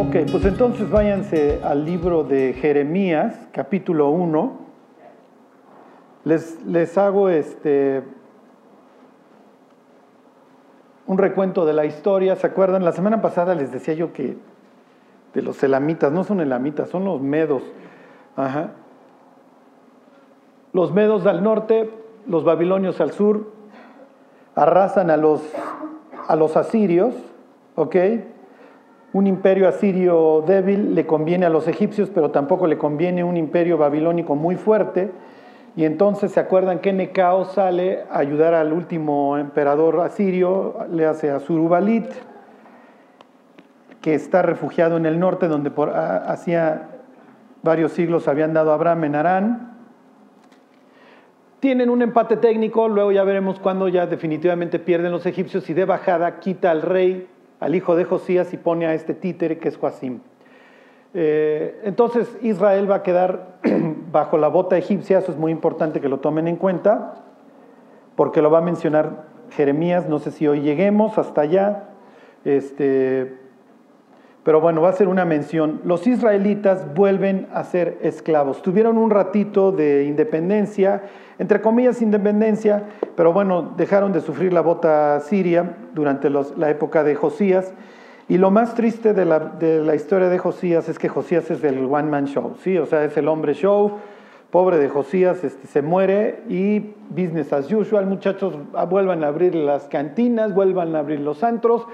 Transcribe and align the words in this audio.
Ok, 0.00 0.14
pues 0.30 0.44
entonces 0.44 0.88
váyanse 0.88 1.60
al 1.64 1.84
libro 1.84 2.22
de 2.22 2.52
Jeremías, 2.52 3.48
capítulo 3.50 4.10
1. 4.10 4.56
Les, 6.22 6.64
les 6.64 6.96
hago 6.96 7.28
este, 7.28 8.04
un 11.04 11.18
recuento 11.18 11.66
de 11.66 11.72
la 11.72 11.84
historia. 11.84 12.36
¿Se 12.36 12.46
acuerdan? 12.46 12.84
La 12.84 12.92
semana 12.92 13.20
pasada 13.20 13.56
les 13.56 13.72
decía 13.72 13.94
yo 13.94 14.12
que 14.12 14.36
de 15.34 15.42
los 15.42 15.60
elamitas, 15.64 16.12
no 16.12 16.22
son 16.22 16.40
elamitas, 16.40 16.90
son 16.90 17.04
los 17.04 17.20
medos. 17.20 17.64
Ajá. 18.36 18.74
Los 20.72 20.92
medos 20.92 21.26
al 21.26 21.42
norte, 21.42 21.90
los 22.28 22.44
babilonios 22.44 23.00
al 23.00 23.10
sur, 23.10 23.50
arrasan 24.54 25.10
a 25.10 25.16
los, 25.16 25.42
a 26.28 26.36
los 26.36 26.56
asirios, 26.56 27.16
¿ok? 27.74 27.96
Un 29.12 29.26
imperio 29.26 29.68
asirio 29.68 30.44
débil 30.46 30.94
le 30.94 31.06
conviene 31.06 31.46
a 31.46 31.48
los 31.48 31.66
egipcios, 31.66 32.10
pero 32.10 32.30
tampoco 32.30 32.66
le 32.66 32.76
conviene 32.76 33.24
un 33.24 33.38
imperio 33.38 33.78
babilónico 33.78 34.36
muy 34.36 34.56
fuerte. 34.56 35.10
Y 35.76 35.84
entonces 35.84 36.32
se 36.32 36.40
acuerdan 36.40 36.80
que 36.80 36.92
Necao 36.92 37.46
sale 37.46 38.04
a 38.10 38.18
ayudar 38.18 38.52
al 38.52 38.72
último 38.72 39.38
emperador 39.38 40.00
asirio, 40.00 40.76
le 40.90 41.06
hace 41.06 41.30
a 41.30 41.40
Zurubalit, 41.40 42.06
que 44.02 44.14
está 44.14 44.42
refugiado 44.42 44.98
en 44.98 45.06
el 45.06 45.18
norte, 45.18 45.48
donde 45.48 45.72
hacía 46.26 46.88
varios 47.62 47.92
siglos 47.92 48.28
habían 48.28 48.52
dado 48.52 48.72
a 48.72 48.74
Abraham 48.74 49.04
en 49.04 49.14
Arán. 49.14 49.78
Tienen 51.60 51.88
un 51.90 52.02
empate 52.02 52.36
técnico, 52.36 52.88
luego 52.88 53.10
ya 53.10 53.24
veremos 53.24 53.58
cuándo 53.58 53.88
ya 53.88 54.06
definitivamente 54.06 54.78
pierden 54.78 55.12
los 55.12 55.26
egipcios 55.26 55.68
y 55.70 55.74
de 55.74 55.86
bajada 55.86 56.40
quita 56.40 56.70
al 56.70 56.82
rey 56.82 57.26
al 57.60 57.74
hijo 57.74 57.96
de 57.96 58.04
Josías 58.04 58.52
y 58.52 58.56
pone 58.56 58.86
a 58.86 58.94
este 58.94 59.14
títere 59.14 59.58
que 59.58 59.68
es 59.68 59.76
Joacim. 59.76 60.20
Eh, 61.14 61.80
entonces 61.84 62.28
Israel 62.42 62.90
va 62.90 62.96
a 62.96 63.02
quedar 63.02 63.58
bajo 64.12 64.38
la 64.38 64.48
bota 64.48 64.76
egipcia, 64.76 65.18
eso 65.18 65.32
es 65.32 65.38
muy 65.38 65.52
importante 65.52 66.00
que 66.00 66.08
lo 66.08 66.20
tomen 66.20 66.48
en 66.48 66.56
cuenta, 66.56 67.14
porque 68.14 68.42
lo 68.42 68.50
va 68.50 68.58
a 68.58 68.62
mencionar 68.62 69.24
Jeremías, 69.50 70.08
no 70.08 70.18
sé 70.18 70.30
si 70.30 70.46
hoy 70.46 70.60
lleguemos 70.60 71.18
hasta 71.18 71.40
allá, 71.40 71.88
este, 72.44 73.38
pero 74.48 74.62
bueno, 74.62 74.80
va 74.80 74.88
a 74.88 74.92
ser 74.94 75.08
una 75.08 75.26
mención. 75.26 75.82
Los 75.84 76.06
israelitas 76.06 76.94
vuelven 76.94 77.48
a 77.52 77.64
ser 77.64 77.98
esclavos. 78.00 78.62
Tuvieron 78.62 78.96
un 78.96 79.10
ratito 79.10 79.72
de 79.72 80.04
independencia, 80.04 81.02
entre 81.38 81.60
comillas 81.60 82.00
independencia, 82.00 82.84
pero 83.14 83.34
bueno, 83.34 83.74
dejaron 83.76 84.14
de 84.14 84.22
sufrir 84.22 84.54
la 84.54 84.62
bota 84.62 85.20
siria 85.20 85.76
durante 85.92 86.30
la 86.30 86.70
época 86.70 87.04
de 87.04 87.14
Josías. 87.14 87.74
Y 88.26 88.38
lo 88.38 88.50
más 88.50 88.74
triste 88.74 89.12
de 89.12 89.26
la, 89.26 89.94
historia 89.94 90.30
de 90.30 90.38
Josías 90.38 90.88
es 90.88 90.98
que 90.98 91.10
Josías 91.10 91.50
es 91.50 91.62
el 91.62 91.84
one 91.84 92.08
man 92.08 92.24
show, 92.24 92.54
¿sí? 92.64 92.78
O 92.78 92.86
sea, 92.86 93.04
es 93.04 93.18
el 93.18 93.28
hombre 93.28 93.52
show. 93.52 93.98
Pobre 94.50 94.78
de 94.78 94.88
Josías, 94.88 95.44
este, 95.44 95.66
se 95.66 95.82
muere 95.82 96.40
y 96.48 96.94
business 97.10 97.52
as 97.52 97.70
usual, 97.70 98.06
muchachos, 98.06 98.54
vuelvan 98.88 99.24
a 99.24 99.26
abrir 99.26 99.54
las 99.54 99.88
cantinas, 99.88 100.54
vuelvan 100.54 100.96
a 100.96 101.00
abrir 101.00 101.20
los 101.20 101.44
antros 101.44 101.86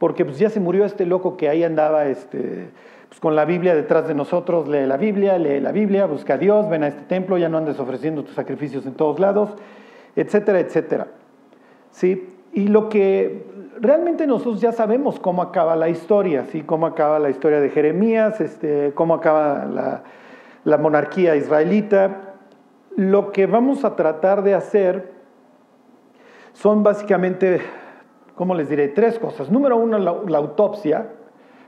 porque 0.00 0.24
pues 0.24 0.38
ya 0.38 0.48
se 0.48 0.60
murió 0.60 0.86
este 0.86 1.04
loco 1.04 1.36
que 1.36 1.50
ahí 1.50 1.62
andaba 1.62 2.06
este, 2.06 2.70
pues, 3.10 3.20
con 3.20 3.36
la 3.36 3.44
Biblia 3.44 3.74
detrás 3.74 4.08
de 4.08 4.14
nosotros, 4.14 4.66
lee 4.66 4.86
la 4.86 4.96
Biblia, 4.96 5.38
lee 5.38 5.60
la 5.60 5.72
Biblia, 5.72 6.06
busca 6.06 6.34
a 6.34 6.38
Dios, 6.38 6.70
ven 6.70 6.84
a 6.84 6.88
este 6.88 7.02
templo, 7.02 7.36
ya 7.36 7.50
no 7.50 7.58
andes 7.58 7.78
ofreciendo 7.78 8.24
tus 8.24 8.34
sacrificios 8.34 8.86
en 8.86 8.94
todos 8.94 9.20
lados, 9.20 9.50
etcétera, 10.16 10.58
etcétera. 10.58 11.08
¿Sí? 11.90 12.32
Y 12.54 12.68
lo 12.68 12.88
que 12.88 13.44
realmente 13.78 14.26
nosotros 14.26 14.62
ya 14.62 14.72
sabemos 14.72 15.20
cómo 15.20 15.42
acaba 15.42 15.76
la 15.76 15.90
historia, 15.90 16.46
¿sí? 16.46 16.62
cómo 16.62 16.86
acaba 16.86 17.18
la 17.18 17.28
historia 17.28 17.60
de 17.60 17.68
Jeremías, 17.68 18.40
este, 18.40 18.92
cómo 18.94 19.12
acaba 19.12 19.66
la, 19.66 20.02
la 20.64 20.78
monarquía 20.78 21.36
israelita. 21.36 22.36
Lo 22.96 23.32
que 23.32 23.44
vamos 23.44 23.84
a 23.84 23.96
tratar 23.96 24.42
de 24.44 24.54
hacer 24.54 25.12
son 26.54 26.82
básicamente 26.82 27.60
¿cómo 28.34 28.54
les 28.54 28.68
diré? 28.68 28.88
Tres 28.88 29.18
cosas. 29.18 29.50
Número 29.50 29.76
uno, 29.76 29.98
la, 29.98 30.38
autopsia, 30.38 31.08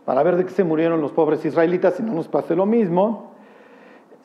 para 0.05 0.23
ver 0.23 0.37
de 0.37 0.45
qué 0.45 0.50
se 0.50 0.65
murieron 0.65 1.00
los 1.00 1.12
pobres 1.12 1.45
israelitas 1.45 1.99
y 2.00 2.03
no 2.03 2.12
nos 2.12 2.28
pase 2.28 2.56
lo 2.56 2.67
mismo. 2.67 3.33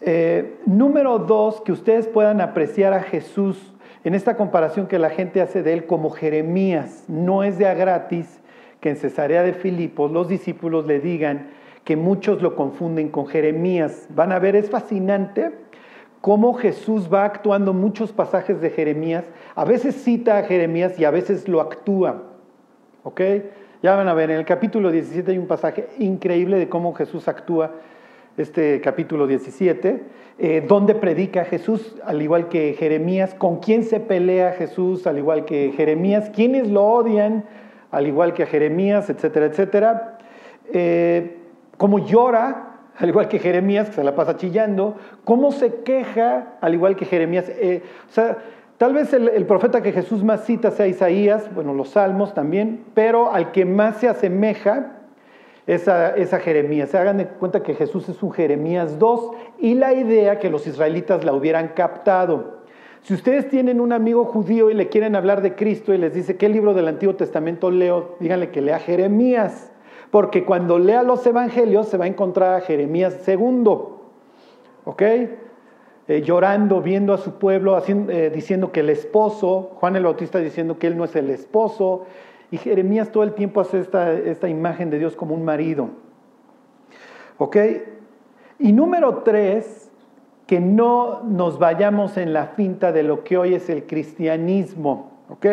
Eh, 0.02 0.59
número 0.66 1.20
dos, 1.20 1.62
que 1.62 1.72
ustedes 1.72 2.08
puedan 2.08 2.42
apreciar 2.42 2.94
a 2.94 3.02
Jesús 3.02 3.74
en 4.03 4.16
esta 4.16 4.38
comparación 4.38 4.88
que 4.88 5.00
la 5.00 5.09
gente 5.09 5.42
hace 5.42 5.64
de 5.64 5.74
él 5.74 5.86
como 5.86 6.09
Jeremías. 6.12 7.06
No 7.08 7.44
es 7.44 7.58
de 7.58 7.68
a 7.68 7.74
gratis 7.74 8.40
que 8.80 8.90
en 8.90 8.96
Cesarea 8.96 9.44
de 9.44 9.54
Filipos 9.54 10.12
los 10.12 10.28
discípulos 10.28 10.86
le 10.86 11.00
digan 11.00 11.50
que 11.84 11.96
muchos 11.96 12.42
lo 12.42 12.56
confunden 12.56 13.09
con 13.09 13.28
Jeremías. 13.28 14.08
Van 14.09 14.31
a 14.31 14.40
ver, 14.40 14.56
es 14.56 14.69
fascinante 14.69 15.52
cómo 16.22 16.54
Jesús 16.54 17.09
va 17.12 17.24
actuando 17.24 17.74
muchos 17.74 18.12
pasajes 18.12 18.59
de 18.59 18.69
Jeremías. 18.69 19.24
A 19.56 19.64
veces 19.64 19.96
cita 19.96 20.38
a 20.38 20.44
Jeremías 20.44 21.00
y 21.00 21.06
a 21.06 21.12
veces 21.12 21.48
lo 21.48 21.62
actúa. 21.62 22.24
¿Ok? 23.07 23.22
Ya 23.81 23.95
van 23.95 24.09
a 24.09 24.13
ver, 24.13 24.31
en 24.31 24.38
el 24.38 24.44
capítulo 24.44 24.91
17 24.91 25.31
hay 25.31 25.38
un 25.38 25.47
pasaje 25.47 25.88
increíble 25.97 26.57
de 26.57 26.68
cómo 26.68 26.94
Jesús 26.94 27.29
actúa, 27.29 27.72
este 28.35 28.81
capítulo 28.81 29.28
17, 29.28 30.03
eh, 30.40 30.66
donde 30.68 30.94
predica 30.94 31.45
Jesús, 31.45 31.95
al 32.03 32.22
igual 32.22 32.50
que 32.50 32.75
Jeremías, 32.78 33.34
con 33.34 33.62
quién 33.62 33.85
se 33.85 34.01
pelea 34.01 34.51
Jesús, 34.51 35.07
al 35.07 35.19
igual 35.19 35.45
que 35.45 35.72
Jeremías, 35.72 36.29
quiénes 36.35 36.68
lo 36.68 36.84
odian, 36.84 37.45
al 37.91 38.07
igual 38.07 38.34
que 38.34 38.44
a 38.44 38.45
Jeremías, 38.45 39.09
etcétera, 39.09 39.45
etcétera. 39.45 40.18
Eh, 40.74 41.38
cómo 41.78 42.00
llora, 42.00 42.79
al 42.97 43.07
igual 43.07 43.29
que 43.29 43.39
Jeremías, 43.39 43.88
que 43.88 43.95
se 43.95 44.03
la 44.03 44.16
pasa 44.16 44.35
chillando, 44.35 44.97
cómo 45.24 45.53
se 45.53 45.75
queja, 45.75 46.56
al 46.59 46.74
igual 46.74 46.97
que 46.97 47.06
Jeremías. 47.06 47.47
Eh, 47.47 47.84
o 48.09 48.12
sea, 48.12 48.38
Tal 48.77 48.93
vez 48.93 49.11
el, 49.11 49.45
profeta 49.47 49.81
que 49.81 49.91
Jesús 49.91 50.23
más 50.23 50.45
cita 50.45 50.69
sea 50.69 50.85
Isaías, 50.85 51.53
bueno, 51.53 51.73
los 51.73 51.89
salmos 51.89 52.35
también, 52.35 52.83
pero 52.93 53.31
al 53.31 53.51
que 53.51 53.65
más 53.65 53.97
se 53.97 54.07
asemeja 54.07 54.97
es 55.65 55.88
a, 55.88 56.39
Jeremías. 56.39 56.91
Se 56.91 56.97
hagan 56.99 57.17
de 57.17 57.25
cuenta 57.27 57.63
que 57.63 57.73
Jesús 57.73 58.07
es 58.07 58.21
un 58.21 58.31
Jeremías 58.31 58.99
2 58.99 59.31
y 59.59 59.73
la 59.73 59.93
idea 59.93 60.38
que 60.38 60.51
los 60.51 60.67
israelitas 60.67 61.25
la 61.25 61.33
hubieran 61.33 61.69
captado. 61.69 62.57
Si 63.01 63.15
ustedes 63.15 63.49
tienen 63.49 63.81
un 63.81 63.93
amigo 63.93 64.25
judío 64.25 64.69
y 64.69 64.75
le 64.75 64.89
quieren 64.89 65.15
hablar 65.15 65.41
de 65.41 65.55
Cristo 65.55 65.94
y 65.94 65.97
les 65.97 66.13
dice, 66.13 66.38
¿qué 66.38 66.47
libro 66.47 66.75
del 66.75 66.88
Antiguo 66.88 67.15
Testamento 67.15 67.71
leo? 67.71 68.15
Díganle 68.19 68.51
que 68.51 68.61
lea 68.61 68.77
Jeremías, 68.77 69.71
porque 70.11 70.45
cuando 70.45 70.77
lea 70.77 71.01
los 71.01 71.25
evangelios 71.25 71.88
se 71.88 71.97
va 71.97 72.05
a 72.05 72.09
encontrar 72.09 72.53
a 72.53 72.61
Jeremías 72.61 73.15
segundo. 73.23 74.03
¿Ok? 74.85 75.01
Eh, 76.09 76.22
llorando, 76.22 76.81
viendo 76.81 77.13
a 77.13 77.18
su 77.18 77.34
pueblo, 77.34 77.78
eh, 77.85 78.31
diciendo 78.34 78.72
que 78.72 78.79
el 78.79 78.90
esposo, 78.90 79.72
Juan 79.75 79.97
el 79.97 80.06
Bautista 80.06 80.40
diciendo 80.40 80.79
que 80.79 80.88
él 80.88 80.97
no 80.97 81.03
es 81.03 81.16
el 81.18 81.29
esposo, 81.29 82.06
y 82.50 82.57
Jeremías 82.57 83.12
todo 83.12 83.23
el 83.23 83.34
tiempo 83.34 83.59
hace 83.59 83.79
esta, 83.79 84.13
esta 84.13 84.47
imagen 84.47 84.90
de 84.90 85.00
Dios 85.00 85.18
como 85.18 85.35
un 85.35 85.44
marido. 85.44 85.90
¿Ok? 87.38 87.57
Y 88.59 88.72
número 88.72 89.18
tres, 89.18 89.91
que 90.47 90.62
no 90.62 91.23
nos 91.23 91.59
vayamos 91.59 92.16
en 92.16 92.31
la 92.31 92.47
finta 92.47 92.94
de 92.94 93.03
lo 93.03 93.25
que 93.25 93.38
hoy 93.38 93.53
es 93.53 93.69
el 93.69 93.85
cristianismo. 93.85 95.12
¿Ok? 95.29 95.45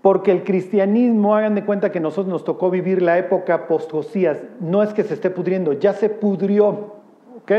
Porque 0.00 0.30
el 0.30 0.44
cristianismo, 0.44 1.34
hagan 1.34 1.56
de 1.56 1.64
cuenta 1.64 1.90
que 1.90 1.98
nosotros 1.98 2.28
nos 2.28 2.44
tocó 2.44 2.70
vivir 2.70 3.02
la 3.02 3.18
época 3.18 3.66
post-Josías. 3.66 4.38
No 4.60 4.84
es 4.84 4.94
que 4.94 5.02
se 5.02 5.14
esté 5.14 5.30
pudriendo, 5.30 5.72
ya 5.72 5.94
se 5.94 6.08
pudrió. 6.08 6.94
¿Ok? 7.42 7.52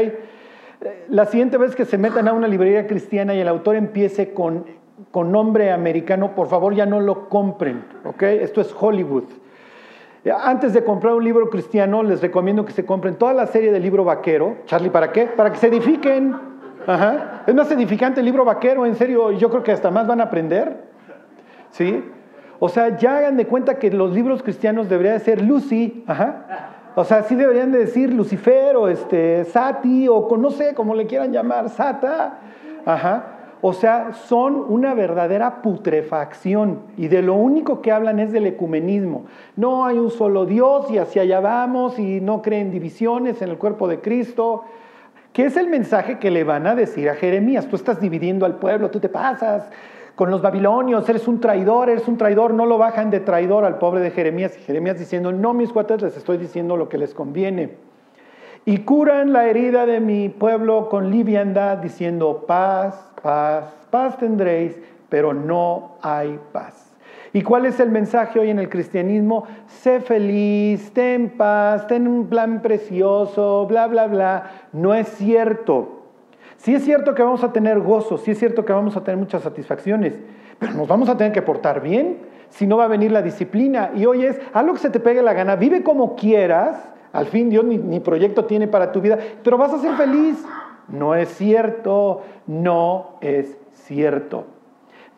La 1.10 1.26
siguiente 1.26 1.58
vez 1.58 1.76
que 1.76 1.86
se 1.86 1.98
metan 1.98 2.28
a 2.28 2.34
una 2.34 2.48
librería 2.48 2.88
cristiana 2.88 3.36
y 3.36 3.40
el 3.40 3.48
autor 3.48 3.76
empiece 3.76 4.34
con, 4.34 4.66
con 5.12 5.32
nombre 5.32 5.72
americano, 5.72 6.36
por 6.36 6.48
favor 6.48 6.74
ya 6.74 6.86
no 6.86 7.02
lo 7.02 7.28
compren, 7.28 7.84
¿ok? 8.06 8.24
Esto 8.24 8.62
es 8.62 8.74
Hollywood. 8.78 9.26
Antes 10.44 10.74
de 10.74 10.84
comprar 10.84 11.16
un 11.16 11.24
libro 11.24 11.50
cristiano, 11.50 12.04
les 12.04 12.22
recomiendo 12.22 12.66
que 12.66 12.72
se 12.72 12.86
compren 12.86 13.16
toda 13.16 13.34
la 13.34 13.48
serie 13.48 13.72
del 13.72 13.82
libro 13.82 14.04
vaquero. 14.04 14.58
Charlie, 14.66 14.90
¿para 14.90 15.12
qué? 15.12 15.26
Para 15.26 15.52
que 15.52 15.58
se 15.58 15.68
edifiquen. 15.68 16.36
Ajá. 16.88 17.44
Es 17.46 17.54
más 17.54 17.72
edificante 17.72 18.20
el 18.20 18.26
libro 18.26 18.46
vaquero, 18.46 18.86
en 18.86 18.96
serio, 18.96 19.32
yo 19.32 19.50
creo 19.50 19.64
que 19.64 19.72
hasta 19.72 19.92
más 19.92 20.08
van 20.08 20.22
a 20.22 20.26
aprender. 20.26 20.78
¿Sí? 21.72 22.04
O 22.60 22.68
sea, 22.68 22.98
ya 22.98 23.18
hagan 23.18 23.38
de 23.38 23.48
cuenta 23.48 23.80
que 23.80 23.90
los 23.92 24.14
libros 24.14 24.44
cristianos 24.44 24.90
deberían 24.90 25.20
ser 25.20 25.42
Lucy, 25.42 26.04
ajá, 26.08 26.79
o 26.96 27.04
sea, 27.04 27.24
sí 27.24 27.36
deberían 27.36 27.72
de 27.72 27.80
decir 27.80 28.14
Lucifer 28.14 28.76
o 28.76 28.88
este, 28.88 29.46
Sati 29.46 30.08
o 30.08 30.36
no 30.38 30.52
sé 30.52 30.74
cómo 30.74 30.96
le 30.96 31.06
quieran 31.06 31.32
llamar, 31.32 31.70
Sata. 31.70 32.40
Ajá. 32.86 33.36
O 33.62 33.74
sea, 33.74 34.14
son 34.14 34.56
una 34.70 34.94
verdadera 34.94 35.62
putrefacción 35.62 36.84
y 36.96 37.10
de 37.10 37.22
lo 37.22 37.34
único 37.34 37.82
que 37.82 37.92
hablan 37.92 38.20
es 38.20 38.32
del 38.32 38.48
ecumenismo. 38.48 39.26
No 39.58 39.86
hay 39.86 39.98
un 39.98 40.12
solo 40.12 40.46
Dios 40.46 40.90
y 40.90 40.98
hacia 40.98 41.24
allá 41.24 41.42
vamos 41.42 42.00
y 42.00 42.22
no 42.22 42.42
creen 42.42 42.72
divisiones 42.72 43.42
en 43.42 43.50
el 43.50 43.58
cuerpo 43.58 43.90
de 43.90 44.00
Cristo. 44.00 44.64
¿Qué 45.34 45.46
es 45.46 45.58
el 45.58 45.68
mensaje 45.68 46.20
que 46.20 46.32
le 46.32 46.46
van 46.46 46.68
a 46.68 46.76
decir 46.76 47.10
a 47.10 47.16
Jeremías? 47.16 47.68
Tú 47.68 47.76
estás 47.76 48.00
dividiendo 48.00 48.46
al 48.46 48.56
pueblo, 48.56 48.90
tú 48.92 49.02
te 49.02 49.10
pasas 49.10 49.70
con 50.20 50.32
los 50.32 50.42
babilonios, 50.42 51.08
eres 51.08 51.30
un 51.30 51.40
traidor, 51.40 51.90
eres 51.90 52.06
un 52.10 52.18
traidor, 52.18 52.54
no 52.54 52.66
lo 52.66 52.78
bajan 52.78 53.10
de 53.10 53.22
traidor 53.22 53.64
al 53.64 53.78
pobre 53.78 54.02
de 54.02 54.12
Jeremías. 54.12 54.54
Y 54.58 54.62
Jeremías 54.64 55.00
diciendo, 55.00 55.32
no, 55.32 55.54
mis 55.54 55.72
cuates, 55.72 56.02
les 56.02 56.18
estoy 56.18 56.36
diciendo 56.36 56.76
lo 56.76 56.90
que 56.90 56.98
les 56.98 57.14
conviene. 57.14 57.78
Y 58.66 58.80
curan 58.80 59.32
la 59.32 59.48
herida 59.48 59.86
de 59.86 60.02
mi 60.02 60.28
pueblo 60.28 60.90
con 60.90 61.10
liviandad, 61.10 61.78
diciendo, 61.78 62.44
paz, 62.46 63.02
paz, 63.24 63.64
paz 63.92 64.18
tendréis, 64.18 64.78
pero 65.08 65.34
no 65.34 65.96
hay 66.02 66.38
paz. 66.52 66.94
¿Y 67.32 67.42
cuál 67.42 67.66
es 67.66 67.80
el 67.80 67.90
mensaje 67.90 68.40
hoy 68.40 68.50
en 68.50 68.60
el 68.60 68.68
cristianismo? 68.68 69.46
Sé 69.68 70.02
feliz, 70.02 70.92
ten 70.92 71.30
paz, 71.38 71.88
ten 71.88 72.10
un 72.10 72.28
plan 72.28 72.62
precioso, 72.62 73.66
bla, 73.68 73.88
bla, 73.88 74.08
bla. 74.08 74.52
No 74.74 74.94
es 74.94 75.08
cierto. 75.08 75.99
Sí 76.60 76.76
es 76.76 76.84
cierto 76.84 77.16
que 77.16 77.24
vamos 77.24 77.42
a 77.46 77.54
tener 77.54 77.80
gozo, 77.80 78.18
sí 78.18 78.32
es 78.32 78.38
cierto 78.38 78.66
que 78.66 78.74
vamos 78.74 78.98
a 78.98 79.04
tener 79.04 79.18
muchas 79.18 79.44
satisfacciones, 79.44 80.20
pero 80.60 80.74
nos 80.74 80.90
vamos 80.90 81.08
a 81.08 81.16
tener 81.16 81.32
que 81.32 81.42
portar 81.42 81.82
bien, 81.82 82.18
si 82.50 82.68
no 82.68 82.76
va 82.76 82.84
a 82.84 82.88
venir 82.88 83.14
la 83.14 83.22
disciplina. 83.22 83.92
Y 83.96 84.06
hoy 84.06 84.26
es, 84.26 84.42
algo 84.52 84.74
que 84.74 84.80
se 84.80 84.90
te 84.90 85.00
pegue 85.00 85.22
la 85.22 85.32
gana, 85.32 85.56
vive 85.56 85.84
como 85.84 86.18
quieras, 86.18 86.78
al 87.14 87.28
fin 87.28 87.50
Dios 87.50 87.64
ni, 87.64 88.00
proyecto 88.02 88.44
tiene 88.44 88.68
para 88.68 88.92
tu 88.92 89.00
vida, 89.00 89.18
pero 89.42 89.58
vas 89.58 89.74
a 89.74 89.80
ser 89.80 89.94
feliz. 89.94 90.46
No 90.90 91.16
es 91.16 91.30
cierto, 91.30 92.24
no 92.46 93.20
es 93.22 93.58
cierto. 93.74 94.44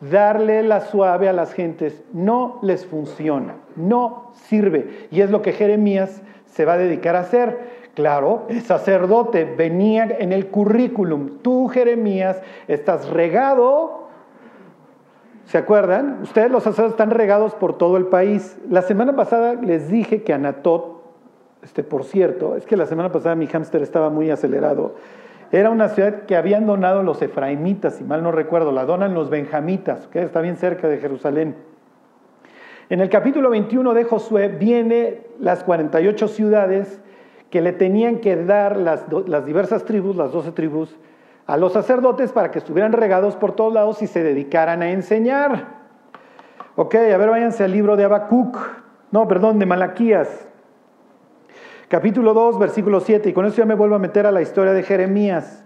Darle 0.00 0.62
la 0.62 0.80
suave 0.80 1.28
a 1.28 1.32
las 1.32 1.54
gentes 1.54 2.04
no 2.12 2.60
les 2.62 2.86
funciona, 2.86 3.56
no 3.74 4.30
sirve. 4.34 5.08
Y 5.10 5.22
es 5.22 5.30
lo 5.30 5.42
que 5.42 5.52
Jeremías 5.52 6.22
se 6.46 6.64
va 6.64 6.74
a 6.74 6.78
dedicar 6.78 7.16
a 7.16 7.20
hacer. 7.20 7.81
Claro, 7.94 8.46
el 8.48 8.62
sacerdote 8.62 9.44
venía 9.44 10.04
en 10.04 10.32
el 10.32 10.46
currículum. 10.46 11.42
Tú, 11.42 11.68
Jeremías, 11.68 12.40
estás 12.66 13.10
regado. 13.10 14.08
¿Se 15.44 15.58
acuerdan? 15.58 16.20
Ustedes 16.22 16.50
los 16.50 16.62
sacerdotes 16.62 16.92
están 16.92 17.10
regados 17.10 17.54
por 17.54 17.76
todo 17.76 17.98
el 17.98 18.06
país. 18.06 18.58
La 18.70 18.80
semana 18.80 19.14
pasada 19.14 19.54
les 19.54 19.88
dije 19.88 20.22
que 20.22 20.32
Anatot, 20.32 21.02
este, 21.62 21.82
por 21.82 22.04
cierto, 22.04 22.56
es 22.56 22.64
que 22.64 22.78
la 22.78 22.86
semana 22.86 23.12
pasada 23.12 23.34
mi 23.34 23.46
hámster 23.46 23.82
estaba 23.82 24.08
muy 24.08 24.30
acelerado. 24.30 24.94
Era 25.50 25.68
una 25.68 25.90
ciudad 25.90 26.22
que 26.22 26.34
habían 26.34 26.64
donado 26.64 27.02
los 27.02 27.20
efraimitas, 27.20 27.96
si 27.96 28.04
mal 28.04 28.22
no 28.22 28.32
recuerdo, 28.32 28.72
la 28.72 28.86
donan 28.86 29.12
los 29.12 29.28
benjamitas, 29.28 30.06
que 30.06 30.22
está 30.22 30.40
bien 30.40 30.56
cerca 30.56 30.88
de 30.88 30.96
Jerusalén. 30.96 31.56
En 32.88 33.00
el 33.00 33.10
capítulo 33.10 33.50
21 33.50 33.92
de 33.92 34.04
Josué 34.04 34.48
viene 34.48 35.26
las 35.38 35.62
48 35.62 36.28
ciudades 36.28 37.01
que 37.52 37.60
le 37.60 37.74
tenían 37.74 38.20
que 38.20 38.34
dar 38.34 38.78
las, 38.78 39.04
diversas 39.44 39.84
tribus, 39.84 40.16
las 40.16 40.32
doce 40.32 40.52
tribus, 40.52 40.96
a 41.46 41.58
los 41.58 41.74
sacerdotes 41.74 42.32
para 42.32 42.50
que 42.50 42.58
estuvieran 42.58 42.94
regados 42.94 43.36
por 43.36 43.54
todos 43.54 43.74
lados 43.74 44.00
y 44.00 44.06
se 44.06 44.22
dedicaran 44.22 44.80
a 44.80 44.90
enseñar. 44.90 45.82
Ok, 46.76 46.94
a 46.94 47.18
ver, 47.18 47.28
váyanse 47.28 47.62
al 47.62 47.72
libro 47.72 47.94
de 47.94 48.04
Habacuc, 48.04 48.56
no, 49.10 49.28
perdón, 49.28 49.58
de 49.58 49.66
Malaquías, 49.66 50.48
capítulo 51.88 52.32
2, 52.32 52.58
versículo 52.58 53.00
7, 53.00 53.28
y 53.28 53.32
con 53.34 53.44
eso 53.44 53.58
ya 53.58 53.66
me 53.66 53.74
vuelvo 53.74 53.96
a 53.96 53.98
meter 53.98 54.26
a 54.26 54.32
la 54.32 54.40
historia 54.40 54.72
de 54.72 54.82
Jeremías. 54.82 55.62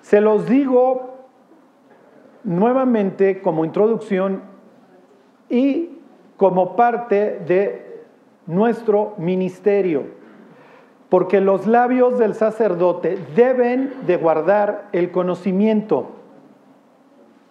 Se 0.00 0.20
los 0.20 0.48
digo 0.48 1.28
nuevamente 2.42 3.40
como 3.40 3.64
introducción 3.64 4.42
y 5.48 6.00
como 6.36 6.74
parte 6.74 7.38
de 7.46 8.02
nuestro 8.46 9.14
ministerio 9.16 10.23
porque 11.08 11.40
los 11.40 11.66
labios 11.66 12.18
del 12.18 12.34
sacerdote 12.34 13.18
deben 13.36 13.92
de 14.06 14.16
guardar 14.16 14.88
el 14.92 15.10
conocimiento. 15.10 16.10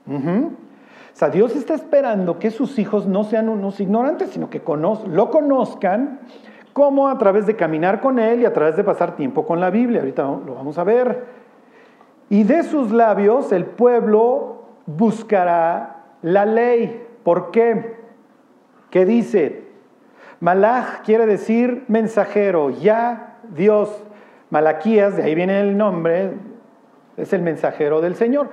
O 0.06 1.16
sea, 1.16 1.30
Dios 1.30 1.56
está 1.56 1.74
esperando 1.76 2.40
que 2.40 2.52
sus 2.52 2.78
hijos 2.80 3.06
no 3.06 3.24
sean 3.24 3.48
unos 3.48 3.80
ignorantes, 3.80 4.32
sino 4.32 4.50
que 4.50 4.62
lo 4.66 5.30
conozcan 5.30 6.20
como 6.74 7.08
a 7.08 7.18
través 7.20 7.46
de 7.46 7.56
caminar 7.56 8.02
con 8.02 8.18
Él 8.20 8.42
y 8.42 8.46
a 8.46 8.54
través 8.54 8.76
de 8.76 8.84
pasar 8.84 9.16
tiempo 9.16 9.46
con 9.46 9.60
la 9.60 9.70
Biblia. 9.70 10.02
Ahorita 10.02 10.24
lo 10.24 10.56
vamos 10.56 10.78
a 10.78 10.84
ver. 10.84 11.26
Y 12.30 12.44
de 12.44 12.64
sus 12.64 12.92
labios 12.92 13.52
el 13.52 13.66
pueblo 13.66 14.64
buscará 14.88 16.04
la 16.24 16.46
ley. 16.46 17.06
¿Por 17.24 17.52
qué? 17.52 17.98
¿Qué 18.90 19.06
dice? 19.06 19.68
Malach 20.40 21.04
quiere 21.06 21.26
decir 21.26 21.86
mensajero, 21.88 22.72
ya 22.72 23.33
Dios, 23.56 24.04
Malaquías, 24.50 25.18
de 25.18 25.24
ahí 25.24 25.36
viene 25.36 25.60
el 25.62 25.78
nombre, 25.78 26.32
es 27.18 27.34
el 27.34 27.42
mensajero 27.42 28.02
del 28.02 28.16
Señor. 28.16 28.50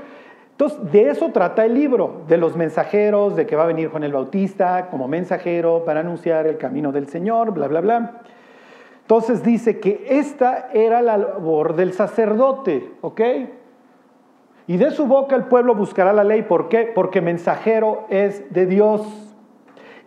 Entonces, 0.53 0.93
de 0.93 1.09
eso 1.09 1.31
trata 1.31 1.65
el 1.65 1.75
libro, 1.75 2.23
de 2.29 2.37
los 2.37 2.57
mensajeros, 2.57 3.35
de 3.35 3.47
que 3.47 3.57
va 3.57 3.63
a 3.63 3.67
venir 3.67 3.89
Juan 3.89 4.05
el 4.05 4.13
Bautista 4.13 4.89
como 4.91 5.09
mensajero 5.09 5.85
para 5.87 6.01
anunciar 6.01 6.47
el 6.47 6.59
camino 6.59 6.93
del 6.93 7.09
Señor, 7.09 7.53
bla, 7.53 7.67
bla, 7.67 7.81
bla. 7.81 8.21
Entonces 9.01 9.43
dice 9.43 9.81
que 9.81 10.07
esta 10.09 10.69
era 10.73 11.03
la 11.03 11.17
labor 11.17 11.75
del 11.75 11.95
sacerdote, 11.95 12.93
¿ok? 13.01 13.21
Y 14.67 14.77
de 14.77 14.91
su 14.93 15.07
boca 15.07 15.35
el 15.35 15.45
pueblo 15.45 15.75
buscará 15.75 16.13
la 16.13 16.23
ley. 16.23 16.43
¿Por 16.43 16.69
qué? 16.69 16.93
Porque 16.95 17.21
mensajero 17.21 18.05
es 18.09 18.53
de 18.53 18.67
Dios. 18.67 19.30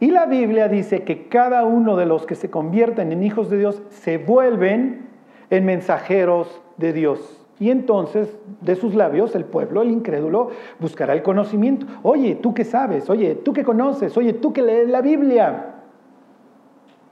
Y 0.03 0.11
la 0.11 0.25
Biblia 0.25 0.67
dice 0.67 1.03
que 1.03 1.29
cada 1.29 1.63
uno 1.63 1.95
de 1.95 2.05
los 2.05 2.25
que 2.25 2.35
se 2.35 2.49
convierten 2.49 3.13
en 3.13 3.23
hijos 3.23 3.49
de 3.49 3.57
Dios 3.57 3.81
se 3.87 4.17
vuelven 4.17 5.07
en 5.49 5.63
mensajeros 5.63 6.61
de 6.75 6.91
Dios. 6.91 7.41
Y 7.57 7.71
entonces 7.71 8.37
de 8.59 8.75
sus 8.75 8.95
labios 8.95 9.33
el 9.33 9.45
pueblo, 9.45 9.81
el 9.81 9.91
incrédulo, 9.91 10.49
buscará 10.77 11.13
el 11.13 11.23
conocimiento. 11.23 11.85
Oye, 12.01 12.35
tú 12.35 12.53
qué 12.53 12.65
sabes, 12.65 13.09
oye, 13.09 13.35
tú 13.35 13.53
qué 13.53 13.63
conoces, 13.63 14.17
oye, 14.17 14.33
tú 14.33 14.51
que 14.51 14.61
lees 14.61 14.89
la 14.89 14.99
Biblia. 14.99 15.75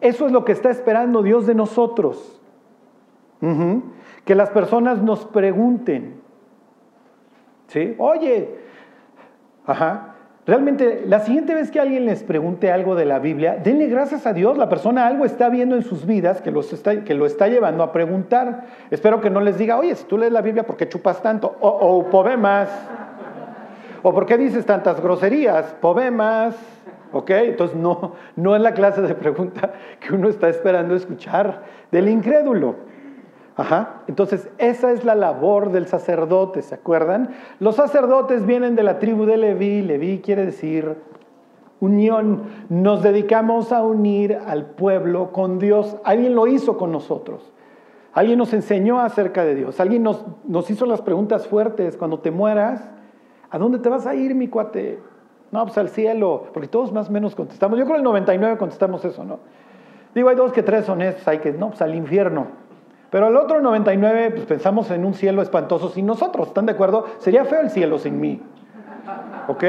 Eso 0.01 0.25
es 0.25 0.33
lo 0.33 0.43
que 0.43 0.51
está 0.51 0.69
esperando 0.69 1.23
Dios 1.23 1.47
de 1.47 1.55
nosotros. 1.55 2.41
Que 4.25 4.35
las 4.35 4.49
personas 4.49 5.01
nos 5.01 5.23
pregunten. 5.27 6.19
¿Sí? 7.67 7.95
Oye, 7.97 8.53
ajá, 9.65 10.10
Realmente, 10.47 11.03
la 11.07 11.19
siguiente 11.19 11.53
vez 11.53 11.69
que 11.69 11.79
alguien 11.79 12.05
les 12.05 12.23
pregunte 12.23 12.71
algo 12.71 12.95
de 12.95 13.05
la 13.05 13.19
Biblia, 13.19 13.59
denle 13.63 13.85
gracias 13.88 14.25
a 14.25 14.33
Dios. 14.33 14.57
La 14.57 14.69
persona 14.69 15.05
algo 15.05 15.23
está 15.23 15.49
viendo 15.49 15.75
en 15.75 15.83
sus 15.83 16.07
vidas 16.07 16.41
que, 16.41 16.49
los 16.49 16.73
está, 16.73 17.03
que 17.03 17.13
lo 17.13 17.27
está 17.27 17.47
llevando 17.47 17.83
a 17.83 17.91
preguntar. 17.91 18.65
Espero 18.89 19.21
que 19.21 19.29
no 19.29 19.39
les 19.39 19.59
diga, 19.59 19.77
oye, 19.77 19.93
si 19.95 20.03
tú 20.05 20.17
lees 20.17 20.31
la 20.31 20.41
Biblia, 20.41 20.63
¿por 20.63 20.77
qué 20.77 20.89
chupas 20.89 21.21
tanto? 21.21 21.57
O, 21.59 21.67
o 21.69 22.09
poemas. 22.09 22.69
¿O 24.01 24.11
por 24.13 24.25
qué 24.25 24.35
dices 24.38 24.65
tantas 24.65 24.99
groserías? 24.99 25.75
Poemas. 25.79 26.55
¿Ok? 27.11 27.29
Entonces 27.29 27.77
no, 27.77 28.13
no 28.36 28.55
es 28.55 28.62
la 28.63 28.74
clase 28.74 29.01
de 29.01 29.13
pregunta 29.13 29.74
que 30.00 30.15
uno 30.15 30.27
está 30.27 30.50
esperando 30.50 30.95
escuchar 30.95 31.62
del 31.91 32.10
incrédulo. 32.10 32.90
Ajá. 33.58 34.03
Entonces, 34.08 34.50
esa 34.58 34.91
es 34.91 35.03
la 35.03 35.15
labor 35.15 35.72
del 35.72 35.88
sacerdote, 35.88 36.62
¿se 36.62 36.75
acuerdan? 36.75 37.31
Los 37.60 37.75
sacerdotes 37.75 38.46
vienen 38.46 38.75
de 38.75 38.84
la 38.84 39.00
tribu 39.00 39.25
de 39.25 39.38
Leví. 39.38 39.81
Leví 39.81 40.20
quiere 40.20 40.46
decir 40.46 40.98
unión. 41.81 42.43
Nos 42.70 43.03
dedicamos 43.03 43.74
a 43.74 43.84
unir 43.84 44.38
al 44.46 44.67
pueblo 44.67 45.34
con 45.34 45.60
Dios. 45.60 45.98
Alguien 46.05 46.34
lo 46.36 46.48
hizo 46.48 46.77
con 46.77 46.93
nosotros. 46.93 47.51
Alguien 48.13 48.38
nos 48.38 48.53
enseñó 48.53 49.00
acerca 49.01 49.43
de 49.43 49.55
Dios. 49.55 49.79
Alguien 49.79 50.03
nos, 50.03 50.70
hizo 50.70 50.86
las 50.86 51.01
preguntas 51.01 51.48
fuertes. 51.48 51.98
Cuando 51.98 52.20
te 52.20 52.31
mueras, 52.31 52.89
¿a 53.50 53.58
dónde 53.58 53.79
te 53.79 53.89
vas 53.89 54.08
a 54.08 54.15
ir, 54.15 54.34
mi 54.36 54.48
cuate? 54.48 55.00
No, 55.51 55.63
pues 55.65 55.77
al 55.77 55.89
cielo. 55.89 56.46
Porque 56.53 56.70
todos 56.70 56.93
más 56.93 57.10
o 57.10 57.12
menos 57.12 57.36
contestamos. 57.36 57.77
Yo 57.77 57.86
creo 57.86 57.96
que 57.96 58.00
el 58.00 58.05
99 58.05 58.58
contestamos 58.58 59.03
eso, 59.03 59.25
¿no? 59.25 59.39
Digo, 60.13 60.29
hay 60.29 60.36
dos 60.36 60.51
que 60.51 60.63
tres 60.63 60.86
son 60.86 61.01
estos. 61.01 61.27
Hay 61.27 61.39
que, 61.39 61.51
no, 61.51 61.70
pues 61.70 61.81
al 61.81 61.96
infierno. 61.96 62.48
Pero 63.12 63.27
el 63.27 63.36
otro 63.36 63.62
99, 63.62 64.32
pues 64.32 64.46
pensamos 64.46 64.89
en 64.89 65.03
un 65.03 65.13
cielo 65.13 65.41
espantoso 65.41 65.89
sin 65.89 66.06
nosotros, 66.06 66.48
¿están 66.48 66.65
de 66.65 66.72
acuerdo? 66.72 67.06
Sería 67.20 67.44
feo 67.44 67.60
el 67.60 67.70
cielo 67.70 68.00
sin 68.00 68.22
mí. 68.22 68.41
¿Ok? 69.50 69.63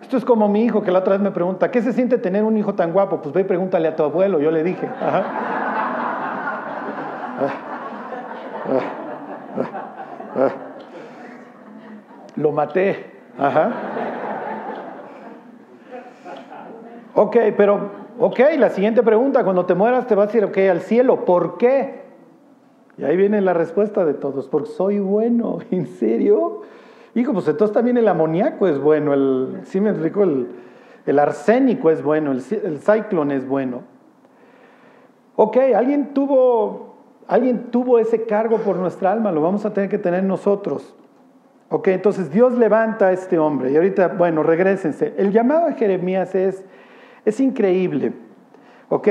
Esto 0.00 0.16
es 0.16 0.24
como 0.24 0.48
mi 0.48 0.62
hijo 0.64 0.82
que 0.82 0.92
la 0.92 1.00
otra 1.00 1.14
vez 1.14 1.20
me 1.20 1.32
pregunta, 1.32 1.72
¿qué 1.72 1.82
se 1.82 1.92
siente 1.92 2.18
tener 2.18 2.44
un 2.44 2.56
hijo 2.56 2.74
tan 2.74 2.92
guapo? 2.92 3.20
Pues 3.20 3.34
ve 3.34 3.40
y 3.40 3.44
pregúntale 3.44 3.88
a 3.88 3.96
tu 3.96 4.04
abuelo, 4.04 4.38
yo 4.38 4.52
le 4.52 4.62
dije. 4.62 4.88
Lo 12.36 12.52
maté. 12.52 13.12
Ajá. 13.36 13.70
Ok, 17.16 17.36
pero, 17.56 17.90
ok, 18.20 18.38
la 18.56 18.70
siguiente 18.70 19.02
pregunta, 19.02 19.42
cuando 19.42 19.66
te 19.66 19.74
mueras 19.74 20.06
te 20.06 20.14
vas 20.14 20.32
a 20.32 20.36
ir, 20.36 20.44
ok, 20.44 20.58
al 20.70 20.80
cielo, 20.80 21.24
¿por 21.24 21.58
qué? 21.58 22.03
Y 22.96 23.04
ahí 23.04 23.16
viene 23.16 23.40
la 23.40 23.54
respuesta 23.54 24.04
de 24.04 24.14
todos, 24.14 24.48
porque 24.48 24.70
soy 24.70 24.98
bueno, 24.98 25.58
¿en 25.70 25.86
serio? 25.86 26.62
Hijo, 27.14 27.32
pues 27.32 27.46
entonces 27.48 27.74
también 27.74 27.96
el 27.96 28.08
amoníaco 28.08 28.66
es 28.66 28.78
bueno, 28.78 29.14
el, 29.14 29.60
sí 29.64 29.80
me 29.80 29.90
el, 29.90 31.18
arsénico 31.18 31.90
es 31.90 32.02
bueno, 32.02 32.32
el, 32.32 32.42
el 32.64 32.80
ciclón 32.80 33.30
es 33.30 33.46
bueno. 33.46 33.82
Ok, 35.36 35.56
alguien 35.76 36.14
tuvo, 36.14 36.94
alguien 37.26 37.70
tuvo 37.70 37.98
ese 37.98 38.24
cargo 38.24 38.58
por 38.58 38.76
nuestra 38.76 39.12
alma, 39.12 39.32
lo 39.32 39.42
vamos 39.42 39.64
a 39.64 39.72
tener 39.72 39.90
que 39.90 39.98
tener 39.98 40.24
nosotros. 40.24 40.94
Ok, 41.70 41.88
entonces 41.88 42.30
Dios 42.30 42.56
levanta 42.56 43.08
a 43.08 43.12
este 43.12 43.38
hombre. 43.38 43.72
Y 43.72 43.76
ahorita, 43.76 44.08
bueno, 44.08 44.42
regresense. 44.42 45.14
El 45.16 45.32
llamado 45.32 45.66
de 45.66 45.74
Jeremías 45.74 46.34
es, 46.34 46.64
es 47.24 47.40
increíble. 47.40 48.12
Ok, 48.88 49.08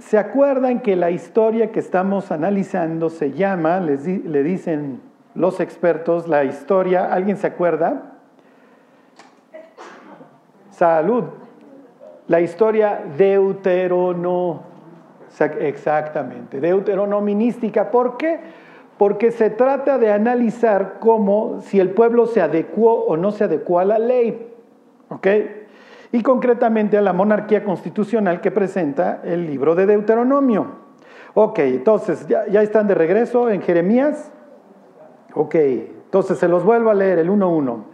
¿se 0.00 0.18
acuerdan 0.18 0.80
que 0.80 0.96
la 0.96 1.10
historia 1.10 1.70
que 1.70 1.80
estamos 1.80 2.32
analizando 2.32 3.10
se 3.10 3.32
llama, 3.32 3.80
les 3.80 4.06
le 4.06 4.42
dicen 4.42 5.00
los 5.34 5.60
expertos, 5.60 6.26
la 6.26 6.44
historia, 6.44 7.12
¿alguien 7.12 7.36
se 7.36 7.46
acuerda? 7.46 8.14
Salud. 10.70 11.24
La 12.26 12.40
historia 12.40 13.02
deuterono, 13.16 14.62
exactamente, 15.60 16.60
deuteronomística. 16.60 17.90
¿Por 17.90 18.16
qué? 18.16 18.40
Porque 18.96 19.30
se 19.30 19.50
trata 19.50 19.98
de 19.98 20.12
analizar 20.12 20.98
cómo, 21.00 21.60
si 21.60 21.80
el 21.80 21.90
pueblo 21.90 22.26
se 22.26 22.40
adecuó 22.40 23.04
o 23.04 23.16
no 23.16 23.30
se 23.30 23.44
adecuó 23.44 23.80
a 23.80 23.84
la 23.84 23.98
ley. 23.98 24.54
¿Ok? 25.08 25.26
Y 26.12 26.22
concretamente 26.22 26.98
a 26.98 27.02
la 27.02 27.12
monarquía 27.12 27.62
constitucional 27.62 28.40
que 28.40 28.50
presenta 28.50 29.20
el 29.24 29.46
libro 29.46 29.74
de 29.74 29.86
Deuteronomio. 29.86 30.66
Ok, 31.34 31.60
entonces, 31.60 32.26
¿ya, 32.26 32.46
ya 32.48 32.62
están 32.62 32.88
de 32.88 32.94
regreso 32.94 33.48
en 33.48 33.62
Jeremías? 33.62 34.32
Ok, 35.34 35.54
entonces 35.54 36.38
se 36.38 36.48
los 36.48 36.64
vuelvo 36.64 36.90
a 36.90 36.94
leer 36.94 37.20
el 37.20 37.30
1.1. 37.30 37.84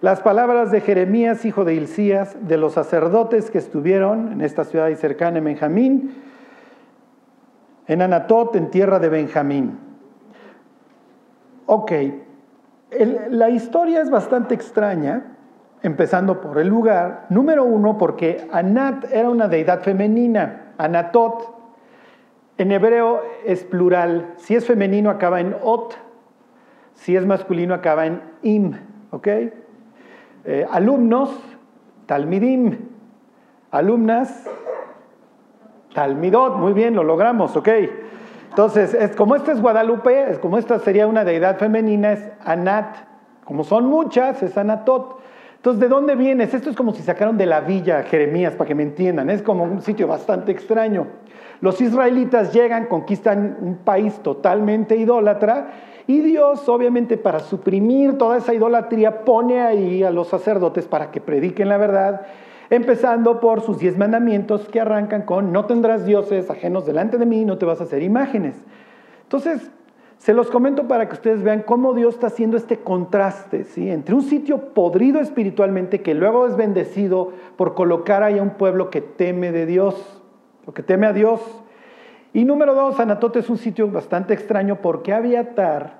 Las 0.00 0.20
palabras 0.20 0.70
de 0.70 0.80
Jeremías, 0.80 1.44
hijo 1.44 1.64
de 1.64 1.74
Hilcías, 1.74 2.36
de 2.46 2.56
los 2.56 2.74
sacerdotes 2.74 3.50
que 3.50 3.58
estuvieron 3.58 4.32
en 4.32 4.40
esta 4.42 4.64
ciudad 4.64 4.88
y 4.88 4.94
cercana 4.94 5.38
en 5.38 5.44
Benjamín, 5.44 6.14
en 7.88 8.02
Anatot, 8.02 8.54
en 8.54 8.70
tierra 8.70 9.00
de 9.00 9.08
Benjamín. 9.08 9.78
Ok, 11.66 11.92
la 13.28 13.50
historia 13.50 14.00
es 14.00 14.08
bastante 14.08 14.54
extraña, 14.54 15.36
empezando 15.82 16.40
por 16.40 16.58
el 16.58 16.68
lugar. 16.68 17.26
Número 17.28 17.64
uno, 17.64 17.98
porque 17.98 18.46
Anat 18.52 19.12
era 19.12 19.30
una 19.30 19.48
deidad 19.48 19.82
femenina. 19.82 20.72
Anatot, 20.78 21.54
en 22.58 22.72
hebreo 22.72 23.22
es 23.44 23.64
plural. 23.64 24.34
Si 24.36 24.54
es 24.54 24.66
femenino 24.66 25.10
acaba 25.10 25.40
en 25.40 25.56
ot, 25.62 25.96
si 26.94 27.16
es 27.16 27.24
masculino 27.24 27.74
acaba 27.74 28.06
en 28.06 28.22
im. 28.42 28.74
¿Ok? 29.10 29.28
Eh, 30.44 30.66
alumnos, 30.70 31.30
talmidim. 32.06 32.78
Alumnas, 33.70 34.48
talmidot. 35.94 36.56
Muy 36.56 36.72
bien, 36.72 36.94
lo 36.94 37.04
logramos, 37.04 37.56
¿ok? 37.56 37.68
Entonces, 38.50 38.94
es, 38.94 39.14
como 39.14 39.36
esta 39.36 39.52
es 39.52 39.60
Guadalupe, 39.60 40.30
es 40.30 40.38
como 40.38 40.58
esta 40.58 40.78
sería 40.78 41.06
una 41.06 41.24
deidad 41.24 41.58
femenina, 41.58 42.12
es 42.12 42.30
Anat. 42.44 42.96
Como 43.44 43.62
son 43.62 43.86
muchas, 43.86 44.42
es 44.42 44.56
Anatot. 44.56 45.20
Entonces, 45.68 45.86
¿de 45.86 45.94
dónde 45.94 46.14
vienes? 46.14 46.54
Esto 46.54 46.70
es 46.70 46.76
como 46.76 46.94
si 46.94 47.02
sacaron 47.02 47.36
de 47.36 47.44
la 47.44 47.60
villa 47.60 48.02
Jeremías, 48.04 48.54
para 48.54 48.68
que 48.68 48.74
me 48.74 48.84
entiendan. 48.84 49.28
Es 49.28 49.42
como 49.42 49.64
un 49.64 49.82
sitio 49.82 50.06
bastante 50.06 50.50
extraño. 50.50 51.08
Los 51.60 51.78
israelitas 51.82 52.54
llegan, 52.54 52.86
conquistan 52.86 53.58
un 53.60 53.76
país 53.76 54.18
totalmente 54.20 54.96
idólatra 54.96 55.72
y 56.06 56.20
Dios, 56.20 56.66
obviamente, 56.70 57.18
para 57.18 57.40
suprimir 57.40 58.16
toda 58.16 58.38
esa 58.38 58.54
idolatría, 58.54 59.26
pone 59.26 59.60
ahí 59.60 60.02
a 60.02 60.10
los 60.10 60.28
sacerdotes 60.28 60.86
para 60.86 61.10
que 61.10 61.20
prediquen 61.20 61.68
la 61.68 61.76
verdad, 61.76 62.22
empezando 62.70 63.38
por 63.38 63.60
sus 63.60 63.78
diez 63.78 63.98
mandamientos 63.98 64.66
que 64.70 64.80
arrancan 64.80 65.20
con, 65.20 65.52
no 65.52 65.66
tendrás 65.66 66.06
dioses 66.06 66.48
ajenos 66.48 66.86
delante 66.86 67.18
de 67.18 67.26
mí, 67.26 67.44
no 67.44 67.58
te 67.58 67.66
vas 67.66 67.82
a 67.82 67.84
hacer 67.84 68.02
imágenes. 68.02 68.54
Entonces, 69.24 69.70
se 70.18 70.34
los 70.34 70.50
comento 70.50 70.88
para 70.88 71.08
que 71.08 71.14
ustedes 71.14 71.42
vean 71.42 71.62
cómo 71.62 71.94
Dios 71.94 72.14
está 72.14 72.26
haciendo 72.26 72.56
este 72.56 72.78
contraste 72.78 73.64
¿sí? 73.64 73.88
entre 73.88 74.14
un 74.14 74.22
sitio 74.22 74.74
podrido 74.74 75.20
espiritualmente 75.20 76.02
que 76.02 76.14
luego 76.14 76.46
es 76.46 76.56
bendecido 76.56 77.32
por 77.56 77.74
colocar 77.74 78.22
ahí 78.22 78.38
a 78.38 78.42
un 78.42 78.50
pueblo 78.50 78.90
que 78.90 79.00
teme 79.00 79.52
de 79.52 79.64
Dios, 79.64 79.94
o 80.66 80.72
que 80.74 80.82
teme 80.82 81.06
a 81.06 81.12
Dios. 81.12 81.40
Y 82.32 82.44
número 82.44 82.74
dos, 82.74 83.00
Anatote 83.00 83.38
es 83.38 83.48
un 83.48 83.58
sitio 83.58 83.88
bastante 83.88 84.34
extraño 84.34 84.80
porque 84.82 85.14
Abiatar 85.14 85.98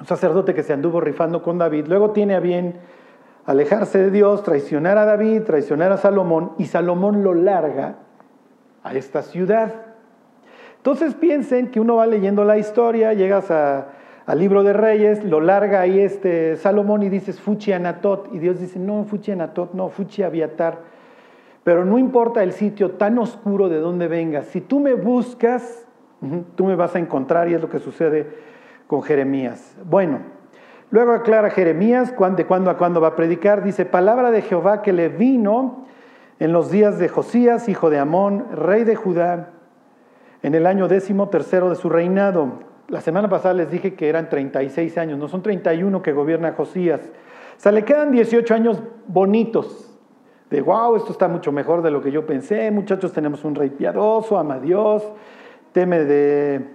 un 0.00 0.06
sacerdote 0.06 0.54
que 0.54 0.62
se 0.62 0.72
anduvo 0.72 1.00
rifando 1.00 1.42
con 1.42 1.58
David, 1.58 1.86
luego 1.86 2.10
tiene 2.10 2.34
a 2.34 2.40
bien 2.40 2.80
alejarse 3.46 3.98
de 3.98 4.10
Dios, 4.10 4.42
traicionar 4.42 4.98
a 4.98 5.04
David, 5.04 5.42
traicionar 5.42 5.92
a 5.92 5.98
Salomón, 5.98 6.52
y 6.58 6.66
Salomón 6.66 7.22
lo 7.22 7.34
larga 7.34 7.96
a 8.82 8.94
esta 8.94 9.22
ciudad. 9.22 9.83
Entonces 10.84 11.14
piensen 11.14 11.70
que 11.70 11.80
uno 11.80 11.96
va 11.96 12.06
leyendo 12.06 12.44
la 12.44 12.58
historia, 12.58 13.14
llegas 13.14 13.50
al 13.50 14.38
libro 14.38 14.62
de 14.62 14.74
Reyes, 14.74 15.24
lo 15.24 15.40
larga 15.40 15.80
ahí 15.80 15.98
este 15.98 16.56
Salomón 16.56 17.02
y 17.02 17.08
dices 17.08 17.40
Fuchi 17.40 17.72
Anatot, 17.72 18.28
y 18.34 18.38
Dios 18.38 18.60
dice, 18.60 18.78
no, 18.78 19.02
Fuchi 19.04 19.32
Anatot, 19.32 19.72
no, 19.72 19.88
Fuchi 19.88 20.22
Abiatar. 20.22 20.80
Pero 21.62 21.86
no 21.86 21.96
importa 21.96 22.42
el 22.42 22.52
sitio 22.52 22.90
tan 22.90 23.18
oscuro 23.18 23.70
de 23.70 23.78
donde 23.78 24.08
vengas, 24.08 24.44
si 24.48 24.60
tú 24.60 24.78
me 24.78 24.92
buscas, 24.92 25.86
tú 26.54 26.66
me 26.66 26.74
vas 26.76 26.94
a 26.94 26.98
encontrar 26.98 27.48
y 27.48 27.54
es 27.54 27.62
lo 27.62 27.70
que 27.70 27.78
sucede 27.78 28.26
con 28.86 29.02
Jeremías. 29.02 29.78
Bueno, 29.86 30.18
luego 30.90 31.12
aclara 31.12 31.48
Jeremías 31.48 32.10
de 32.10 32.44
cuándo 32.44 32.70
a 32.70 32.76
cuándo 32.76 33.00
va 33.00 33.08
a 33.08 33.16
predicar. 33.16 33.64
Dice, 33.64 33.86
palabra 33.86 34.30
de 34.30 34.42
Jehová 34.42 34.82
que 34.82 34.92
le 34.92 35.08
vino 35.08 35.86
en 36.40 36.52
los 36.52 36.70
días 36.70 36.98
de 36.98 37.08
Josías, 37.08 37.70
hijo 37.70 37.88
de 37.88 37.98
Amón, 37.98 38.48
rey 38.54 38.84
de 38.84 38.96
Judá, 38.96 39.53
en 40.44 40.54
el 40.54 40.66
año 40.66 40.88
décimo 40.88 41.30
tercero 41.30 41.70
de 41.70 41.74
su 41.74 41.88
reinado. 41.88 42.58
La 42.88 43.00
semana 43.00 43.30
pasada 43.30 43.54
les 43.54 43.70
dije 43.70 43.94
que 43.94 44.10
eran 44.10 44.28
36 44.28 44.98
años, 44.98 45.18
no 45.18 45.26
son 45.26 45.42
31 45.42 46.02
que 46.02 46.12
gobierna 46.12 46.52
Josías. 46.52 47.00
O 47.56 47.60
sea, 47.60 47.72
le 47.72 47.82
quedan 47.82 48.12
18 48.12 48.52
años 48.52 48.82
bonitos. 49.06 49.90
De 50.50 50.60
wow, 50.60 50.96
esto 50.96 51.12
está 51.12 51.28
mucho 51.28 51.50
mejor 51.50 51.80
de 51.80 51.90
lo 51.90 52.02
que 52.02 52.12
yo 52.12 52.26
pensé. 52.26 52.70
Muchachos, 52.70 53.14
tenemos 53.14 53.42
un 53.42 53.54
rey 53.54 53.70
piadoso, 53.70 54.36
ama 54.36 54.56
a 54.56 54.60
Dios, 54.60 55.02
teme 55.72 56.04
de, 56.04 56.68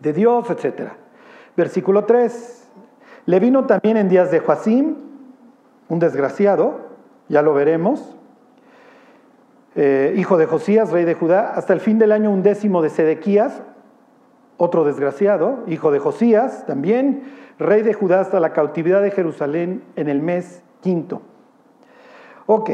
de 0.00 0.12
Dios, 0.14 0.48
etcétera. 0.48 0.96
Versículo 1.54 2.06
3. 2.06 2.70
Le 3.26 3.40
vino 3.40 3.66
también 3.66 3.98
en 3.98 4.08
días 4.08 4.30
de 4.30 4.40
Joacim, 4.40 4.94
un 5.90 5.98
desgraciado, 5.98 6.80
ya 7.28 7.42
lo 7.42 7.52
veremos, 7.52 8.16
eh, 9.76 10.14
hijo 10.16 10.36
de 10.36 10.46
Josías, 10.46 10.90
rey 10.90 11.04
de 11.04 11.14
Judá, 11.14 11.52
hasta 11.54 11.72
el 11.72 11.80
fin 11.80 11.98
del 11.98 12.12
año 12.12 12.30
un 12.30 12.42
décimo 12.42 12.82
de 12.82 12.90
Sedequías, 12.90 13.62
otro 14.56 14.84
desgraciado, 14.84 15.64
hijo 15.66 15.90
de 15.90 15.98
Josías, 15.98 16.64
también 16.66 17.22
rey 17.58 17.82
de 17.82 17.92
Judá 17.92 18.20
hasta 18.20 18.40
la 18.40 18.52
cautividad 18.52 19.02
de 19.02 19.10
Jerusalén 19.10 19.82
en 19.96 20.08
el 20.08 20.20
mes 20.22 20.62
quinto. 20.80 21.22
Ok, 22.46 22.70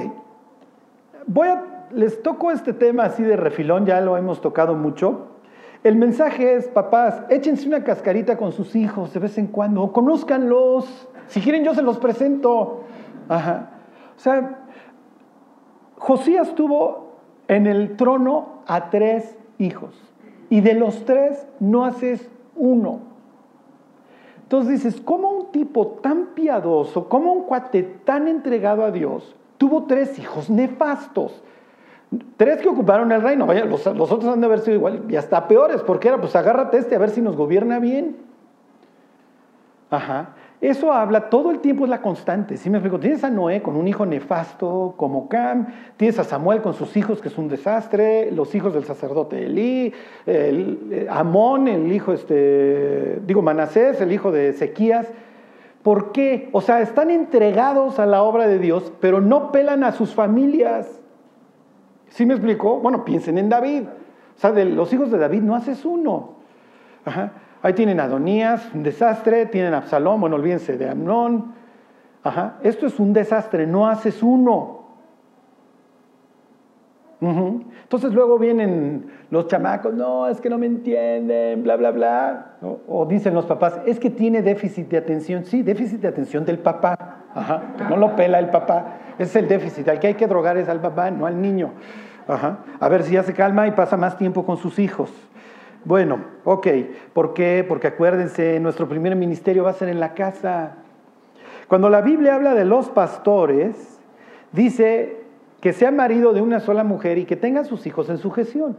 les 1.92 2.22
toco 2.22 2.50
este 2.50 2.72
tema 2.72 3.04
así 3.04 3.22
de 3.22 3.36
refilón, 3.36 3.84
ya 3.84 4.00
lo 4.00 4.16
hemos 4.16 4.40
tocado 4.40 4.74
mucho, 4.74 5.32
el 5.84 5.96
mensaje 5.96 6.54
es, 6.54 6.68
papás, 6.68 7.22
échense 7.28 7.66
una 7.66 7.82
cascarita 7.82 8.36
con 8.36 8.52
sus 8.52 8.76
hijos 8.76 9.12
de 9.12 9.18
vez 9.18 9.36
en 9.36 9.48
cuando, 9.48 9.92
conózcanlos. 9.92 11.08
Si 11.26 11.40
quieren, 11.40 11.64
yo 11.64 11.74
se 11.74 11.82
los 11.82 11.98
presento. 11.98 12.84
Ajá. 13.28 13.70
O 14.16 14.20
sea, 14.20 14.61
Josías 16.02 16.56
tuvo 16.56 17.12
en 17.46 17.68
el 17.68 17.96
trono 17.96 18.62
a 18.66 18.90
tres 18.90 19.38
hijos, 19.58 19.94
y 20.50 20.60
de 20.60 20.74
los 20.74 21.04
tres 21.04 21.46
no 21.60 21.84
haces 21.84 22.28
uno. 22.56 22.98
Entonces 24.42 24.82
dices, 24.82 25.00
¿cómo 25.00 25.30
un 25.30 25.52
tipo 25.52 25.98
tan 26.02 26.34
piadoso, 26.34 27.08
cómo 27.08 27.32
un 27.32 27.44
cuate 27.44 27.84
tan 27.84 28.26
entregado 28.26 28.84
a 28.84 28.90
Dios, 28.90 29.36
tuvo 29.58 29.84
tres 29.84 30.18
hijos 30.18 30.50
nefastos? 30.50 31.40
Tres 32.36 32.60
que 32.60 32.68
ocuparon 32.68 33.12
el 33.12 33.22
reino, 33.22 33.46
vaya, 33.46 33.64
los, 33.64 33.86
otros 33.86 34.24
han 34.24 34.40
de 34.40 34.46
haber 34.46 34.58
sido 34.58 34.78
igual, 34.78 35.04
y 35.08 35.14
hasta 35.14 35.46
peores, 35.46 35.82
porque 35.82 36.08
era, 36.08 36.20
pues 36.20 36.34
agárrate 36.34 36.78
este 36.78 36.96
a 36.96 36.98
ver 36.98 37.10
si 37.10 37.22
nos 37.22 37.36
gobierna 37.36 37.78
bien. 37.78 38.16
Ajá. 39.88 40.30
Eso 40.62 40.92
habla, 40.92 41.28
todo 41.28 41.50
el 41.50 41.58
tiempo 41.58 41.82
es 41.82 41.90
la 41.90 42.00
constante. 42.00 42.56
¿Sí 42.56 42.70
me 42.70 42.78
explico? 42.78 43.00
Tienes 43.00 43.24
a 43.24 43.30
Noé 43.30 43.62
con 43.62 43.74
un 43.74 43.88
hijo 43.88 44.06
nefasto 44.06 44.94
como 44.96 45.28
Cam, 45.28 45.66
tienes 45.96 46.20
a 46.20 46.24
Samuel 46.24 46.62
con 46.62 46.74
sus 46.74 46.96
hijos 46.96 47.20
que 47.20 47.26
es 47.26 47.36
un 47.36 47.48
desastre, 47.48 48.30
los 48.30 48.54
hijos 48.54 48.72
del 48.72 48.84
sacerdote 48.84 49.44
Elí, 49.46 49.92
el, 50.24 50.78
eh, 50.92 51.06
Amón, 51.10 51.66
el 51.66 51.92
hijo, 51.92 52.12
este, 52.12 53.18
digo 53.26 53.42
Manasés, 53.42 54.00
el 54.00 54.12
hijo 54.12 54.30
de 54.30 54.50
Ezequías. 54.50 55.08
¿Por 55.82 56.12
qué? 56.12 56.48
O 56.52 56.60
sea, 56.60 56.80
están 56.80 57.10
entregados 57.10 57.98
a 57.98 58.06
la 58.06 58.22
obra 58.22 58.46
de 58.46 58.60
Dios, 58.60 58.92
pero 59.00 59.20
no 59.20 59.50
pelan 59.50 59.82
a 59.82 59.90
sus 59.90 60.14
familias. 60.14 61.02
¿Sí 62.10 62.24
me 62.24 62.34
explicó? 62.34 62.78
Bueno, 62.78 63.04
piensen 63.04 63.36
en 63.36 63.48
David. 63.48 63.82
O 64.36 64.40
sea, 64.40 64.52
de 64.52 64.64
los 64.66 64.92
hijos 64.92 65.10
de 65.10 65.18
David 65.18 65.42
no 65.42 65.56
haces 65.56 65.84
uno. 65.84 66.36
Ahí 67.62 67.74
tienen 67.74 68.00
Adonías, 68.00 68.68
un 68.74 68.82
desastre, 68.82 69.46
tienen 69.46 69.74
a 69.74 69.78
Absalón, 69.78 70.20
bueno, 70.20 70.36
olvídense 70.36 70.76
de 70.76 70.88
Amnón. 70.88 71.54
Ajá. 72.24 72.58
Esto 72.62 72.86
es 72.86 72.98
un 72.98 73.12
desastre, 73.12 73.66
no 73.66 73.88
haces 73.88 74.22
uno. 74.22 74.82
Entonces 77.22 78.12
luego 78.12 78.36
vienen 78.36 79.06
los 79.30 79.46
chamacos, 79.46 79.94
no, 79.94 80.26
es 80.26 80.40
que 80.40 80.50
no 80.50 80.58
me 80.58 80.66
entienden, 80.66 81.62
bla, 81.62 81.76
bla, 81.76 81.92
bla. 81.92 82.46
O 82.88 83.06
dicen 83.06 83.32
los 83.32 83.46
papás, 83.46 83.80
es 83.86 84.00
que 84.00 84.10
tiene 84.10 84.42
déficit 84.42 84.88
de 84.88 84.98
atención. 84.98 85.44
Sí, 85.44 85.62
déficit 85.62 86.00
de 86.00 86.08
atención 86.08 86.44
del 86.44 86.58
papá. 86.58 87.18
Ajá, 87.32 87.62
no 87.88 87.96
lo 87.96 88.16
pela 88.16 88.40
el 88.40 88.50
papá. 88.50 88.98
Ese 89.18 89.22
es 89.22 89.36
el 89.36 89.48
déficit. 89.48 89.88
Al 89.88 90.00
que 90.00 90.08
hay 90.08 90.14
que 90.14 90.26
drogar 90.26 90.56
es 90.56 90.68
al 90.68 90.80
papá, 90.80 91.12
no 91.12 91.26
al 91.26 91.40
niño. 91.40 91.70
Ajá. 92.26 92.58
A 92.80 92.88
ver 92.88 93.04
si 93.04 93.14
ya 93.14 93.22
se 93.22 93.34
calma 93.34 93.68
y 93.68 93.70
pasa 93.70 93.96
más 93.96 94.18
tiempo 94.18 94.44
con 94.44 94.56
sus 94.56 94.80
hijos. 94.80 95.12
Bueno, 95.84 96.24
ok. 96.44 96.66
¿Por 97.12 97.34
qué? 97.34 97.64
Porque 97.66 97.88
acuérdense, 97.88 98.60
nuestro 98.60 98.88
primer 98.88 99.16
ministerio 99.16 99.64
va 99.64 99.70
a 99.70 99.74
ser 99.74 99.88
en 99.88 100.00
la 100.00 100.14
casa. 100.14 100.76
Cuando 101.68 101.88
la 101.88 102.02
Biblia 102.02 102.34
habla 102.34 102.54
de 102.54 102.64
los 102.64 102.88
pastores, 102.90 104.00
dice 104.52 105.22
que 105.60 105.72
sea 105.72 105.90
marido 105.90 106.32
de 106.32 106.40
una 106.40 106.60
sola 106.60 106.84
mujer 106.84 107.18
y 107.18 107.24
que 107.24 107.36
tenga 107.36 107.64
sus 107.64 107.86
hijos 107.86 108.08
en 108.10 108.18
sujeción. 108.18 108.76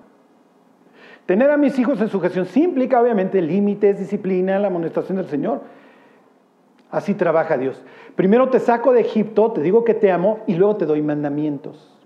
Tener 1.26 1.50
a 1.50 1.58
mis 1.58 1.80
hijos 1.80 2.02
en 2.02 2.10
sujeción 2.10 2.46
sí 2.46 2.64
implica 2.64 3.02
obviamente 3.02 3.42
límites, 3.42 3.98
disciplina, 3.98 4.60
la 4.60 4.68
amonestación 4.68 5.18
del 5.18 5.28
Señor. 5.28 5.62
Así 6.92 7.14
trabaja 7.14 7.58
Dios. 7.58 7.82
Primero 8.16 8.50
te 8.50 8.60
saco 8.60 8.94
de 8.94 9.02
Egipto, 9.02 9.52
te 9.52 9.62
digo 9.62 9.84
que 9.84 9.94
te 9.94 10.12
amo 10.12 10.42
y 10.46 10.56
luego 10.56 10.76
te 10.76 10.86
doy 10.86 11.02
mandamientos. 11.02 11.98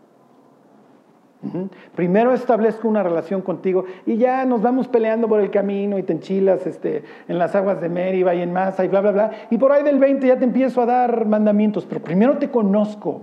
Primero 1.95 2.33
establezco 2.33 2.87
una 2.87 3.03
relación 3.03 3.41
contigo 3.41 3.85
y 4.05 4.17
ya 4.17 4.43
nos 4.45 4.61
vamos 4.61 4.87
peleando 4.87 5.27
por 5.27 5.39
el 5.39 5.51
camino 5.51 5.97
y 5.97 6.03
te 6.03 6.13
enchilas 6.13 6.65
este, 6.65 7.03
en 7.27 7.37
las 7.37 7.55
aguas 7.55 7.79
de 7.79 7.89
Meriba 7.89 8.33
y 8.33 8.41
en 8.41 8.51
Masa 8.51 8.83
y 8.83 8.87
bla, 8.87 9.01
bla, 9.01 9.11
bla. 9.11 9.31
Y 9.51 9.57
por 9.57 9.71
ahí 9.71 9.83
del 9.83 9.99
20 9.99 10.25
ya 10.25 10.37
te 10.37 10.45
empiezo 10.45 10.81
a 10.81 10.87
dar 10.87 11.25
mandamientos, 11.25 11.85
pero 11.85 12.01
primero 12.01 12.37
te 12.37 12.49
conozco. 12.49 13.21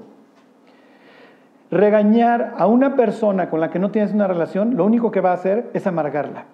Regañar 1.70 2.54
a 2.56 2.66
una 2.66 2.94
persona 2.94 3.50
con 3.50 3.60
la 3.60 3.70
que 3.70 3.80
no 3.80 3.90
tienes 3.90 4.12
una 4.12 4.28
relación, 4.28 4.76
lo 4.76 4.84
único 4.84 5.10
que 5.10 5.20
va 5.20 5.32
a 5.32 5.34
hacer 5.34 5.70
es 5.74 5.86
amargarla. 5.86 6.44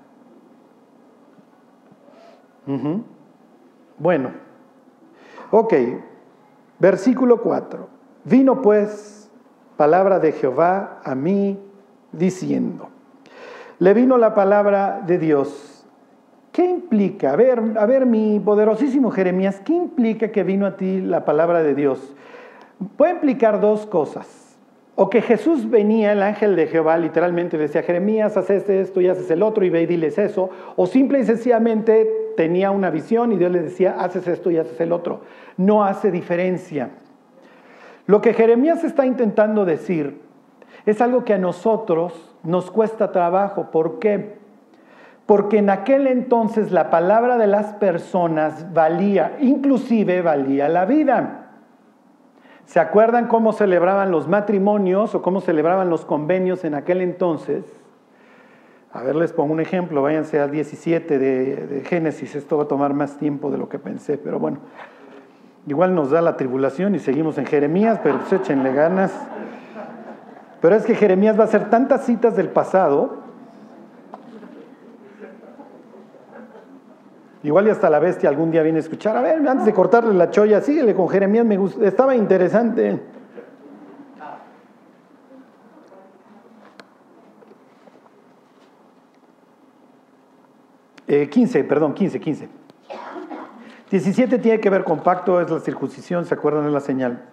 Bueno, 3.99 4.31
ok, 5.51 5.75
versículo 6.79 7.43
4. 7.43 7.87
Vino 8.25 8.63
pues 8.63 9.20
palabra 9.81 10.19
de 10.19 10.33
Jehová 10.33 11.01
a 11.03 11.15
mí 11.15 11.59
diciendo. 12.13 12.91
Le 13.79 13.95
vino 13.95 14.19
la 14.19 14.35
palabra 14.35 15.01
de 15.07 15.17
Dios. 15.17 15.87
¿Qué 16.53 16.67
implica? 16.67 17.33
A 17.33 17.37
ver, 17.37 17.63
ver, 17.63 18.05
mi 18.05 18.39
poderosísimo 18.41 19.11
Jeremías, 19.11 19.63
¿qué 19.65 19.73
implica 19.73 20.33
que 20.33 20.43
vino 20.43 20.67
a 20.67 20.77
ti 20.77 21.01
la 21.01 21.25
palabra 21.25 21.63
de 21.63 21.75
Dios? 21.75 22.15
Puede 22.99 23.13
implicar 23.13 23.59
dos 23.63 23.87
cosas. 23.87 24.59
O 24.97 25.09
que 25.09 25.23
Jesús 25.23 25.71
venía, 25.71 26.13
el 26.13 26.23
ángel 26.23 26.57
de 26.57 26.67
Jehová, 26.67 26.99
literalmente 26.99 27.57
decía, 27.57 27.83
Jeremías, 27.83 28.37
haces 28.37 28.69
esto 28.69 29.01
y 29.01 29.09
haces 29.09 29.31
el 29.31 29.43
otro 29.43 29.65
y 29.65 29.71
ve 29.71 29.81
y 29.81 29.87
diles 29.87 30.19
eso. 30.19 30.51
O 30.77 30.87
simple 30.87 31.21
y 31.21 31.25
sencillamente 31.25 32.07
tenía 32.37 32.71
una 32.71 32.91
visión 32.91 33.33
y 33.33 33.39
Dios 33.39 33.51
le 33.51 33.63
decía, 33.63 33.97
haces 33.99 34.29
esto 34.29 34.51
y 34.51 34.59
haces 34.59 34.79
el 34.79 34.93
otro. 34.93 35.23
No 35.57 35.85
hace 35.85 36.11
diferencia. 36.11 36.91
Lo 38.07 38.21
que 38.21 38.35
Jeremías 38.35 38.85
está 38.85 39.07
intentando 39.07 39.65
decir 39.65 40.21
es 40.87 41.01
algo 41.01 41.25
que 41.25 41.35
a 41.35 41.39
nosotros 41.39 42.35
nos 42.43 42.71
cuesta 42.71 43.13
trabajo. 43.13 43.71
¿Por 43.71 43.99
qué? 43.99 44.39
Porque 45.27 45.59
en 45.59 45.71
aquel 45.71 46.07
entonces 46.07 46.73
la 46.73 46.91
palabra 46.91 47.39
de 47.39 47.47
las 47.47 47.75
personas 47.75 48.73
valía, 48.73 49.37
inclusive 49.41 50.23
valía 50.23 50.69
la 50.69 50.87
vida. 50.87 51.51
¿Se 52.65 52.81
acuerdan 52.81 53.27
cómo 53.27 53.53
celebraban 53.53 54.11
los 54.11 54.29
matrimonios 54.29 55.15
o 55.15 55.23
cómo 55.23 55.41
celebraban 55.41 55.91
los 55.91 56.05
convenios 56.05 56.65
en 56.65 56.75
aquel 56.75 57.01
entonces? 57.01 57.65
A 58.93 59.03
ver, 59.03 59.15
les 59.15 59.33
pongo 59.33 59.53
un 59.53 59.61
ejemplo, 59.61 60.03
váyanse 60.03 60.41
al 60.41 60.51
17 60.51 61.19
de, 61.19 61.83
Génesis, 61.85 62.35
esto 62.35 62.57
va 62.57 62.65
a 62.65 62.69
tomar 62.69 62.93
más 62.93 63.19
tiempo 63.19 63.51
de 63.51 63.59
lo 63.59 63.69
que 63.69 63.79
pensé, 63.79 64.19
pero 64.19 64.41
bueno, 64.41 64.59
igual 65.67 65.95
nos 65.95 66.11
da 66.11 66.21
la 66.23 66.37
tribulación 66.37 66.95
y 66.95 66.99
seguimos 66.99 67.39
en 67.39 67.47
Jeremías, 67.47 68.01
pero 68.03 68.19
pues 68.19 68.33
échenle 68.33 68.73
ganas. 68.73 69.13
Pero 70.61 70.77
es 70.77 70.85
que 70.85 70.95
Jeremías 70.95 71.39
va 71.39 71.45
a 71.45 71.47
hacer 71.47 71.71
tantas 71.71 72.05
citas 72.05 72.37
del 72.37 72.49
pasado 72.49 73.21
Igual 77.43 77.69
y 77.69 77.71
hasta 77.71 77.89
la 77.89 77.99
bestia 77.99 78.29
algún 78.29 78.51
día 78.51 78.63
viene 78.63 78.79
a 78.79 78.81
escuchar. 78.81 79.17
A 79.17 79.23
ver, 79.23 79.49
antes 79.49 79.65
de 79.65 79.73
cortarle 79.73 80.13
la 80.13 80.31
cholla, 80.31 80.61
síguele 80.61 80.95
con 80.95 81.09
Jeremías, 81.09 81.47
me 81.47 81.57
gusta, 81.57 81.87
estaba 81.87 82.15
interesante. 82.15 83.01
Eh, 91.09 91.29
15, 91.29 91.65
perdón, 91.65 91.95
15, 91.95 92.21
15. 92.21 92.60
17 93.91 94.39
tiene 94.39 94.61
que 94.61 94.71
ver 94.71 94.85
con 94.85 95.01
pacto, 95.01 95.41
es 95.41 95.51
la 95.51 95.59
circuncisión, 95.59 96.25
¿se 96.25 96.35
acuerdan 96.35 96.65
de 96.65 96.71
la 96.71 96.81
señal? 96.81 97.25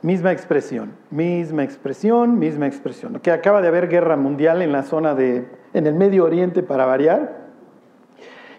Misma 0.00 0.32
expresión, 0.32 0.94
misma 1.10 1.62
expresión, 1.62 2.38
misma 2.38 2.66
expresión. 2.66 3.20
Que 3.20 3.30
acaba 3.30 3.60
de 3.60 3.68
haber 3.68 3.88
guerra 3.88 4.16
mundial 4.16 4.62
en 4.62 4.72
la 4.72 4.82
zona 4.82 5.14
de, 5.14 5.46
en 5.74 5.86
el 5.86 5.94
Medio 5.94 6.24
Oriente 6.24 6.62
para 6.62 6.86
variar. 6.86 7.42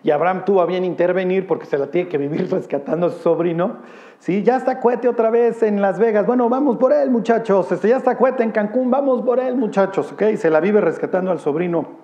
Y 0.03 0.11
Abraham 0.11 0.45
tuvo 0.45 0.61
a 0.61 0.65
bien 0.67 0.85
intervenir 0.85 1.47
porque 1.47 1.65
se 1.65 1.77
la 1.77 1.87
tiene 1.87 2.07
que 2.07 2.19
vivir 2.19 2.47
rescatando 2.51 3.07
a 3.07 3.09
su 3.09 3.19
sobrino. 3.19 3.77
Sí, 4.19 4.43
ya 4.43 4.57
está 4.57 4.79
cohete 4.79 5.09
otra 5.09 5.31
vez 5.31 5.63
en 5.63 5.81
Las 5.81 5.97
Vegas. 5.97 6.27
Bueno, 6.27 6.47
vamos 6.47 6.77
por 6.77 6.93
él, 6.93 7.09
muchachos. 7.09 7.71
Este, 7.71 7.89
ya 7.89 7.97
está 7.97 8.17
cohete 8.17 8.43
en 8.43 8.51
Cancún. 8.51 8.91
Vamos 8.91 9.23
por 9.23 9.39
él, 9.39 9.57
muchachos. 9.57 10.11
¿Ok? 10.11 10.35
Se 10.35 10.49
la 10.49 10.59
vive 10.59 10.79
rescatando 10.79 11.31
al 11.31 11.39
sobrino. 11.39 12.02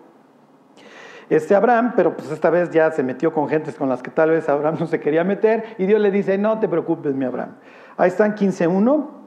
Este 1.30 1.54
Abraham, 1.56 1.94
pero 1.96 2.16
pues 2.16 2.32
esta 2.32 2.50
vez 2.50 2.72
ya 2.72 2.92
se 2.92 3.04
metió 3.04 3.32
con 3.32 3.48
gentes 3.48 3.76
con 3.76 3.88
las 3.88 4.02
que 4.02 4.10
tal 4.10 4.32
vez 4.32 4.50
Abraham 4.50 4.78
no 4.80 4.88
se 4.88 5.00
quería 5.00 5.24
meter. 5.24 5.76
Y 5.78 5.86
Dios 5.86 6.02
le 6.02 6.10
dice, 6.10 6.38
no 6.38 6.60
te 6.60 6.68
preocupes, 6.68 7.14
mi 7.14 7.26
Abraham. 7.26 7.56
Ahí 7.98 8.08
están 8.08 8.36
15.1. 8.36 9.20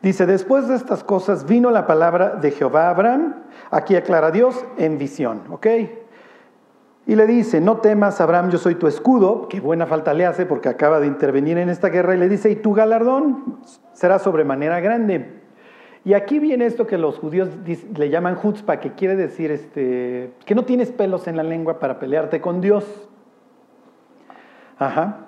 Dice, 0.00 0.26
después 0.26 0.68
de 0.68 0.76
estas 0.76 1.04
cosas 1.04 1.44
vino 1.46 1.70
la 1.70 1.86
palabra 1.86 2.36
de 2.36 2.52
Jehová 2.52 2.86
a 2.86 2.90
Abraham, 2.90 3.34
aquí 3.70 3.96
aclara 3.96 4.30
Dios, 4.30 4.64
en 4.76 4.96
visión, 4.96 5.42
¿ok? 5.50 5.66
Y 7.06 7.16
le 7.16 7.26
dice, 7.26 7.60
no 7.60 7.78
temas, 7.78 8.20
Abraham, 8.20 8.50
yo 8.50 8.58
soy 8.58 8.76
tu 8.76 8.86
escudo, 8.86 9.48
que 9.48 9.60
buena 9.60 9.86
falta 9.86 10.14
le 10.14 10.24
hace 10.24 10.46
porque 10.46 10.68
acaba 10.68 11.00
de 11.00 11.06
intervenir 11.06 11.58
en 11.58 11.68
esta 11.68 11.88
guerra, 11.88 12.14
y 12.14 12.18
le 12.18 12.28
dice, 12.28 12.48
y 12.50 12.56
tu 12.56 12.74
galardón 12.74 13.58
será 13.92 14.18
sobremanera 14.18 14.78
grande. 14.80 15.37
Y 16.04 16.14
aquí 16.14 16.38
viene 16.38 16.66
esto 16.66 16.86
que 16.86 16.96
los 16.96 17.18
judíos 17.18 17.48
le 17.96 18.10
llaman 18.10 18.40
chutzpah, 18.40 18.80
que 18.80 18.92
quiere 18.92 19.16
decir 19.16 19.50
este, 19.50 20.32
que 20.44 20.54
no 20.54 20.64
tienes 20.64 20.92
pelos 20.92 21.26
en 21.26 21.36
la 21.36 21.42
lengua 21.42 21.78
para 21.78 21.98
pelearte 21.98 22.40
con 22.40 22.60
Dios. 22.60 22.84
Ajá. 24.78 25.26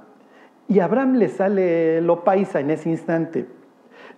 Y 0.68 0.78
a 0.78 0.84
Abraham 0.84 1.16
le 1.16 1.28
sale 1.28 2.00
lo 2.00 2.22
paisa 2.22 2.60
en 2.60 2.70
ese 2.70 2.88
instante. 2.88 3.46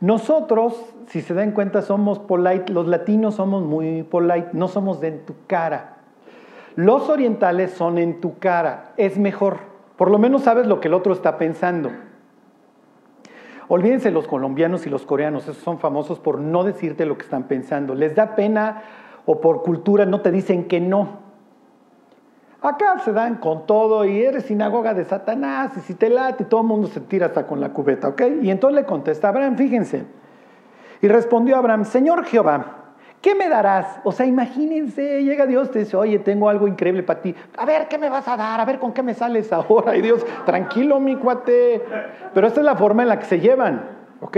Nosotros, 0.01 0.75
si 1.07 1.23
se 1.23 1.33
dan 1.33 1.53
cuenta, 1.53 1.81
somos 1.81 2.19
polite, 2.19 2.73
los 2.73 2.87
latinos 2.89 3.37
somos 3.37 3.63
muy 3.63 4.03
polite, 4.03 4.49
no 4.53 4.69
somos 4.69 5.01
de 5.01 5.09
en 5.09 5.25
tu 5.25 5.35
cara. 5.47 5.97
Los 6.75 7.09
orientales 7.09 7.71
son 7.73 7.99
en 7.99 8.21
tu 8.21 8.39
cara, 8.39 8.93
es 8.97 9.19
mejor, 9.19 9.59
por 9.97 10.11
lo 10.11 10.19
menos 10.19 10.43
sabes 10.43 10.67
lo 10.67 10.81
que 10.81 10.89
el 10.89 10.95
otro 10.95 11.13
está 11.13 11.39
pensando. 11.39 11.91
Olvídense 13.75 14.11
los 14.11 14.29
colombianos 14.29 14.87
y 14.87 14.91
los 14.91 15.07
coreanos, 15.07 15.45
esos 15.45 15.57
son 15.57 15.79
famosos 15.79 16.19
por 16.19 16.39
no 16.39 16.63
decirte 16.63 17.07
lo 17.07 17.17
que 17.17 17.23
están 17.23 17.45
pensando. 17.45 17.95
Les 17.95 18.15
da 18.15 18.37
pena 18.37 18.83
o 19.25 19.41
por 19.41 19.63
cultura 19.63 20.05
no 20.05 20.21
te 20.21 20.31
dicen 20.31 20.69
que 20.69 20.79
no. 20.79 21.21
Acá 22.61 22.99
se 22.99 23.15
dan 23.15 23.37
con 23.37 23.65
todo 23.65 24.05
y 24.05 24.23
eres 24.23 24.45
sinagoga 24.45 24.93
de 24.93 25.07
Satanás 25.07 25.75
y 25.79 25.81
si 25.81 25.95
te 25.95 26.11
late 26.11 26.45
todo 26.45 26.61
el 26.61 26.67
mundo 26.67 26.87
se 26.89 27.01
tira 27.01 27.29
hasta 27.29 27.47
con 27.47 27.61
la 27.61 27.71
cubeta, 27.71 28.09
¿ok? 28.09 28.21
Y 28.43 28.51
entonces 28.51 28.83
le 28.83 28.87
contesta 28.87 29.29
Abraham, 29.29 29.57
fíjense. 29.57 30.05
Y 31.01 31.09
respondió 31.09 31.57
Abraham, 31.57 31.87
Señor 31.87 32.27
Jehová, 32.27 32.82
¿qué 33.23 33.35
me 33.35 33.49
darás? 33.49 34.01
O 34.05 34.13
sea, 34.13 34.27
imagínense, 34.27 35.23
llega 35.23 35.47
Dios, 35.47 35.71
te 35.71 35.79
dice, 35.79 35.97
oye, 35.97 36.19
tengo 36.19 36.49
algo 36.49 36.69
increíble 36.69 37.03
para 37.03 37.23
ti. 37.23 37.35
A 37.57 37.65
ver, 37.65 37.89
¿qué 37.89 37.97
me 37.97 38.11
vas 38.11 38.29
a 38.29 38.37
dar? 38.37 38.61
A 38.61 38.65
ver, 38.65 38.79
¿con 38.79 38.93
qué 38.93 39.03
me 39.03 39.15
sales 39.15 39.53
ahora? 39.53 39.97
Y 39.97 40.03
Dios, 40.03 40.27
tranquilo, 40.45 41.01
mi 41.01 41.17
cuate. 41.17 41.81
Pero 42.35 42.47
esta 42.47 42.61
es 42.61 42.67
la 42.67 42.77
forma 42.77 43.03
en 43.03 43.09
la 43.09 43.19
que 43.19 43.25
se 43.25 43.41
llevan, 43.41 43.89
¿ok? 44.21 44.37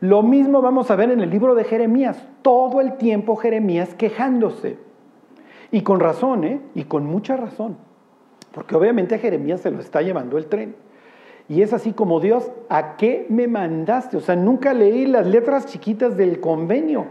Lo 0.00 0.22
mismo 0.22 0.60
vamos 0.60 0.90
a 0.90 0.96
ver 0.96 1.10
en 1.10 1.20
el 1.20 1.30
libro 1.30 1.54
de 1.54 1.64
Jeremías. 1.64 2.22
Todo 2.42 2.80
el 2.80 2.96
tiempo 2.96 3.36
Jeremías 3.36 3.94
quejándose. 3.94 4.76
Y 5.70 5.82
con 5.82 6.00
razón, 6.00 6.44
¿eh? 6.44 6.60
Y 6.74 6.84
con 6.84 7.06
mucha 7.06 7.36
razón. 7.36 7.78
Porque 8.52 8.74
obviamente 8.74 9.18
Jeremías 9.18 9.60
se 9.60 9.70
lo 9.70 9.80
está 9.80 10.02
llevando 10.02 10.36
el 10.36 10.46
tren. 10.46 10.74
Y 11.48 11.62
es 11.62 11.72
así 11.72 11.92
como 11.92 12.18
Dios, 12.18 12.50
¿a 12.68 12.96
qué 12.96 13.26
me 13.28 13.46
mandaste? 13.46 14.16
O 14.16 14.20
sea, 14.20 14.34
nunca 14.34 14.74
leí 14.74 15.06
las 15.06 15.26
letras 15.26 15.66
chiquitas 15.66 16.16
del 16.16 16.40
convenio. 16.40 17.06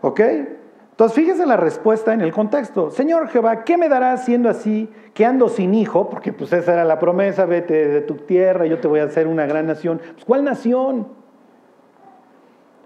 ¿Ok? 0.00 0.20
Entonces, 0.20 1.16
fíjese 1.16 1.46
la 1.46 1.56
respuesta 1.56 2.12
en 2.12 2.20
el 2.20 2.32
contexto. 2.32 2.90
Señor 2.90 3.28
Jehová, 3.28 3.64
¿qué 3.64 3.76
me 3.76 3.88
darás 3.88 4.24
siendo 4.24 4.48
así, 4.48 4.90
que 5.14 5.24
ando 5.24 5.48
sin 5.48 5.74
hijo? 5.74 6.10
Porque 6.10 6.32
pues 6.32 6.52
esa 6.52 6.72
era 6.72 6.84
la 6.84 6.98
promesa, 6.98 7.44
vete 7.46 7.88
de 7.88 8.00
tu 8.00 8.14
tierra, 8.14 8.66
yo 8.66 8.80
te 8.80 8.88
voy 8.88 9.00
a 9.00 9.04
hacer 9.04 9.28
una 9.28 9.46
gran 9.46 9.66
nación. 9.66 10.00
Pues, 10.14 10.24
¿cuál 10.24 10.44
nación? 10.44 11.18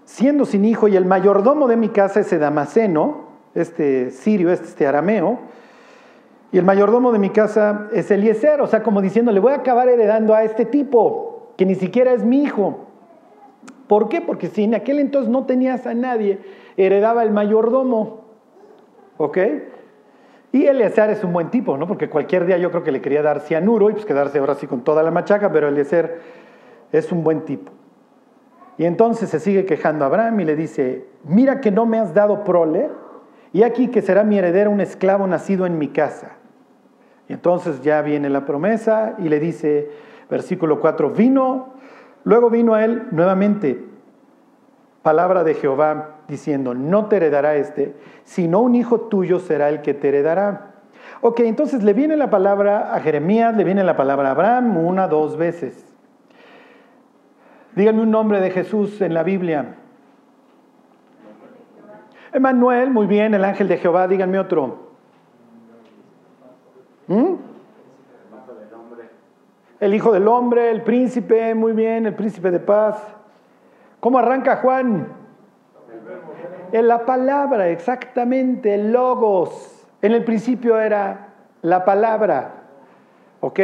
siendo 0.05 0.45
sin 0.45 0.65
hijo, 0.65 0.87
y 0.87 0.95
el 0.95 1.05
mayordomo 1.05 1.67
de 1.67 1.77
mi 1.77 1.89
casa 1.89 2.19
es 2.19 2.39
Damaseno, 2.39 3.29
este 3.55 4.11
sirio, 4.11 4.51
este, 4.51 4.67
este 4.67 4.87
arameo, 4.87 5.39
y 6.51 6.57
el 6.57 6.65
mayordomo 6.65 7.11
de 7.11 7.19
mi 7.19 7.29
casa 7.29 7.87
es 7.93 8.11
Eliezer, 8.11 8.61
o 8.61 8.67
sea, 8.67 8.83
como 8.83 9.01
diciendo, 9.01 9.31
le 9.31 9.39
voy 9.39 9.53
a 9.53 9.57
acabar 9.57 9.89
heredando 9.89 10.35
a 10.35 10.43
este 10.43 10.65
tipo, 10.65 11.53
que 11.57 11.65
ni 11.65 11.75
siquiera 11.75 12.13
es 12.13 12.23
mi 12.23 12.43
hijo. 12.43 12.85
¿Por 13.87 14.07
qué? 14.07 14.21
Porque 14.21 14.47
si 14.47 14.63
en 14.63 14.75
aquel 14.75 14.99
entonces 14.99 15.31
no 15.31 15.45
tenías 15.45 15.87
a 15.87 15.93
nadie, 15.93 16.39
heredaba 16.77 17.23
el 17.23 17.31
mayordomo. 17.31 18.25
¿Ok? 19.17 19.37
Y 20.51 20.67
Eliezer 20.67 21.09
es 21.09 21.23
un 21.23 21.33
buen 21.33 21.49
tipo, 21.49 21.77
¿no? 21.77 21.87
Porque 21.87 22.09
cualquier 22.09 22.45
día 22.45 22.57
yo 22.57 22.69
creo 22.69 22.83
que 22.83 22.91
le 22.91 23.01
quería 23.01 23.23
dar 23.23 23.39
cianuro 23.39 23.89
y 23.89 23.93
pues 23.93 24.05
quedarse 24.05 24.37
ahora 24.37 24.53
sí 24.55 24.67
con 24.67 24.83
toda 24.83 25.01
la 25.01 25.09
machaca, 25.09 25.51
pero 25.51 25.67
Eliezer 25.67 26.21
es 26.91 27.11
un 27.11 27.23
buen 27.23 27.41
tipo. 27.41 27.71
Y 28.77 28.85
entonces 28.85 29.29
se 29.29 29.39
sigue 29.39 29.65
quejando 29.65 30.05
a 30.05 30.07
Abraham 30.07 30.39
y 30.39 30.45
le 30.45 30.55
dice, 30.55 31.07
mira 31.23 31.59
que 31.59 31.71
no 31.71 31.85
me 31.85 31.99
has 31.99 32.13
dado 32.13 32.43
prole, 32.43 32.89
y 33.51 33.63
aquí 33.63 33.87
que 33.87 34.01
será 34.01 34.23
mi 34.23 34.37
heredero 34.37 34.71
un 34.71 34.81
esclavo 34.81 35.25
nacido 35.27 35.65
en 35.65 35.77
mi 35.77 35.89
casa. 35.89 36.37
Y 37.27 37.33
entonces 37.33 37.81
ya 37.81 38.01
viene 38.01 38.29
la 38.29 38.45
promesa 38.45 39.15
y 39.19 39.29
le 39.29 39.39
dice, 39.39 39.89
versículo 40.29 40.79
4, 40.79 41.11
vino, 41.11 41.73
luego 42.23 42.49
vino 42.49 42.73
a 42.75 42.83
él 42.83 43.07
nuevamente 43.11 43.92
palabra 45.03 45.43
de 45.43 45.53
Jehová 45.53 46.15
diciendo, 46.27 46.73
no 46.73 47.05
te 47.05 47.17
heredará 47.17 47.55
este, 47.55 47.93
sino 48.23 48.61
un 48.61 48.73
hijo 48.73 49.01
tuyo 49.01 49.39
será 49.39 49.69
el 49.69 49.81
que 49.81 49.93
te 49.93 50.07
heredará. 50.07 50.71
Ok, 51.21 51.41
entonces 51.41 51.83
le 51.83 51.93
viene 51.93 52.17
la 52.17 52.29
palabra 52.29 52.95
a 52.95 52.99
Jeremías, 53.01 53.55
le 53.55 53.63
viene 53.63 53.83
la 53.83 53.95
palabra 53.95 54.29
a 54.29 54.31
Abraham 54.31 54.77
una, 54.77 55.07
dos 55.07 55.37
veces. 55.37 55.85
Díganme 57.75 58.01
un 58.01 58.11
nombre 58.11 58.39
de 58.39 58.49
Jesús 58.49 59.01
en 59.01 59.13
la 59.13 59.23
Biblia. 59.23 59.75
Emanuel, 62.31 62.89
muy 62.89 63.05
bien, 63.05 63.33
el 63.33 63.43
ángel 63.43 63.67
de 63.67 63.77
Jehová, 63.77 64.07
díganme 64.07 64.39
otro. 64.39 64.89
¿Mm? 67.07 67.35
El 69.79 69.93
hijo 69.93 70.13
del 70.13 70.27
hombre, 70.29 70.71
el 70.71 70.81
príncipe, 70.81 71.53
muy 71.53 71.73
bien, 71.73 72.05
el 72.05 72.15
príncipe 72.15 72.51
de 72.51 72.59
paz. 72.59 72.95
¿Cómo 74.03 74.17
arranca 74.17 74.57
Juan? 74.57 75.07
En 76.73 76.87
la 76.89 77.05
palabra, 77.05 77.69
exactamente, 77.69 78.73
el 78.73 78.91
logos. 78.91 79.87
En 80.01 80.11
el 80.11 80.25
principio 80.25 80.77
era 80.77 81.29
la 81.61 81.85
palabra. 81.85 82.65
¿Ok? 83.39 83.59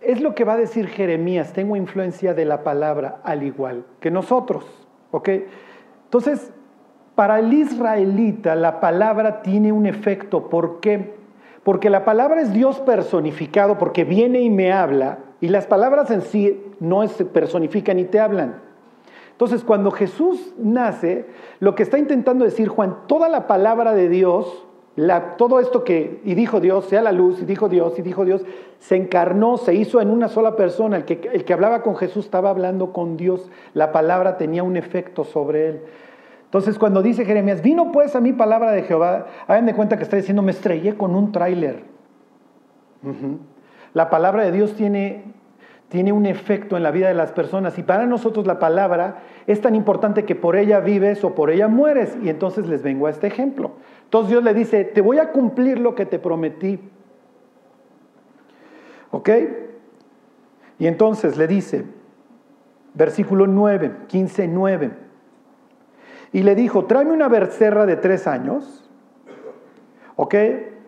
Es 0.00 0.22
lo 0.22 0.34
que 0.34 0.44
va 0.44 0.54
a 0.54 0.56
decir 0.56 0.86
Jeremías, 0.86 1.52
tengo 1.52 1.76
influencia 1.76 2.32
de 2.32 2.46
la 2.46 2.64
palabra 2.64 3.20
al 3.24 3.42
igual 3.42 3.84
que 4.00 4.10
nosotros. 4.10 4.64
¿Ok? 5.10 5.28
Entonces, 6.04 6.50
para 7.14 7.40
el 7.40 7.52
israelita 7.52 8.54
la 8.54 8.80
palabra 8.80 9.42
tiene 9.42 9.70
un 9.70 9.84
efecto. 9.84 10.48
¿Por 10.48 10.80
qué? 10.80 11.14
Porque 11.62 11.90
la 11.90 12.06
palabra 12.06 12.40
es 12.40 12.54
Dios 12.54 12.80
personificado, 12.80 13.76
porque 13.76 14.04
viene 14.04 14.40
y 14.40 14.48
me 14.48 14.72
habla, 14.72 15.18
y 15.42 15.48
las 15.48 15.66
palabras 15.66 16.10
en 16.10 16.22
sí 16.22 16.67
no 16.80 17.06
se 17.08 17.24
personifican 17.24 17.98
y 17.98 18.04
te 18.04 18.20
hablan. 18.20 18.60
Entonces, 19.32 19.62
cuando 19.62 19.90
Jesús 19.90 20.54
nace, 20.58 21.26
lo 21.60 21.74
que 21.74 21.84
está 21.84 21.98
intentando 21.98 22.44
decir 22.44 22.68
Juan, 22.68 23.06
toda 23.06 23.28
la 23.28 23.46
palabra 23.46 23.94
de 23.94 24.08
Dios, 24.08 24.66
todo 25.36 25.60
esto 25.60 25.84
que, 25.84 26.20
y 26.24 26.34
dijo 26.34 26.60
Dios, 26.60 26.86
sea 26.86 27.02
la 27.02 27.12
luz, 27.12 27.40
y 27.40 27.44
dijo 27.44 27.68
Dios, 27.68 27.96
y 27.98 28.02
dijo 28.02 28.24
Dios, 28.24 28.44
se 28.78 28.96
encarnó, 28.96 29.56
se 29.56 29.74
hizo 29.74 30.00
en 30.00 30.10
una 30.10 30.28
sola 30.28 30.56
persona. 30.56 30.96
El 30.96 31.04
que, 31.04 31.30
el 31.32 31.44
que 31.44 31.52
hablaba 31.52 31.82
con 31.82 31.96
Jesús 31.96 32.24
estaba 32.24 32.50
hablando 32.50 32.92
con 32.92 33.16
Dios. 33.16 33.48
La 33.74 33.92
palabra 33.92 34.36
tenía 34.38 34.64
un 34.64 34.76
efecto 34.76 35.24
sobre 35.24 35.68
él. 35.68 35.80
Entonces, 36.44 36.78
cuando 36.78 37.02
dice 37.02 37.24
Jeremías, 37.24 37.62
vino 37.62 37.92
pues 37.92 38.16
a 38.16 38.20
mí 38.20 38.32
palabra 38.32 38.72
de 38.72 38.82
Jehová, 38.82 39.26
hagan 39.46 39.66
de 39.66 39.74
cuenta 39.74 39.98
que 39.98 40.02
está 40.02 40.16
diciendo, 40.16 40.42
me 40.42 40.52
estrellé 40.52 40.96
con 40.96 41.14
un 41.14 41.30
tráiler. 41.30 41.84
La 43.94 44.10
palabra 44.10 44.44
de 44.44 44.52
Dios 44.52 44.74
tiene, 44.74 45.24
tiene 45.88 46.12
un 46.12 46.26
efecto 46.26 46.76
en 46.76 46.82
la 46.82 46.90
vida 46.90 47.08
de 47.08 47.14
las 47.14 47.32
personas 47.32 47.78
y 47.78 47.82
para 47.82 48.06
nosotros 48.06 48.46
la 48.46 48.58
palabra 48.58 49.22
es 49.46 49.60
tan 49.60 49.74
importante 49.74 50.24
que 50.24 50.34
por 50.34 50.56
ella 50.56 50.80
vives 50.80 51.24
o 51.24 51.34
por 51.34 51.50
ella 51.50 51.68
mueres. 51.68 52.16
Y 52.22 52.28
entonces 52.28 52.66
les 52.66 52.82
vengo 52.82 53.06
a 53.06 53.10
este 53.10 53.26
ejemplo. 53.26 53.72
Entonces 54.04 54.30
Dios 54.30 54.44
le 54.44 54.52
dice, 54.54 54.84
te 54.84 55.00
voy 55.00 55.18
a 55.18 55.32
cumplir 55.32 55.78
lo 55.78 55.94
que 55.94 56.04
te 56.04 56.18
prometí. 56.18 56.78
¿Ok? 59.10 59.30
Y 60.78 60.86
entonces 60.86 61.36
le 61.36 61.46
dice, 61.46 61.84
versículo 62.94 63.46
9, 63.46 63.92
15, 64.08 64.48
9 64.48 65.08
y 66.32 66.42
le 66.42 66.54
dijo, 66.54 66.84
tráeme 66.84 67.12
una 67.12 67.28
becerra 67.28 67.86
de 67.86 67.96
tres 67.96 68.26
años, 68.26 68.88
¿ok? 70.16 70.34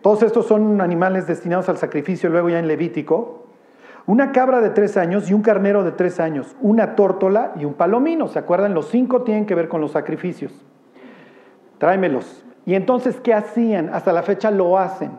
Todos 0.01 0.23
estos 0.23 0.45
son 0.45 0.81
animales 0.81 1.27
destinados 1.27 1.69
al 1.69 1.77
sacrificio 1.77 2.29
luego 2.29 2.49
ya 2.49 2.59
en 2.59 2.67
Levítico. 2.67 3.40
Una 4.11 4.33
cabra 4.33 4.59
de 4.59 4.71
tres 4.71 4.97
años 4.97 5.31
y 5.31 5.33
un 5.33 5.41
carnero 5.41 5.85
de 5.85 5.93
tres 5.93 6.19
años, 6.19 6.53
una 6.59 6.97
tórtola 6.97 7.53
y 7.55 7.63
un 7.63 7.75
palomino. 7.75 8.27
¿Se 8.27 8.39
acuerdan? 8.39 8.73
Los 8.73 8.89
cinco 8.89 9.21
tienen 9.21 9.45
que 9.45 9.55
ver 9.55 9.69
con 9.69 9.79
los 9.79 9.93
sacrificios. 9.93 10.51
Tráemelos. 11.77 12.43
Y 12.65 12.75
entonces, 12.75 13.21
¿qué 13.21 13.33
hacían? 13.33 13.89
Hasta 13.93 14.11
la 14.11 14.21
fecha 14.21 14.51
lo 14.51 14.77
hacen 14.77 15.11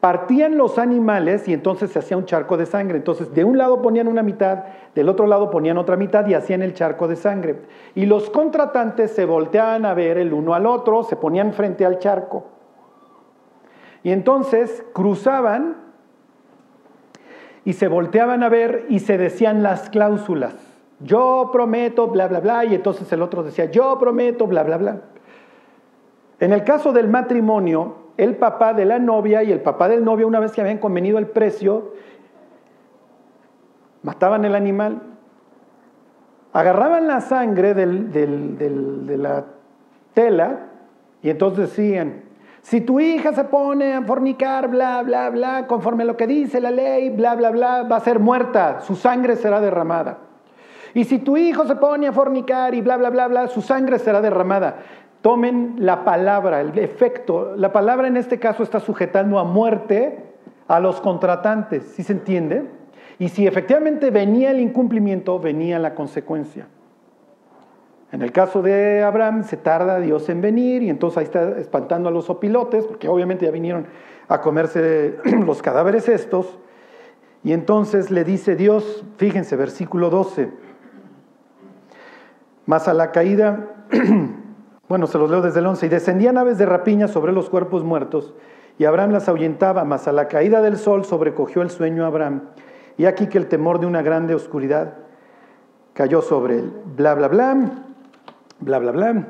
partían 0.00 0.58
los 0.58 0.78
animales 0.78 1.48
y 1.48 1.54
entonces 1.54 1.90
se 1.90 1.98
hacía 1.98 2.18
un 2.18 2.26
charco 2.26 2.58
de 2.58 2.66
sangre. 2.66 2.98
Entonces 2.98 3.34
de 3.34 3.42
un 3.42 3.56
lado 3.56 3.80
ponían 3.80 4.06
una 4.06 4.22
mitad, 4.22 4.64
del 4.94 5.08
otro 5.08 5.26
lado 5.26 5.50
ponían 5.50 5.78
otra 5.78 5.96
mitad 5.96 6.26
y 6.26 6.34
hacían 6.34 6.60
el 6.60 6.74
charco 6.74 7.08
de 7.08 7.16
sangre. 7.16 7.62
Y 7.94 8.04
los 8.04 8.28
contratantes 8.28 9.12
se 9.12 9.24
volteaban 9.24 9.86
a 9.86 9.94
ver 9.94 10.18
el 10.18 10.34
uno 10.34 10.54
al 10.54 10.66
otro, 10.66 11.04
se 11.04 11.16
ponían 11.16 11.54
frente 11.54 11.86
al 11.86 11.98
charco. 12.00 12.44
Y 14.02 14.12
entonces 14.12 14.84
cruzaban 14.92 15.83
y 17.64 17.72
se 17.72 17.88
volteaban 17.88 18.42
a 18.42 18.48
ver 18.48 18.86
y 18.88 19.00
se 19.00 19.18
decían 19.18 19.62
las 19.62 19.88
cláusulas. 19.90 20.54
Yo 21.00 21.50
prometo, 21.52 22.08
bla, 22.08 22.28
bla, 22.28 22.40
bla. 22.40 22.64
Y 22.64 22.74
entonces 22.74 23.10
el 23.12 23.22
otro 23.22 23.42
decía, 23.42 23.66
yo 23.66 23.98
prometo, 23.98 24.46
bla, 24.46 24.62
bla, 24.62 24.76
bla. 24.76 25.00
En 26.40 26.52
el 26.52 26.64
caso 26.64 26.92
del 26.92 27.08
matrimonio, 27.08 27.96
el 28.16 28.36
papá 28.36 28.74
de 28.74 28.84
la 28.84 28.98
novia 28.98 29.42
y 29.42 29.50
el 29.50 29.60
papá 29.60 29.88
del 29.88 30.04
novio, 30.04 30.26
una 30.26 30.40
vez 30.40 30.52
que 30.52 30.60
habían 30.60 30.78
convenido 30.78 31.18
el 31.18 31.26
precio, 31.26 31.92
mataban 34.02 34.44
el 34.44 34.54
animal, 34.54 35.00
agarraban 36.52 37.08
la 37.08 37.20
sangre 37.20 37.74
de 37.74 39.16
la 39.16 39.44
tela 40.12 40.66
y 41.22 41.30
entonces 41.30 41.70
decían, 41.70 42.22
si 42.64 42.80
tu 42.80 42.98
hija 42.98 43.34
se 43.34 43.44
pone 43.44 43.92
a 43.92 44.00
fornicar, 44.00 44.68
bla, 44.68 45.02
bla, 45.02 45.28
bla, 45.28 45.66
conforme 45.66 46.02
a 46.02 46.06
lo 46.06 46.16
que 46.16 46.26
dice 46.26 46.62
la 46.62 46.70
ley, 46.70 47.10
bla, 47.10 47.34
bla, 47.34 47.50
bla, 47.50 47.82
va 47.82 47.96
a 47.96 48.00
ser 48.00 48.20
muerta, 48.20 48.80
su 48.80 48.96
sangre 48.96 49.36
será 49.36 49.60
derramada. 49.60 50.16
Y 50.94 51.04
si 51.04 51.18
tu 51.18 51.36
hijo 51.36 51.66
se 51.66 51.76
pone 51.76 52.06
a 52.06 52.12
fornicar 52.12 52.74
y 52.74 52.80
bla, 52.80 52.96
bla, 52.96 53.10
bla, 53.10 53.28
bla, 53.28 53.48
su 53.48 53.60
sangre 53.60 53.98
será 53.98 54.22
derramada. 54.22 54.78
Tomen 55.20 55.74
la 55.76 56.04
palabra, 56.04 56.62
el 56.62 56.78
efecto. 56.78 57.52
La 57.54 57.70
palabra 57.70 58.08
en 58.08 58.16
este 58.16 58.38
caso 58.38 58.62
está 58.62 58.80
sujetando 58.80 59.38
a 59.38 59.44
muerte 59.44 60.24
a 60.66 60.80
los 60.80 61.02
contratantes, 61.02 61.82
¿sí 61.94 62.02
se 62.02 62.14
entiende? 62.14 62.64
Y 63.18 63.28
si 63.28 63.46
efectivamente 63.46 64.10
venía 64.10 64.52
el 64.52 64.60
incumplimiento, 64.60 65.38
venía 65.38 65.78
la 65.78 65.94
consecuencia. 65.94 66.66
En 68.14 68.22
el 68.22 68.30
caso 68.30 68.62
de 68.62 69.02
Abraham 69.02 69.42
se 69.42 69.56
tarda 69.56 69.98
Dios 69.98 70.28
en 70.28 70.40
venir 70.40 70.84
y 70.84 70.88
entonces 70.88 71.18
ahí 71.18 71.24
está 71.24 71.58
espantando 71.58 72.08
a 72.08 72.12
los 72.12 72.30
opilotes, 72.30 72.86
porque 72.86 73.08
obviamente 73.08 73.44
ya 73.44 73.50
vinieron 73.50 73.88
a 74.28 74.40
comerse 74.40 75.16
los 75.44 75.62
cadáveres 75.62 76.08
estos. 76.08 76.56
Y 77.42 77.52
entonces 77.52 78.12
le 78.12 78.22
dice 78.22 78.54
Dios, 78.54 79.04
fíjense, 79.16 79.56
versículo 79.56 80.10
12, 80.10 80.48
más 82.66 82.86
a 82.86 82.94
la 82.94 83.10
caída 83.10 83.70
Bueno, 84.88 85.08
se 85.08 85.18
los 85.18 85.28
leo 85.28 85.40
desde 85.40 85.58
el 85.58 85.66
11. 85.66 85.86
Y 85.86 85.88
descendían 85.88 86.38
aves 86.38 86.56
de 86.56 86.66
rapiña 86.66 87.08
sobre 87.08 87.32
los 87.32 87.50
cuerpos 87.50 87.82
muertos, 87.82 88.32
y 88.78 88.84
Abraham 88.84 89.10
las 89.10 89.28
ahuyentaba, 89.28 89.82
mas 89.82 90.06
a 90.06 90.12
la 90.12 90.28
caída 90.28 90.62
del 90.62 90.76
sol 90.76 91.04
sobrecogió 91.04 91.62
el 91.62 91.70
sueño 91.70 92.06
Abraham. 92.06 92.42
Y 92.96 93.06
aquí 93.06 93.26
que 93.26 93.38
el 93.38 93.48
temor 93.48 93.80
de 93.80 93.86
una 93.86 94.02
grande 94.02 94.36
oscuridad 94.36 94.98
cayó 95.94 96.22
sobre 96.22 96.60
él. 96.60 96.72
Bla, 96.96 97.14
bla, 97.14 97.26
bla, 97.26 97.83
bla, 98.64 98.78
bla, 98.78 98.92
bla. 98.92 99.28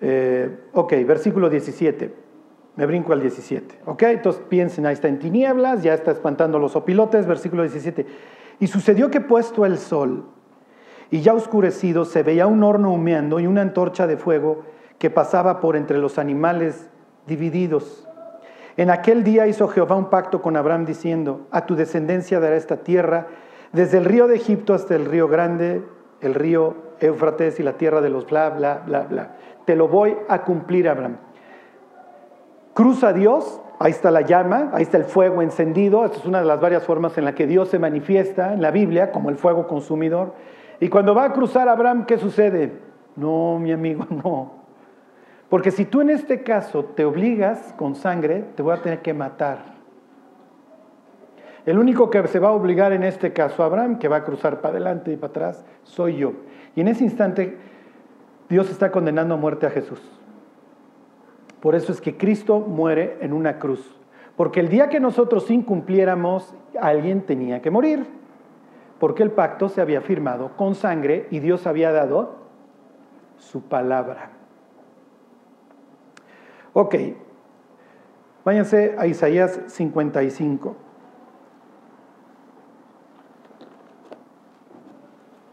Eh, 0.00 0.58
ok, 0.72 0.92
versículo 1.06 1.48
17. 1.48 2.14
Me 2.76 2.86
brinco 2.86 3.12
al 3.12 3.20
17. 3.20 3.80
Ok, 3.86 4.02
entonces 4.04 4.42
piensen, 4.48 4.86
ahí 4.86 4.94
está 4.94 5.08
en 5.08 5.18
tinieblas, 5.18 5.82
ya 5.82 5.94
está 5.94 6.10
espantando 6.10 6.58
los 6.58 6.76
opilotes. 6.76 7.26
Versículo 7.26 7.62
17. 7.62 8.06
Y 8.60 8.66
sucedió 8.66 9.10
que 9.10 9.20
puesto 9.20 9.66
el 9.66 9.78
sol, 9.78 10.26
y 11.10 11.20
ya 11.20 11.34
oscurecido 11.34 12.06
se 12.06 12.22
veía 12.22 12.46
un 12.46 12.62
horno 12.62 12.92
humeando 12.92 13.38
y 13.38 13.46
una 13.46 13.60
antorcha 13.60 14.06
de 14.06 14.16
fuego 14.16 14.62
que 14.98 15.10
pasaba 15.10 15.60
por 15.60 15.76
entre 15.76 15.98
los 15.98 16.18
animales 16.18 16.88
divididos. 17.26 18.08
En 18.78 18.88
aquel 18.88 19.22
día 19.22 19.46
hizo 19.46 19.68
Jehová 19.68 19.96
un 19.96 20.08
pacto 20.08 20.40
con 20.40 20.56
Abraham 20.56 20.86
diciendo, 20.86 21.46
a 21.50 21.66
tu 21.66 21.76
descendencia 21.76 22.40
dará 22.40 22.56
esta 22.56 22.78
tierra, 22.78 23.26
desde 23.72 23.98
el 23.98 24.06
río 24.06 24.26
de 24.26 24.36
Egipto 24.36 24.72
hasta 24.72 24.94
el 24.94 25.04
río 25.04 25.28
grande, 25.28 25.82
el 26.22 26.34
río 26.34 26.76
Éufrates 27.02 27.58
y 27.60 27.62
la 27.62 27.74
tierra 27.74 28.00
de 28.00 28.10
los 28.10 28.26
bla, 28.26 28.50
bla, 28.50 28.82
bla, 28.86 29.00
bla. 29.00 29.30
Te 29.64 29.76
lo 29.76 29.88
voy 29.88 30.16
a 30.28 30.42
cumplir, 30.42 30.88
Abraham. 30.88 31.16
Cruza 32.74 33.12
Dios, 33.12 33.60
ahí 33.78 33.90
está 33.90 34.10
la 34.10 34.22
llama, 34.22 34.70
ahí 34.72 34.82
está 34.82 34.96
el 34.96 35.04
fuego 35.04 35.42
encendido. 35.42 36.04
Esta 36.04 36.18
es 36.18 36.24
una 36.24 36.40
de 36.40 36.46
las 36.46 36.60
varias 36.60 36.84
formas 36.84 37.18
en 37.18 37.24
la 37.24 37.34
que 37.34 37.46
Dios 37.46 37.68
se 37.68 37.78
manifiesta 37.78 38.52
en 38.52 38.62
la 38.62 38.70
Biblia, 38.70 39.12
como 39.12 39.28
el 39.28 39.36
fuego 39.36 39.66
consumidor. 39.66 40.34
Y 40.80 40.88
cuando 40.88 41.14
va 41.14 41.24
a 41.24 41.32
cruzar 41.32 41.68
Abraham, 41.68 42.06
¿qué 42.06 42.18
sucede? 42.18 42.72
No, 43.16 43.58
mi 43.58 43.72
amigo, 43.72 44.06
no. 44.24 44.62
Porque 45.48 45.70
si 45.70 45.84
tú 45.84 46.00
en 46.00 46.10
este 46.10 46.42
caso 46.42 46.84
te 46.84 47.04
obligas 47.04 47.74
con 47.76 47.94
sangre, 47.94 48.44
te 48.56 48.62
voy 48.62 48.74
a 48.74 48.80
tener 48.80 49.02
que 49.02 49.12
matar. 49.12 49.72
El 51.66 51.78
único 51.78 52.10
que 52.10 52.26
se 52.26 52.38
va 52.38 52.48
a 52.48 52.52
obligar 52.52 52.92
en 52.92 53.04
este 53.04 53.32
caso 53.32 53.62
a 53.62 53.66
Abraham, 53.66 53.98
que 53.98 54.08
va 54.08 54.16
a 54.16 54.24
cruzar 54.24 54.60
para 54.60 54.74
adelante 54.74 55.12
y 55.12 55.16
para 55.16 55.30
atrás, 55.30 55.64
soy 55.84 56.16
yo. 56.16 56.32
Y 56.74 56.80
en 56.80 56.88
ese 56.88 57.04
instante 57.04 57.56
Dios 58.48 58.70
está 58.70 58.90
condenando 58.90 59.34
a 59.34 59.36
muerte 59.36 59.66
a 59.66 59.70
Jesús. 59.70 60.00
Por 61.60 61.74
eso 61.74 61.92
es 61.92 62.00
que 62.00 62.16
Cristo 62.16 62.60
muere 62.60 63.18
en 63.20 63.32
una 63.32 63.58
cruz. 63.58 63.96
Porque 64.36 64.60
el 64.60 64.68
día 64.68 64.88
que 64.88 65.00
nosotros 65.00 65.50
incumpliéramos, 65.50 66.54
alguien 66.80 67.22
tenía 67.22 67.62
que 67.62 67.70
morir. 67.70 68.06
Porque 68.98 69.22
el 69.22 69.30
pacto 69.30 69.68
se 69.68 69.80
había 69.80 70.00
firmado 70.00 70.56
con 70.56 70.74
sangre 70.74 71.28
y 71.30 71.40
Dios 71.40 71.66
había 71.66 71.92
dado 71.92 72.36
su 73.36 73.62
palabra. 73.62 74.30
Ok, 76.72 76.94
váyanse 78.44 78.94
a 78.98 79.06
Isaías 79.06 79.60
55. 79.66 80.76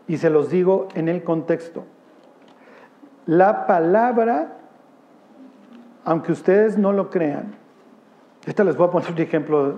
Y 0.10 0.17
se 0.17 0.30
los 0.30 0.50
digo 0.50 0.89
en 0.95 1.08
el 1.08 1.24
contexto. 1.24 1.86
La 3.28 3.67
palabra, 3.67 4.58
aunque 6.04 6.32
ustedes 6.32 6.80
no 6.80 6.91
lo 6.91 7.12
crean, 7.12 7.54
esta 8.45 8.63
les 8.63 8.76
voy 8.76 8.88
a 8.88 8.91
poner 8.91 9.12
un 9.12 9.19
ejemplo 9.19 9.76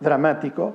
dramático, 0.00 0.74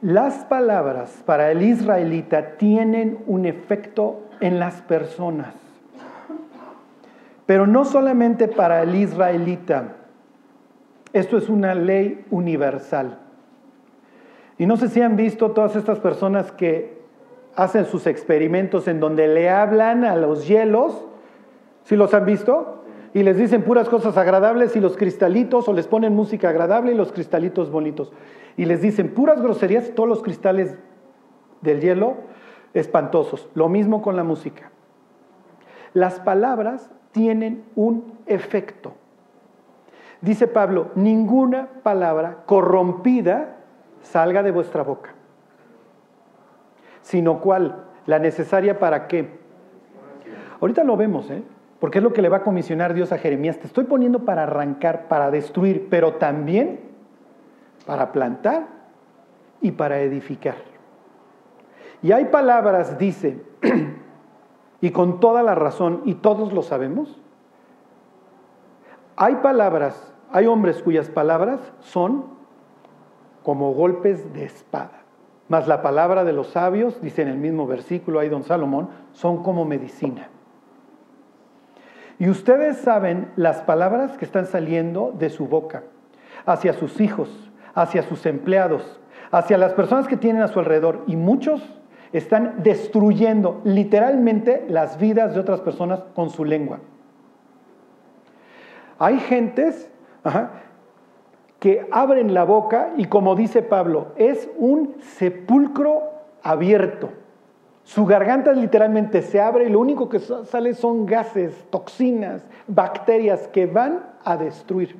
las 0.00 0.44
palabras 0.46 1.22
para 1.26 1.50
el 1.50 1.62
israelita 1.62 2.56
tienen 2.56 3.18
un 3.26 3.44
efecto 3.44 4.22
en 4.40 4.58
las 4.58 4.80
personas. 4.80 5.54
Pero 7.44 7.66
no 7.66 7.84
solamente 7.84 8.48
para 8.48 8.82
el 8.82 8.94
israelita, 8.94 9.96
esto 11.12 11.36
es 11.36 11.50
una 11.50 11.74
ley 11.74 12.24
universal. 12.30 13.18
Y 14.56 14.64
no 14.64 14.78
sé 14.78 14.88
si 14.88 15.02
han 15.02 15.16
visto 15.16 15.50
todas 15.50 15.76
estas 15.76 15.98
personas 15.98 16.52
que 16.52 17.01
hacen 17.56 17.86
sus 17.86 18.06
experimentos 18.06 18.88
en 18.88 19.00
donde 19.00 19.28
le 19.28 19.50
hablan 19.50 20.04
a 20.04 20.16
los 20.16 20.46
hielos, 20.46 21.04
¿sí 21.84 21.96
los 21.96 22.14
han 22.14 22.24
visto? 22.24 22.84
Y 23.14 23.22
les 23.22 23.36
dicen 23.36 23.62
puras 23.62 23.88
cosas 23.88 24.16
agradables 24.16 24.74
y 24.74 24.80
los 24.80 24.96
cristalitos, 24.96 25.68
o 25.68 25.72
les 25.72 25.86
ponen 25.86 26.14
música 26.14 26.48
agradable 26.48 26.92
y 26.92 26.94
los 26.94 27.12
cristalitos 27.12 27.70
bonitos. 27.70 28.12
Y 28.56 28.64
les 28.64 28.80
dicen 28.80 29.12
puras 29.12 29.42
groserías 29.42 29.88
y 29.88 29.92
todos 29.92 30.08
los 30.08 30.22
cristales 30.22 30.76
del 31.60 31.80
hielo 31.80 32.16
espantosos. 32.72 33.48
Lo 33.54 33.68
mismo 33.68 34.00
con 34.00 34.16
la 34.16 34.24
música. 34.24 34.70
Las 35.92 36.20
palabras 36.20 36.90
tienen 37.12 37.64
un 37.74 38.18
efecto. 38.26 38.94
Dice 40.22 40.46
Pablo, 40.46 40.90
ninguna 40.94 41.68
palabra 41.82 42.44
corrompida 42.46 43.56
salga 44.02 44.42
de 44.42 44.52
vuestra 44.52 44.82
boca 44.82 45.11
sino 47.02 47.40
cuál, 47.40 47.84
la 48.06 48.18
necesaria 48.18 48.78
para 48.78 49.06
qué. 49.06 49.28
Ahorita 50.60 50.84
lo 50.84 50.96
vemos, 50.96 51.30
¿eh? 51.30 51.42
porque 51.80 51.98
es 51.98 52.04
lo 52.04 52.12
que 52.12 52.22
le 52.22 52.28
va 52.28 52.38
a 52.38 52.42
comisionar 52.44 52.94
Dios 52.94 53.10
a 53.12 53.18
Jeremías. 53.18 53.58
Te 53.58 53.66
estoy 53.66 53.84
poniendo 53.84 54.20
para 54.20 54.44
arrancar, 54.44 55.08
para 55.08 55.30
destruir, 55.30 55.88
pero 55.90 56.14
también 56.14 56.80
para 57.86 58.12
plantar 58.12 58.68
y 59.60 59.72
para 59.72 60.00
edificar. 60.00 60.54
Y 62.02 62.12
hay 62.12 62.26
palabras, 62.26 62.98
dice, 62.98 63.42
y 64.80 64.90
con 64.90 65.20
toda 65.20 65.42
la 65.42 65.54
razón, 65.54 66.02
y 66.04 66.14
todos 66.14 66.52
lo 66.52 66.62
sabemos, 66.62 67.20
hay 69.16 69.36
palabras, 69.36 70.14
hay 70.30 70.46
hombres 70.46 70.82
cuyas 70.82 71.08
palabras 71.08 71.60
son 71.80 72.26
como 73.42 73.72
golpes 73.72 74.32
de 74.32 74.44
espada. 74.44 75.01
Mas 75.52 75.68
la 75.68 75.82
palabra 75.82 76.24
de 76.24 76.32
los 76.32 76.46
sabios, 76.46 76.98
dice 77.02 77.20
en 77.20 77.28
el 77.28 77.36
mismo 77.36 77.66
versículo 77.66 78.20
ahí 78.20 78.30
don 78.30 78.42
Salomón, 78.42 78.88
son 79.12 79.42
como 79.42 79.66
medicina. 79.66 80.28
Y 82.18 82.30
ustedes 82.30 82.78
saben 82.78 83.30
las 83.36 83.60
palabras 83.60 84.16
que 84.16 84.24
están 84.24 84.46
saliendo 84.46 85.12
de 85.12 85.28
su 85.28 85.48
boca, 85.48 85.82
hacia 86.46 86.72
sus 86.72 87.02
hijos, 87.02 87.28
hacia 87.74 88.02
sus 88.02 88.24
empleados, 88.24 88.98
hacia 89.30 89.58
las 89.58 89.74
personas 89.74 90.08
que 90.08 90.16
tienen 90.16 90.40
a 90.40 90.48
su 90.48 90.58
alrededor. 90.58 91.04
Y 91.06 91.16
muchos 91.16 91.62
están 92.14 92.62
destruyendo 92.62 93.60
literalmente 93.64 94.64
las 94.70 94.96
vidas 94.98 95.34
de 95.34 95.40
otras 95.40 95.60
personas 95.60 96.02
con 96.14 96.30
su 96.30 96.46
lengua. 96.46 96.78
Hay 98.98 99.18
gentes 99.20 99.90
que 101.62 101.86
abren 101.92 102.34
la 102.34 102.42
boca 102.42 102.92
y 102.96 103.04
como 103.04 103.36
dice 103.36 103.62
Pablo, 103.62 104.08
es 104.16 104.50
un 104.56 104.96
sepulcro 104.98 106.02
abierto. 106.42 107.10
Su 107.84 108.04
garganta 108.04 108.52
literalmente 108.52 109.22
se 109.22 109.40
abre 109.40 109.66
y 109.66 109.68
lo 109.68 109.78
único 109.78 110.08
que 110.08 110.18
sale 110.18 110.74
son 110.74 111.06
gases, 111.06 111.54
toxinas, 111.70 112.44
bacterias 112.66 113.46
que 113.46 113.66
van 113.66 114.04
a 114.24 114.36
destruir. 114.36 114.96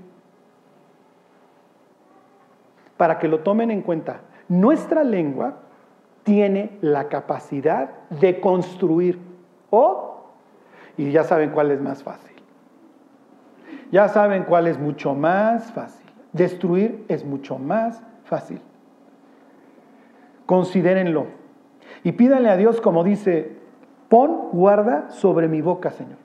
Para 2.97 3.19
que 3.19 3.27
lo 3.27 3.41
tomen 3.41 3.73
en 3.73 3.83
cuenta, 3.83 4.21
nuestra 4.47 5.03
lengua 5.03 5.57
tiene 6.23 6.79
la 6.81 7.09
capacidad 7.09 7.91
de 8.09 8.39
construir 8.41 9.19
o, 9.71 10.27
y 10.97 11.11
ya 11.11 11.25
saben 11.25 11.51
cuál 11.51 11.73
es 11.73 11.81
más 11.81 12.05
fácil, 12.05 12.37
ya 13.91 14.07
saben 14.07 14.45
cuál 14.45 14.69
es 14.69 14.79
mucho 14.79 15.13
más 15.17 15.73
fácil 15.73 16.02
Destruir 16.33 17.05
es 17.09 17.25
mucho 17.25 17.59
más 17.59 18.03
fácil. 18.25 18.61
Considérenlo. 20.47 21.27
Y 22.05 22.13
pídanle 22.13 22.51
a 22.51 22.57
Dios, 22.57 22.81
como 22.81 23.05
dice, 23.05 23.57
pon 24.09 24.49
guarda 24.53 25.11
sobre 25.11 25.49
mi 25.49 25.61
boca, 25.61 25.91
Señor. 25.91 26.19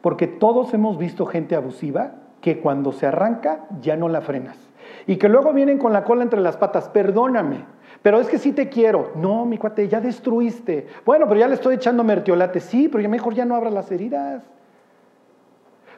Porque 0.00 0.26
todos 0.26 0.74
hemos 0.74 0.98
visto 0.98 1.26
gente 1.26 1.54
abusiva 1.54 2.14
que 2.40 2.60
cuando 2.60 2.92
se 2.92 3.06
arranca 3.06 3.66
ya 3.80 3.96
no 3.96 4.08
la 4.08 4.20
frenas. 4.20 4.58
Y 5.06 5.16
que 5.16 5.28
luego 5.28 5.52
vienen 5.52 5.78
con 5.78 5.92
la 5.92 6.04
cola 6.04 6.22
entre 6.22 6.40
las 6.40 6.56
patas, 6.56 6.88
perdóname, 6.88 7.64
pero 8.02 8.20
es 8.20 8.28
que 8.28 8.38
sí 8.38 8.52
te 8.52 8.68
quiero. 8.68 9.12
No, 9.14 9.46
mi 9.46 9.58
cuate, 9.58 9.88
ya 9.88 10.00
destruiste. 10.00 10.88
Bueno, 11.06 11.26
pero 11.28 11.40
ya 11.40 11.48
le 11.48 11.54
estoy 11.54 11.76
echando 11.76 12.02
mertiolate. 12.02 12.60
Sí, 12.60 12.88
pero 12.88 13.00
ya 13.00 13.08
mejor 13.08 13.34
ya 13.34 13.44
no 13.44 13.54
abras 13.54 13.72
las 13.72 13.90
heridas. 13.92 14.42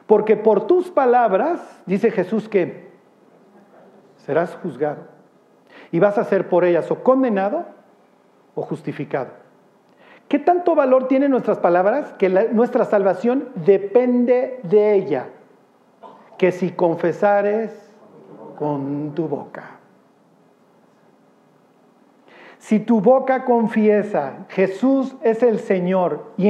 Porque 0.05 0.37
por 0.37 0.67
tus 0.67 0.91
palabras, 0.91 1.81
dice 1.87 2.11
Jesús 2.11 2.47
que 2.47 2.84
serás 4.25 4.55
juzgado 4.61 5.03
y 5.91 5.99
vas 5.99 6.17
a 6.17 6.23
ser 6.23 6.49
por 6.49 6.65
ellas 6.65 6.89
o 6.91 7.03
condenado 7.03 7.65
o 8.55 8.61
justificado. 8.61 9.29
¿Qué 10.27 10.39
tanto 10.39 10.73
valor 10.73 11.07
tienen 11.07 11.31
nuestras 11.31 11.59
palabras? 11.59 12.13
Que 12.13 12.29
nuestra 12.29 12.85
salvación 12.85 13.49
depende 13.53 14.59
de 14.63 14.95
ella. 14.95 15.27
Que 16.37 16.51
si 16.51 16.71
confesares 16.71 17.71
con 18.57 19.13
tu 19.13 19.27
boca. 19.27 19.79
Si 22.57 22.79
tu 22.79 22.99
boca 22.99 23.45
confiesa, 23.45 24.45
Jesús 24.49 25.15
es 25.21 25.43
el 25.43 25.59
Señor 25.59 26.31
y, 26.37 26.47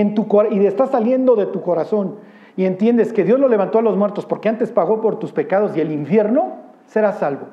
está 0.65 0.87
saliendo 0.87 1.35
de 1.35 1.47
tu 1.47 1.61
corazón 1.61 2.15
y 2.55 2.63
entiendes 2.63 3.11
que 3.11 3.25
Dios 3.25 3.37
lo 3.37 3.49
levantó 3.49 3.79
a 3.79 3.81
los 3.81 3.97
muertos 3.97 4.25
porque 4.25 4.47
antes 4.47 4.71
pagó 4.71 5.01
por 5.01 5.19
tus 5.19 5.33
pecados 5.33 5.75
y 5.75 5.81
el 5.81 5.91
infierno, 5.91 6.53
serás 6.85 7.19
salvo. 7.19 7.47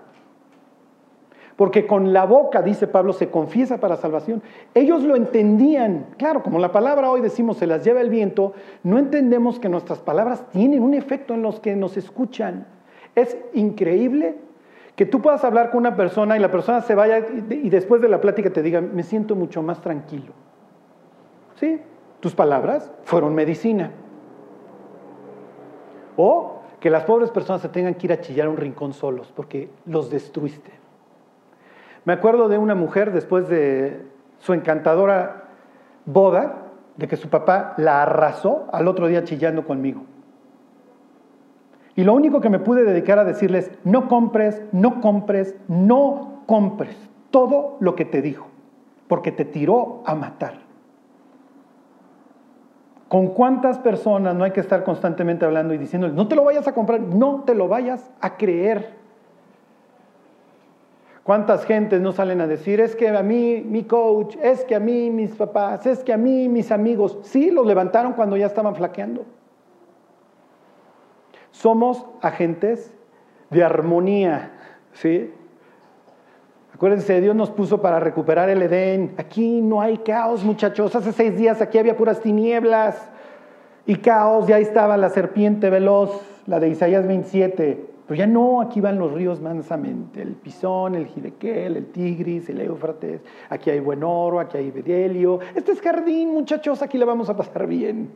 Porque 1.56 1.86
con 1.86 2.12
la 2.12 2.24
boca, 2.24 2.62
dice 2.62 2.86
Pablo, 2.86 3.12
se 3.12 3.30
confiesa 3.30 3.78
para 3.78 3.96
salvación. 3.96 4.42
Ellos 4.74 5.02
lo 5.02 5.16
entendían. 5.16 6.06
Claro, 6.16 6.42
como 6.42 6.58
la 6.58 6.72
palabra 6.72 7.10
hoy 7.10 7.20
decimos 7.20 7.58
se 7.58 7.66
las 7.66 7.84
lleva 7.84 8.00
el 8.00 8.10
viento, 8.10 8.54
no 8.82 8.98
entendemos 8.98 9.58
que 9.58 9.68
nuestras 9.68 10.00
palabras 10.00 10.44
tienen 10.50 10.82
un 10.82 10.94
efecto 10.94 11.34
en 11.34 11.42
los 11.42 11.60
que 11.60 11.76
nos 11.76 11.96
escuchan. 11.96 12.66
Es 13.14 13.36
increíble 13.52 14.36
que 14.96 15.06
tú 15.06 15.20
puedas 15.20 15.44
hablar 15.44 15.70
con 15.70 15.80
una 15.80 15.96
persona 15.96 16.36
y 16.36 16.40
la 16.40 16.50
persona 16.50 16.80
se 16.80 16.94
vaya 16.94 17.18
y 17.50 17.70
después 17.70 18.00
de 18.00 18.08
la 18.08 18.20
plática 18.20 18.50
te 18.50 18.62
diga, 18.62 18.80
me 18.80 19.02
siento 19.02 19.36
mucho 19.36 19.62
más 19.62 19.80
tranquilo. 19.80 20.32
¿Sí? 21.56 21.80
Tus 22.20 22.34
palabras 22.34 22.90
fueron 23.04 23.34
medicina. 23.34 23.90
O 26.16 26.60
que 26.80 26.90
las 26.90 27.04
pobres 27.04 27.30
personas 27.30 27.62
se 27.62 27.68
tengan 27.68 27.94
que 27.94 28.06
ir 28.06 28.12
a 28.12 28.20
chillar 28.20 28.48
a 28.48 28.50
un 28.50 28.56
rincón 28.56 28.92
solos 28.92 29.32
porque 29.34 29.70
los 29.86 30.10
destruiste. 30.10 30.81
Me 32.04 32.12
acuerdo 32.12 32.48
de 32.48 32.58
una 32.58 32.74
mujer 32.74 33.12
después 33.12 33.48
de 33.48 34.06
su 34.38 34.52
encantadora 34.54 35.44
boda 36.04 36.62
de 36.96 37.08
que 37.08 37.16
su 37.16 37.28
papá 37.28 37.74
la 37.76 38.02
arrasó 38.02 38.66
al 38.72 38.88
otro 38.88 39.06
día 39.06 39.24
chillando 39.24 39.64
conmigo. 39.64 40.02
Y 41.94 42.04
lo 42.04 42.14
único 42.14 42.40
que 42.40 42.50
me 42.50 42.58
pude 42.58 42.84
dedicar 42.84 43.18
a 43.18 43.24
decirles, 43.24 43.70
no 43.84 44.08
compres, 44.08 44.62
no 44.72 45.00
compres, 45.00 45.54
no 45.68 46.42
compres 46.46 46.96
todo 47.30 47.76
lo 47.80 47.94
que 47.94 48.04
te 48.04 48.22
dijo, 48.22 48.46
porque 49.08 49.30
te 49.30 49.44
tiró 49.44 50.02
a 50.06 50.14
matar. 50.14 50.54
¿Con 53.08 53.28
cuántas 53.28 53.78
personas 53.78 54.34
no 54.34 54.44
hay 54.44 54.52
que 54.52 54.60
estar 54.60 54.84
constantemente 54.84 55.44
hablando 55.44 55.74
y 55.74 55.78
diciendo, 55.78 56.08
no 56.08 56.28
te 56.28 56.34
lo 56.34 56.44
vayas 56.44 56.66
a 56.66 56.72
comprar, 56.72 57.00
no 57.00 57.42
te 57.44 57.54
lo 57.54 57.68
vayas 57.68 58.10
a 58.22 58.38
creer? 58.38 59.01
¿Cuántas 61.22 61.64
gentes 61.64 62.00
no 62.00 62.10
salen 62.10 62.40
a 62.40 62.48
decir, 62.48 62.80
es 62.80 62.96
que 62.96 63.08
a 63.08 63.22
mí 63.22 63.62
mi 63.64 63.84
coach, 63.84 64.36
es 64.42 64.64
que 64.64 64.74
a 64.74 64.80
mí 64.80 65.08
mis 65.10 65.30
papás, 65.36 65.86
es 65.86 66.02
que 66.02 66.12
a 66.12 66.16
mí 66.16 66.48
mis 66.48 66.72
amigos, 66.72 67.18
sí, 67.22 67.52
los 67.52 67.64
levantaron 67.64 68.14
cuando 68.14 68.36
ya 68.36 68.46
estaban 68.46 68.74
flaqueando? 68.74 69.24
Somos 71.52 72.04
agentes 72.22 72.92
de 73.50 73.62
armonía, 73.62 74.50
¿sí? 74.94 75.32
Acuérdense, 76.74 77.20
Dios 77.20 77.36
nos 77.36 77.50
puso 77.50 77.80
para 77.80 78.00
recuperar 78.00 78.48
el 78.48 78.60
Edén. 78.60 79.14
Aquí 79.16 79.60
no 79.60 79.80
hay 79.80 79.98
caos, 79.98 80.42
muchachos. 80.42 80.96
Hace 80.96 81.12
seis 81.12 81.36
días 81.36 81.60
aquí 81.60 81.78
había 81.78 81.96
puras 81.96 82.20
tinieblas 82.20 83.08
y 83.86 83.96
caos. 83.96 84.48
Y 84.48 84.52
ahí 84.52 84.62
estaba 84.62 84.96
la 84.96 85.10
serpiente 85.10 85.70
veloz, 85.70 86.20
la 86.46 86.58
de 86.58 86.70
Isaías 86.70 87.06
27. 87.06 87.91
Pero 88.12 88.26
ya 88.26 88.26
no, 88.26 88.60
aquí 88.60 88.78
van 88.82 88.98
los 88.98 89.10
ríos 89.10 89.40
mansamente. 89.40 90.20
El 90.20 90.32
Pisón, 90.32 90.94
el 90.96 91.06
Gidequel, 91.06 91.78
el 91.78 91.86
Tigris, 91.92 92.46
el 92.50 92.60
Éufrates. 92.60 93.22
Aquí 93.48 93.70
hay 93.70 93.80
buen 93.80 94.04
oro, 94.04 94.38
aquí 94.38 94.58
hay 94.58 94.70
bedelio. 94.70 95.40
Este 95.54 95.72
es 95.72 95.80
jardín, 95.80 96.30
muchachos, 96.30 96.82
aquí 96.82 96.98
la 96.98 97.06
vamos 97.06 97.30
a 97.30 97.36
pasar 97.38 97.66
bien. 97.66 98.10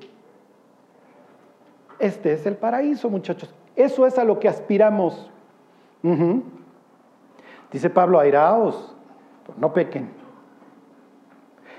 Este 1.98 2.34
es 2.34 2.44
el 2.44 2.56
paraíso, 2.56 3.08
muchachos. 3.08 3.54
Eso 3.74 4.06
es 4.06 4.18
a 4.18 4.24
lo 4.24 4.38
que 4.38 4.50
aspiramos. 4.50 5.30
Dice 7.72 7.88
Pablo, 7.88 8.20
airaos, 8.20 8.94
no 9.56 9.72
pequen. 9.72 10.10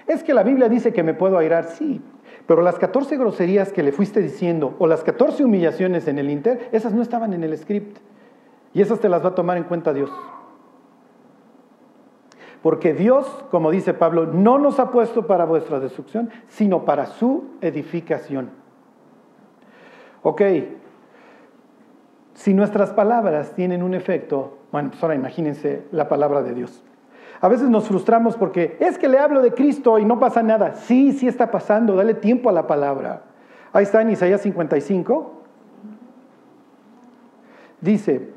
Es 0.07 0.23
que 0.23 0.33
la 0.33 0.41
Biblia 0.41 0.69
dice 0.69 0.91
que 0.91 1.03
me 1.03 1.13
puedo 1.13 1.37
airar, 1.37 1.65
sí, 1.65 2.01
pero 2.47 2.63
las 2.63 2.79
14 2.79 3.15
groserías 3.17 3.71
que 3.71 3.83
le 3.83 3.91
fuiste 3.91 4.21
diciendo 4.21 4.75
o 4.79 4.87
las 4.87 5.03
14 5.03 5.43
humillaciones 5.45 6.07
en 6.07 6.17
el 6.17 6.31
Inter, 6.31 6.67
esas 6.71 6.93
no 6.93 7.03
estaban 7.03 7.33
en 7.33 7.43
el 7.43 7.55
script. 7.55 7.99
Y 8.77 8.81
esas 8.81 8.99
te 8.99 9.09
las 9.09 9.25
va 9.25 9.29
a 9.29 9.33
tomar 9.33 9.57
en 9.57 9.63
cuenta 9.63 9.91
Dios. 9.91 10.11
Porque 12.61 12.93
Dios, 12.93 13.25
como 13.49 13.71
dice 13.71 13.95
Pablo, 13.95 14.27
no 14.27 14.59
nos 14.59 14.79
ha 14.79 14.91
puesto 14.91 15.25
para 15.25 15.45
vuestra 15.45 15.79
destrucción, 15.79 16.29
sino 16.47 16.85
para 16.85 17.07
su 17.07 17.45
edificación. 17.61 18.51
Ok, 20.21 20.43
si 22.35 22.53
nuestras 22.53 22.91
palabras 22.91 23.55
tienen 23.55 23.81
un 23.81 23.95
efecto, 23.95 24.59
bueno, 24.71 24.91
pues 24.91 25.01
ahora 25.01 25.15
imagínense 25.15 25.87
la 25.91 26.07
palabra 26.07 26.43
de 26.43 26.53
Dios. 26.53 26.83
A 27.41 27.47
veces 27.47 27.69
nos 27.69 27.87
frustramos 27.87 28.37
porque 28.37 28.77
es 28.79 28.99
que 28.99 29.07
le 29.07 29.17
hablo 29.17 29.41
de 29.41 29.55
Cristo 29.55 29.97
y 29.97 30.05
no 30.05 30.19
pasa 30.19 30.43
nada. 30.43 30.75
Sí, 30.75 31.13
sí 31.13 31.27
está 31.27 31.49
pasando, 31.49 31.95
dale 31.95 32.13
tiempo 32.13 32.47
a 32.47 32.53
la 32.53 32.67
palabra. 32.67 33.23
Ahí 33.73 33.85
está 33.85 34.03
en 34.03 34.11
Isaías 34.11 34.41
55. 34.41 35.33
Dice, 37.81 38.36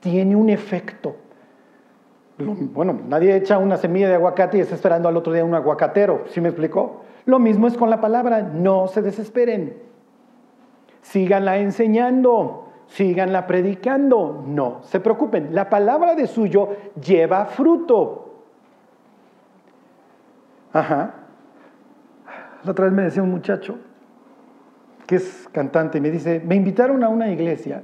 Tiene 0.00 0.36
un 0.36 0.50
efecto. 0.50 1.16
Bueno, 2.38 3.00
nadie 3.08 3.34
echa 3.34 3.58
una 3.58 3.78
semilla 3.78 4.08
de 4.08 4.14
aguacate 4.14 4.58
y 4.58 4.60
está 4.60 4.74
esperando 4.74 5.08
al 5.08 5.16
otro 5.16 5.32
día 5.32 5.44
un 5.44 5.54
aguacatero, 5.54 6.24
¿sí 6.28 6.40
me 6.40 6.48
explicó? 6.48 7.02
Lo 7.24 7.38
mismo 7.38 7.66
es 7.66 7.76
con 7.76 7.88
la 7.88 8.00
palabra, 8.00 8.42
no 8.42 8.88
se 8.88 9.00
desesperen. 9.00 9.78
Síganla 11.00 11.58
enseñando, 11.58 12.68
síganla 12.88 13.46
predicando. 13.46 14.44
No 14.46 14.82
se 14.82 15.00
preocupen, 15.00 15.54
la 15.54 15.70
palabra 15.70 16.14
de 16.14 16.26
suyo 16.26 16.68
lleva 17.00 17.46
fruto. 17.46 18.34
Ajá. 20.72 21.14
La 22.64 22.70
otra 22.70 22.84
vez 22.84 22.94
me 22.94 23.02
decía 23.02 23.22
un 23.22 23.30
muchacho 23.30 23.78
que 25.06 25.16
es 25.16 25.48
cantante, 25.52 26.00
me 26.00 26.10
dice, 26.10 26.42
me 26.44 26.56
invitaron 26.56 27.02
a 27.02 27.08
una 27.08 27.30
iglesia 27.30 27.82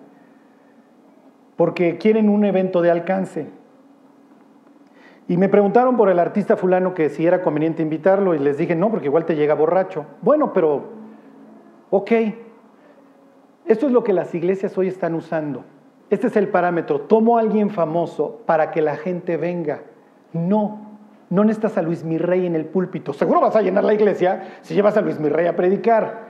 porque 1.63 1.97
quieren 1.97 2.29
un 2.29 2.45
evento 2.45 2.83
de 2.83 2.91
alcance. 2.91 3.47
Y 5.29 5.37
me 5.37 5.49
preguntaron 5.49 5.97
por 5.97 6.09
el 6.09 6.19
artista 6.19 6.57
fulano 6.57 6.93
que 6.93 7.09
si 7.09 7.25
era 7.25 7.41
conveniente 7.41 7.83
invitarlo 7.83 8.35
y 8.35 8.41
les 8.41 8.59
dije, 8.59 8.75
no, 8.75 8.91
porque 8.91 9.07
igual 9.07 9.27
te 9.27 9.37
llega 9.37 9.55
borracho. 9.55 10.05
Bueno, 10.23 10.53
pero, 10.53 10.83
ok, 11.91 12.11
esto 13.65 13.87
es 13.87 13.93
lo 13.93 14.03
que 14.03 14.13
las 14.13 14.35
iglesias 14.35 14.77
hoy 14.77 14.89
están 14.89 15.15
usando. 15.15 15.63
Este 16.11 16.27
es 16.27 16.37
el 16.37 16.49
parámetro. 16.49 17.03
Tomo 17.03 17.39
a 17.39 17.43
alguien 17.43 17.71
famoso 17.71 18.41
para 18.45 18.73
que 18.73 18.83
la 18.83 18.97
gente 18.97 19.37
venga. 19.37 19.83
No, 20.33 20.99
no 21.31 21.45
necesitas 21.45 21.79
a 21.79 21.83
Luis 21.83 22.03
Mirrey 22.03 22.45
en 22.45 22.57
el 22.57 22.65
púlpito. 22.65 23.13
Seguro 23.13 23.41
vas 23.41 23.55
a 23.55 23.63
llenar 23.63 23.85
la 23.85 23.95
iglesia 23.95 24.59
si 24.63 24.75
llevas 24.75 24.97
a 24.97 25.01
Luis 25.01 25.21
Mirrey 25.21 25.47
a 25.47 25.55
predicar. 25.55 26.23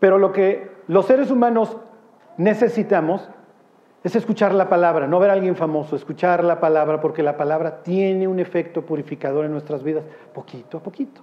Pero 0.00 0.18
lo 0.18 0.32
que 0.32 0.72
los 0.88 1.06
seres 1.06 1.30
humanos 1.30 1.76
necesitamos 2.38 3.28
es 4.02 4.16
escuchar 4.16 4.54
la 4.54 4.68
palabra, 4.68 5.06
no 5.06 5.18
ver 5.18 5.30
a 5.30 5.32
alguien 5.34 5.56
famoso, 5.56 5.96
escuchar 5.96 6.44
la 6.44 6.60
palabra, 6.60 7.00
porque 7.00 7.22
la 7.22 7.36
palabra 7.36 7.82
tiene 7.82 8.26
un 8.28 8.38
efecto 8.38 8.82
purificador 8.82 9.44
en 9.44 9.52
nuestras 9.52 9.82
vidas, 9.82 10.04
poquito 10.32 10.78
a 10.78 10.82
poquito. 10.82 11.20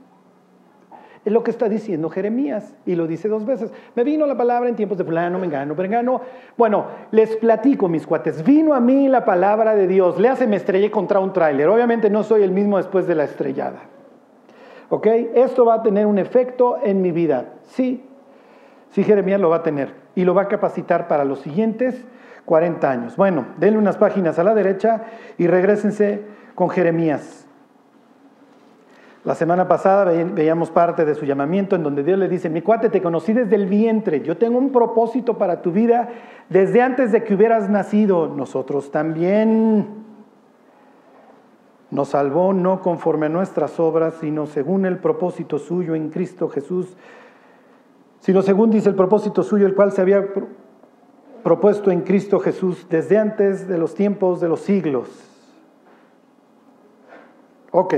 Es 1.23 1.33
lo 1.33 1.43
que 1.43 1.49
está 1.49 1.67
diciendo 1.67 2.09
Jeremías, 2.09 2.75
y 2.85 2.93
lo 2.93 3.07
dice 3.07 3.27
dos 3.27 3.45
veces. 3.45 3.73
Me 3.95 4.03
vino 4.03 4.27
la 4.27 4.37
palabra 4.37 4.69
en 4.69 4.75
tiempos 4.75 4.99
de 4.99 5.03
fulano, 5.03 5.39
me 5.39 5.47
engano, 5.47 5.73
engano. 5.81 6.21
Bueno, 6.55 6.85
les 7.09 7.35
platico, 7.37 7.87
mis 7.87 8.05
cuates, 8.05 8.43
vino 8.43 8.75
a 8.75 8.79
mí 8.79 9.07
la 9.07 9.25
palabra 9.25 9.73
de 9.73 9.87
Dios, 9.87 10.19
le 10.19 10.27
hace 10.27 10.45
me 10.45 10.57
estrellé 10.57 10.91
contra 10.91 11.19
un 11.19 11.33
tráiler. 11.33 11.67
Obviamente 11.67 12.11
no 12.11 12.21
soy 12.21 12.43
el 12.43 12.51
mismo 12.51 12.77
después 12.77 13.07
de 13.07 13.15
la 13.15 13.23
estrellada. 13.23 13.79
¿Ok? 14.89 15.07
Esto 15.33 15.65
va 15.65 15.75
a 15.75 15.81
tener 15.81 16.05
un 16.05 16.19
efecto 16.19 16.77
en 16.83 17.01
mi 17.01 17.11
vida. 17.11 17.53
Sí, 17.63 18.05
sí, 18.95 19.03
Jeremías 19.03 19.41
lo 19.41 19.49
va 19.49 19.57
a 19.57 19.63
tener, 19.63 19.93
y 20.15 20.23
lo 20.23 20.33
va 20.33 20.43
a 20.43 20.47
capacitar 20.47 21.09
para 21.09 21.25
los 21.25 21.41
siguientes 21.41 22.05
40 22.45 22.89
años. 22.89 23.17
Bueno, 23.17 23.45
denle 23.57 23.77
unas 23.77 23.97
páginas 23.97 24.39
a 24.39 24.45
la 24.45 24.55
derecha 24.55 25.03
y 25.37 25.47
regresense 25.47 26.23
con 26.55 26.69
Jeremías. 26.69 27.45
La 29.25 29.35
semana 29.35 29.67
pasada 29.67 30.05
veíamos 30.05 30.69
parte 30.69 31.03
de 31.03 31.13
su 31.15 31.25
llamamiento 31.25 31.75
en 31.75 31.83
donde 31.83 32.03
Dios 32.03 32.17
le 32.17 32.29
dice, 32.29 32.49
mi 32.49 32.61
cuate, 32.61 32.89
te 32.89 33.01
conocí 33.01 33.33
desde 33.33 33.55
el 33.55 33.65
vientre, 33.65 34.21
yo 34.21 34.37
tengo 34.37 34.57
un 34.57 34.71
propósito 34.71 35.37
para 35.37 35.61
tu 35.61 35.71
vida 35.71 36.07
desde 36.47 36.81
antes 36.81 37.11
de 37.11 37.23
que 37.23 37.33
hubieras 37.33 37.69
nacido. 37.69 38.27
Nosotros 38.27 38.91
también 38.91 40.05
nos 41.91 42.09
salvó 42.09 42.53
no 42.53 42.81
conforme 42.81 43.25
a 43.25 43.29
nuestras 43.29 43.77
obras, 43.79 44.13
sino 44.21 44.45
según 44.45 44.85
el 44.85 44.99
propósito 44.99 45.59
suyo 45.59 45.95
en 45.95 46.11
Cristo 46.11 46.47
Jesús, 46.47 46.95
sino 48.25 48.41
según 48.41 48.71
dice 48.71 48.89
el 48.89 48.95
propósito 48.95 49.43
suyo, 49.43 49.67
el 49.67 49.75
cual 49.75 49.91
se 49.91 50.01
había 50.01 50.25
propuesto 51.43 51.91
en 51.91 52.01
Cristo 52.01 52.39
Jesús 52.39 52.87
desde 52.89 53.19
antes 53.19 53.67
de 53.67 53.77
los 53.77 53.93
tiempos 53.93 54.41
de 54.41 54.49
los 54.49 54.61
siglos. 54.61 55.07
Ok, 57.69 57.93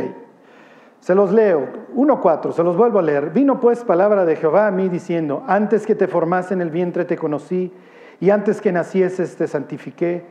se 1.00 1.16
los 1.16 1.32
leo. 1.32 1.70
1.4, 1.96 2.52
se 2.52 2.62
los 2.62 2.76
vuelvo 2.76 3.00
a 3.00 3.04
leer. 3.04 3.30
Vino 3.30 3.62
pues 3.62 3.86
palabra 3.86 4.26
de 4.26 4.36
Jehová 4.36 4.68
a 4.68 4.72
mí 4.72 4.90
diciendo, 4.90 5.46
antes 5.48 5.86
que 5.86 5.96
te 5.96 6.10
formase 6.10 6.54
en 6.54 6.60
el 6.60 6.72
vientre 6.72 7.06
te 7.06 7.16
conocí, 7.16 7.72
y 8.20 8.30
antes 8.30 8.60
que 8.60 8.74
nacieses 8.74 9.38
te 9.38 9.48
santifiqué, 9.48 10.26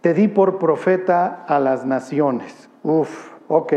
te 0.00 0.14
di 0.14 0.28
por 0.28 0.58
profeta 0.58 1.44
a 1.46 1.58
las 1.58 1.84
naciones. 1.84 2.70
Uf, 2.82 3.32
ok. 3.48 3.72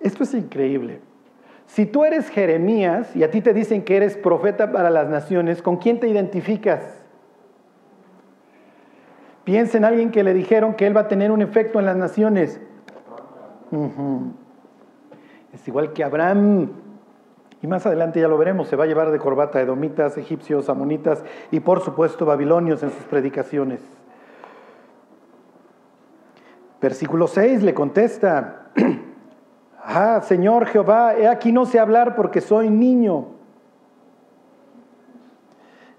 Esto 0.00 0.22
es 0.22 0.32
increíble. 0.32 1.06
Si 1.68 1.84
tú 1.84 2.04
eres 2.04 2.30
Jeremías 2.30 3.14
y 3.14 3.22
a 3.22 3.30
ti 3.30 3.42
te 3.42 3.52
dicen 3.52 3.84
que 3.84 3.96
eres 3.96 4.16
profeta 4.16 4.72
para 4.72 4.88
las 4.90 5.08
naciones, 5.08 5.62
¿con 5.62 5.76
quién 5.76 6.00
te 6.00 6.08
identificas? 6.08 6.80
Piensa 9.44 9.76
en 9.78 9.84
alguien 9.84 10.10
que 10.10 10.24
le 10.24 10.34
dijeron 10.34 10.74
que 10.74 10.86
él 10.86 10.96
va 10.96 11.02
a 11.02 11.08
tener 11.08 11.30
un 11.30 11.42
efecto 11.42 11.78
en 11.78 11.84
las 11.84 11.96
naciones. 11.96 12.60
Es 15.52 15.68
igual 15.68 15.92
que 15.92 16.02
Abraham. 16.02 16.70
Y 17.60 17.66
más 17.66 17.84
adelante 17.86 18.20
ya 18.20 18.28
lo 18.28 18.38
veremos, 18.38 18.68
se 18.68 18.76
va 18.76 18.84
a 18.84 18.86
llevar 18.86 19.10
de 19.10 19.18
corbata 19.18 19.60
edomitas, 19.60 20.16
egipcios, 20.16 20.68
amonitas 20.68 21.24
y 21.50 21.60
por 21.60 21.80
supuesto 21.80 22.24
babilonios 22.24 22.82
en 22.82 22.90
sus 22.90 23.02
predicaciones. 23.04 23.80
Versículo 26.80 27.26
6 27.26 27.62
le 27.62 27.74
contesta, 27.74 28.70
ah, 29.88 30.20
Señor 30.22 30.66
Jehová, 30.66 31.16
he 31.16 31.26
aquí 31.26 31.50
no 31.50 31.66
sé 31.66 31.80
hablar 31.80 32.14
porque 32.14 32.40
soy 32.40 32.68
niño. 32.70 33.26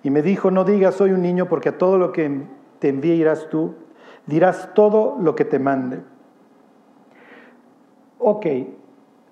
Y 0.04 0.12
me 0.12 0.22
dijo, 0.22 0.52
no 0.52 0.64
digas 0.64 0.96
soy 0.96 1.12
un 1.12 1.22
niño 1.22 1.48
porque 1.48 1.70
a 1.70 1.78
todo 1.78 1.98
lo 1.98 2.12
que 2.12 2.44
te 2.80 2.90
envíe 2.90 3.16
irás 3.16 3.50
tú, 3.50 3.76
dirás 4.28 4.70
todo 4.74 5.18
lo 5.20 5.36
que 5.36 5.44
te 5.44 5.60
mande. 5.60 6.02
Ok, 8.20 8.46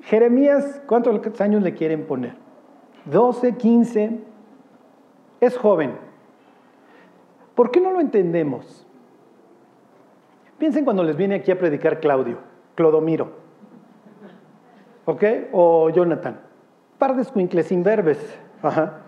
Jeremías, 0.02 0.82
¿cuántos 0.88 1.40
años 1.40 1.62
le 1.62 1.74
quieren 1.74 2.06
poner? 2.06 2.36
12, 3.06 3.56
15, 3.56 4.20
es 5.40 5.58
joven. 5.58 5.96
¿Por 7.56 7.72
qué 7.72 7.80
no 7.80 7.92
lo 7.92 8.02
entendemos? 8.02 8.86
Piensen 10.58 10.84
cuando 10.84 11.04
les 11.04 11.16
viene 11.16 11.36
aquí 11.36 11.52
a 11.52 11.60
predicar 11.60 12.00
Claudio, 12.00 12.40
Clodomiro, 12.76 13.47
¿ok? 15.08 15.24
O 15.54 15.90
Jonathan. 15.90 16.38
Par 17.00 17.16
de 17.16 17.24
escuincles 17.24 17.72
imberbes. 17.72 18.20
Ajá. 18.62 19.00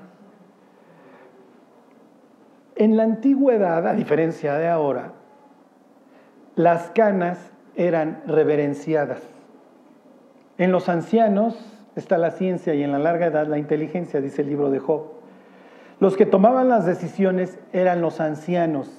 En 2.76 2.95
la 2.95 3.04
antigüedad, 3.04 3.86
a 3.86 3.93
diferencia 3.93 4.56
de 4.56 4.70
ahora, 4.70 5.12
las 6.56 6.89
canas 6.91 7.52
eran 7.76 8.24
reverenciadas. 8.26 9.22
En 10.58 10.72
los 10.72 10.88
ancianos 10.88 11.58
está 11.95 12.18
la 12.18 12.32
ciencia 12.32 12.74
y 12.74 12.84
en 12.84 12.93
la 12.93 13.00
larga 13.00 13.26
edad 13.26 13.47
la 13.47 13.58
inteligencia, 13.58 14.22
dice 14.22 14.41
el 14.43 14.50
libro 14.50 14.70
de 14.72 14.80
Job. 14.80 15.04
Los 16.00 16.16
que 16.16 16.26
tomaban 16.26 16.70
las 16.70 16.86
decisiones 16.86 17.60
eran 17.74 18.02
los 18.02 18.22
ancianos. 18.22 18.89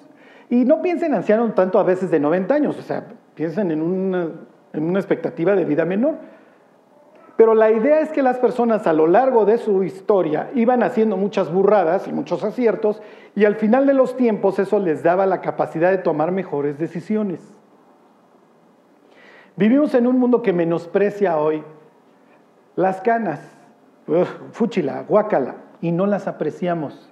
Y 0.50 0.66
no 0.66 0.82
piensen 0.82 1.12
en 1.12 1.18
ancianos 1.18 1.54
tanto 1.54 1.78
a 1.78 1.82
veces 1.82 2.10
de 2.10 2.20
90 2.20 2.54
años, 2.54 2.78
o 2.78 2.82
sea, 2.82 3.04
piensen 3.34 3.70
en 3.70 3.80
una, 3.80 4.28
en 4.74 4.82
una 4.82 4.98
expectativa 4.98 5.54
de 5.54 5.64
vida 5.64 5.86
menor. 5.86 6.16
Pero 7.40 7.54
la 7.54 7.70
idea 7.70 8.00
es 8.00 8.10
que 8.10 8.22
las 8.22 8.36
personas 8.36 8.86
a 8.86 8.92
lo 8.92 9.06
largo 9.06 9.46
de 9.46 9.56
su 9.56 9.82
historia 9.82 10.50
iban 10.54 10.82
haciendo 10.82 11.16
muchas 11.16 11.50
burradas 11.50 12.06
y 12.06 12.12
muchos 12.12 12.44
aciertos 12.44 13.00
y 13.34 13.46
al 13.46 13.54
final 13.54 13.86
de 13.86 13.94
los 13.94 14.14
tiempos 14.14 14.58
eso 14.58 14.78
les 14.78 15.02
daba 15.02 15.24
la 15.24 15.40
capacidad 15.40 15.90
de 15.90 15.96
tomar 15.96 16.32
mejores 16.32 16.78
decisiones. 16.78 17.40
Vivimos 19.56 19.94
en 19.94 20.06
un 20.06 20.18
mundo 20.18 20.42
que 20.42 20.52
menosprecia 20.52 21.38
hoy 21.38 21.64
las 22.76 23.00
canas, 23.00 23.40
fúchila, 24.52 25.06
guácala, 25.08 25.54
y 25.80 25.92
no 25.92 26.04
las 26.04 26.28
apreciamos. 26.28 27.09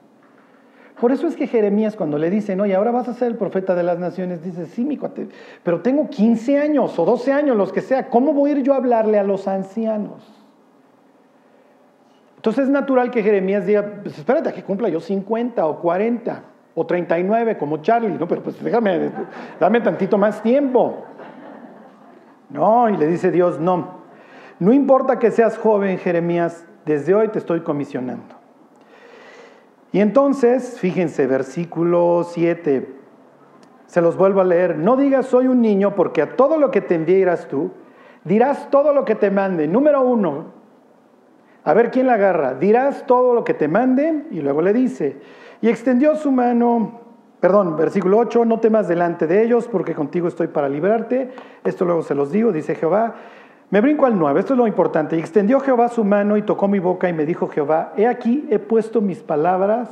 Por 1.01 1.13
eso 1.13 1.29
es 1.29 1.37
que 1.37 1.47
Jeremías 1.47 1.95
cuando 1.95 2.19
le 2.19 2.29
dicen, 2.29 2.61
oye, 2.61 2.75
ahora 2.75 2.91
vas 2.91 3.09
a 3.09 3.15
ser 3.15 3.29
el 3.29 3.37
profeta 3.37 3.75
de 3.75 3.85
las 3.85 3.99
naciones, 3.99 4.43
dice, 4.43 4.67
sí, 4.67 4.85
mi 4.85 4.97
cuate, 4.97 5.29
pero 5.63 5.81
tengo 5.81 6.09
15 6.09 6.59
años 6.59 6.99
o 6.99 7.05
12 7.05 7.33
años, 7.33 7.57
los 7.57 7.73
que 7.73 7.81
sea, 7.81 8.09
¿cómo 8.09 8.33
voy 8.33 8.51
a 8.51 8.57
ir 8.57 8.63
yo 8.65 8.73
a 8.73 8.77
hablarle 8.77 9.19
a 9.19 9.23
los 9.23 9.47
ancianos? 9.47 10.23
Entonces 12.37 12.65
es 12.65 12.71
natural 12.71 13.11
que 13.11 13.23
Jeremías 13.23 13.67
diga, 13.67 14.01
pues 14.03 14.19
espérate 14.19 14.53
que 14.53 14.63
cumpla 14.63 14.89
yo 14.89 15.01
50 15.01 15.67
o 15.67 15.81
40 15.81 16.43
o 16.75 16.87
39 16.87 17.59
como 17.59 17.79
Charlie, 17.79 18.17
no, 18.19 18.27
pero 18.27 18.43
pues 18.43 18.63
déjame, 18.63 19.11
dame 19.61 19.81
tantito 19.81 20.19
más 20.19 20.43
tiempo. 20.43 21.05
No, 22.51 22.89
y 22.89 22.97
le 22.97 23.07
dice 23.07 23.31
Dios, 23.31 23.61
no. 23.61 23.99
No 24.59 24.73
importa 24.73 25.19
que 25.19 25.31
seas 25.31 25.59
joven, 25.59 25.99
Jeremías, 25.99 26.65
desde 26.87 27.15
hoy 27.15 27.29
te 27.29 27.39
estoy 27.39 27.61
comisionando. 27.61 28.38
Y 29.93 30.01
entonces, 30.01 30.79
fíjense, 30.79 31.27
versículo 31.27 32.25
7, 32.29 32.95
se 33.87 34.01
los 34.01 34.17
vuelvo 34.17 34.41
a 34.41 34.45
leer, 34.45 34.77
no 34.77 34.97
digas 34.97 35.27
soy 35.27 35.47
un 35.47 35.63
niño 35.63 35.95
porque 35.95 36.23
a 36.23 36.37
todo 36.37 36.59
lo 36.59 36.71
que 36.71 36.81
te 36.81 36.95
enviarás 36.95 37.49
tú, 37.49 37.71
dirás 38.25 38.69
todo 38.71 38.93
lo 38.93 39.05
que 39.05 39.15
te 39.15 39.31
mande. 39.31 39.67
Número 39.67 40.03
uno, 40.03 40.53
a 41.65 41.73
ver 41.73 41.91
quién 41.91 42.07
la 42.07 42.15
agarra, 42.15 42.55
dirás 42.55 43.07
todo 43.07 43.35
lo 43.35 43.45
que 43.45 43.55
te 43.55 43.69
mande 43.69 44.27
y 44.31 44.41
luego 44.41 44.61
le 44.61 44.73
dice, 44.73 45.17
y 45.63 45.69
extendió 45.69 46.17
su 46.17 46.31
mano 46.31 47.09
Perdón, 47.41 47.77
versículo 47.77 48.19
8, 48.19 48.45
no 48.45 48.59
temas 48.59 48.89
delante 48.89 49.29
de 49.29 49.45
ellos 49.45 49.69
porque 49.69 49.95
contigo 49.95 50.27
estoy 50.27 50.49
para 50.49 50.69
librarte. 50.69 51.31
Esto 51.63 51.85
luego 51.85 52.03
se 52.03 52.17
los 52.17 52.33
digo, 52.33 52.51
dice 52.51 52.75
Jehová. 52.75 53.15
Me 53.71 53.83
brinco 53.83 54.07
al 54.07 54.19
9, 54.19 54.41
esto 54.41 54.55
es 54.55 54.59
lo 54.59 54.67
importante. 54.67 55.17
Y 55.17 55.21
extendió 55.21 55.61
Jehová 55.61 55.89
su 55.89 56.05
mano 56.05 56.37
y 56.37 56.43
tocó 56.43 56.69
mi 56.69 56.79
boca 56.79 57.09
y 57.09 57.13
me 57.13 57.27
dijo 57.27 57.49
Jehová, 57.49 57.93
he 57.97 58.07
aquí 58.07 58.47
he 58.51 58.59
puesto 58.59 59.01
mis 59.01 59.23
palabras 59.23 59.91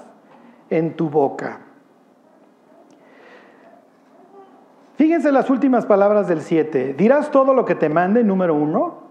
en 0.70 0.94
tu 0.94 1.10
boca. 1.10 1.60
Fíjense 4.96 5.30
las 5.30 5.50
últimas 5.50 5.84
palabras 5.84 6.26
del 6.26 6.40
7. 6.40 6.94
Dirás 6.96 7.30
todo 7.30 7.52
lo 7.52 7.66
que 7.66 7.74
te 7.74 7.90
mande, 7.90 8.24
número 8.24 8.54
1. 8.54 9.06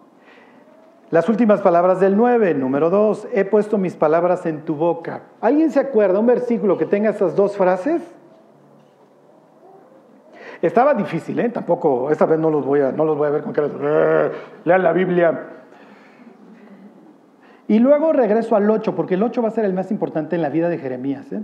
Las 1.12 1.30
últimas 1.30 1.62
palabras 1.62 2.00
del 2.00 2.18
9, 2.18 2.56
número 2.56 2.90
2. 2.90 3.28
He 3.34 3.46
puesto 3.46 3.78
mis 3.78 3.96
palabras 3.96 4.48
en 4.48 4.66
tu 4.66 4.76
boca. 4.76 5.22
¿Alguien 5.42 5.70
se 5.70 5.80
acuerda 5.80 6.20
un 6.20 6.26
versículo 6.26 6.80
que 6.80 6.88
tenga 6.88 7.12
estas 7.12 7.36
dos 7.36 7.56
frases? 7.56 8.15
Estaba 10.62 10.94
difícil, 10.94 11.40
¿eh? 11.40 11.50
Tampoco, 11.50 12.10
esta 12.12 12.26
vez 12.26 12.40
no 12.40 12.50
los 12.50 12.66
voy 12.66 12.82
a, 12.82 12.92
no 12.92 13.06
los 13.06 13.18
voy 13.18 13.28
a 13.28 13.32
ver 13.32 13.44
con 13.44 13.54
eh, 13.58 14.32
lean 14.64 14.84
la 14.84 14.94
Biblia. 14.94 15.50
Y 17.68 17.80
luego 17.80 18.14
regreso 18.14 18.56
al 18.56 18.70
8, 18.70 18.96
porque 18.96 19.16
el 19.16 19.24
8 19.24 19.42
va 19.42 19.48
a 19.48 19.52
ser 19.52 19.66
el 19.66 19.74
más 19.74 19.92
importante 19.92 20.36
en 20.36 20.42
la 20.42 20.50
vida 20.50 20.70
de 20.70 20.78
Jeremías. 20.78 21.32
¿eh? 21.32 21.44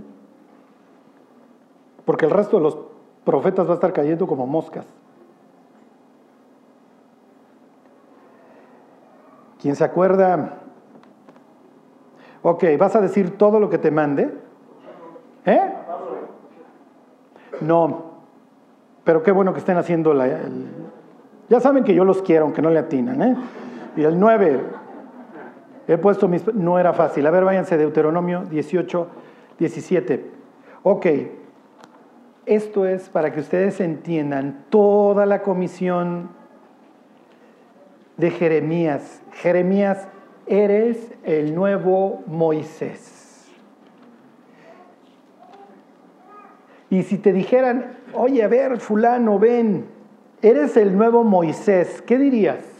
Porque 2.04 2.26
el 2.26 2.30
resto 2.30 2.58
de 2.58 2.62
los 2.62 2.78
profetas 3.24 3.66
va 3.66 3.72
a 3.72 3.74
estar 3.74 3.92
cayendo 3.92 4.26
como 4.26 4.46
moscas. 4.46 4.86
¿Quién 9.60 9.76
se 9.76 9.84
acuerda? 9.84 10.58
Ok, 12.42 12.64
¿vas 12.78 12.96
a 12.96 13.00
decir 13.00 13.36
todo 13.36 13.60
lo 13.60 13.70
que 13.70 13.78
te 13.78 13.90
mande? 13.92 14.34
¿Eh? 15.44 15.72
No, 17.60 18.11
pero 19.04 19.22
qué 19.22 19.32
bueno 19.32 19.52
que 19.52 19.58
estén 19.58 19.76
haciendo 19.76 20.14
la... 20.14 20.28
ya 21.48 21.60
saben 21.60 21.84
que 21.84 21.94
yo 21.94 22.04
los 22.04 22.22
quiero, 22.22 22.44
aunque 22.44 22.62
no 22.62 22.70
le 22.70 22.78
atinan. 22.78 23.22
¿eh? 23.22 23.36
Y 23.96 24.02
el 24.04 24.18
9, 24.18 24.60
he 25.88 25.98
puesto 25.98 26.28
mis... 26.28 26.46
No 26.54 26.78
era 26.78 26.92
fácil. 26.92 27.26
A 27.26 27.30
ver, 27.30 27.44
váyanse 27.44 27.76
Deuteronomio 27.76 28.44
18, 28.44 29.08
17. 29.58 30.30
Ok, 30.84 31.06
esto 32.46 32.86
es 32.86 33.08
para 33.08 33.32
que 33.32 33.40
ustedes 33.40 33.80
entiendan 33.80 34.64
toda 34.70 35.26
la 35.26 35.42
comisión 35.42 36.30
de 38.16 38.30
Jeremías. 38.30 39.22
Jeremías, 39.32 40.08
eres 40.46 41.12
el 41.24 41.54
nuevo 41.54 42.22
Moisés. 42.26 43.48
Y 46.90 47.04
si 47.04 47.16
te 47.16 47.32
dijeran, 47.32 47.96
oye, 48.14 48.42
a 48.42 48.48
ver, 48.48 48.78
fulano, 48.78 49.38
ven, 49.38 49.86
eres 50.40 50.76
el 50.76 50.96
nuevo 50.96 51.24
Moisés, 51.24 52.02
¿qué 52.02 52.18
dirías? 52.18 52.72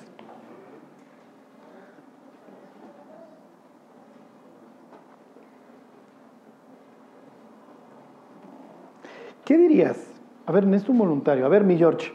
¿Qué 9.45 9.59
dirías? 9.59 9.99
A 10.47 10.53
ver, 10.53 10.66
necesito 10.66 10.93
un 10.93 10.99
voluntario. 10.99 11.45
A 11.45 11.49
ver, 11.49 11.64
mi 11.64 11.76
George. 11.76 12.12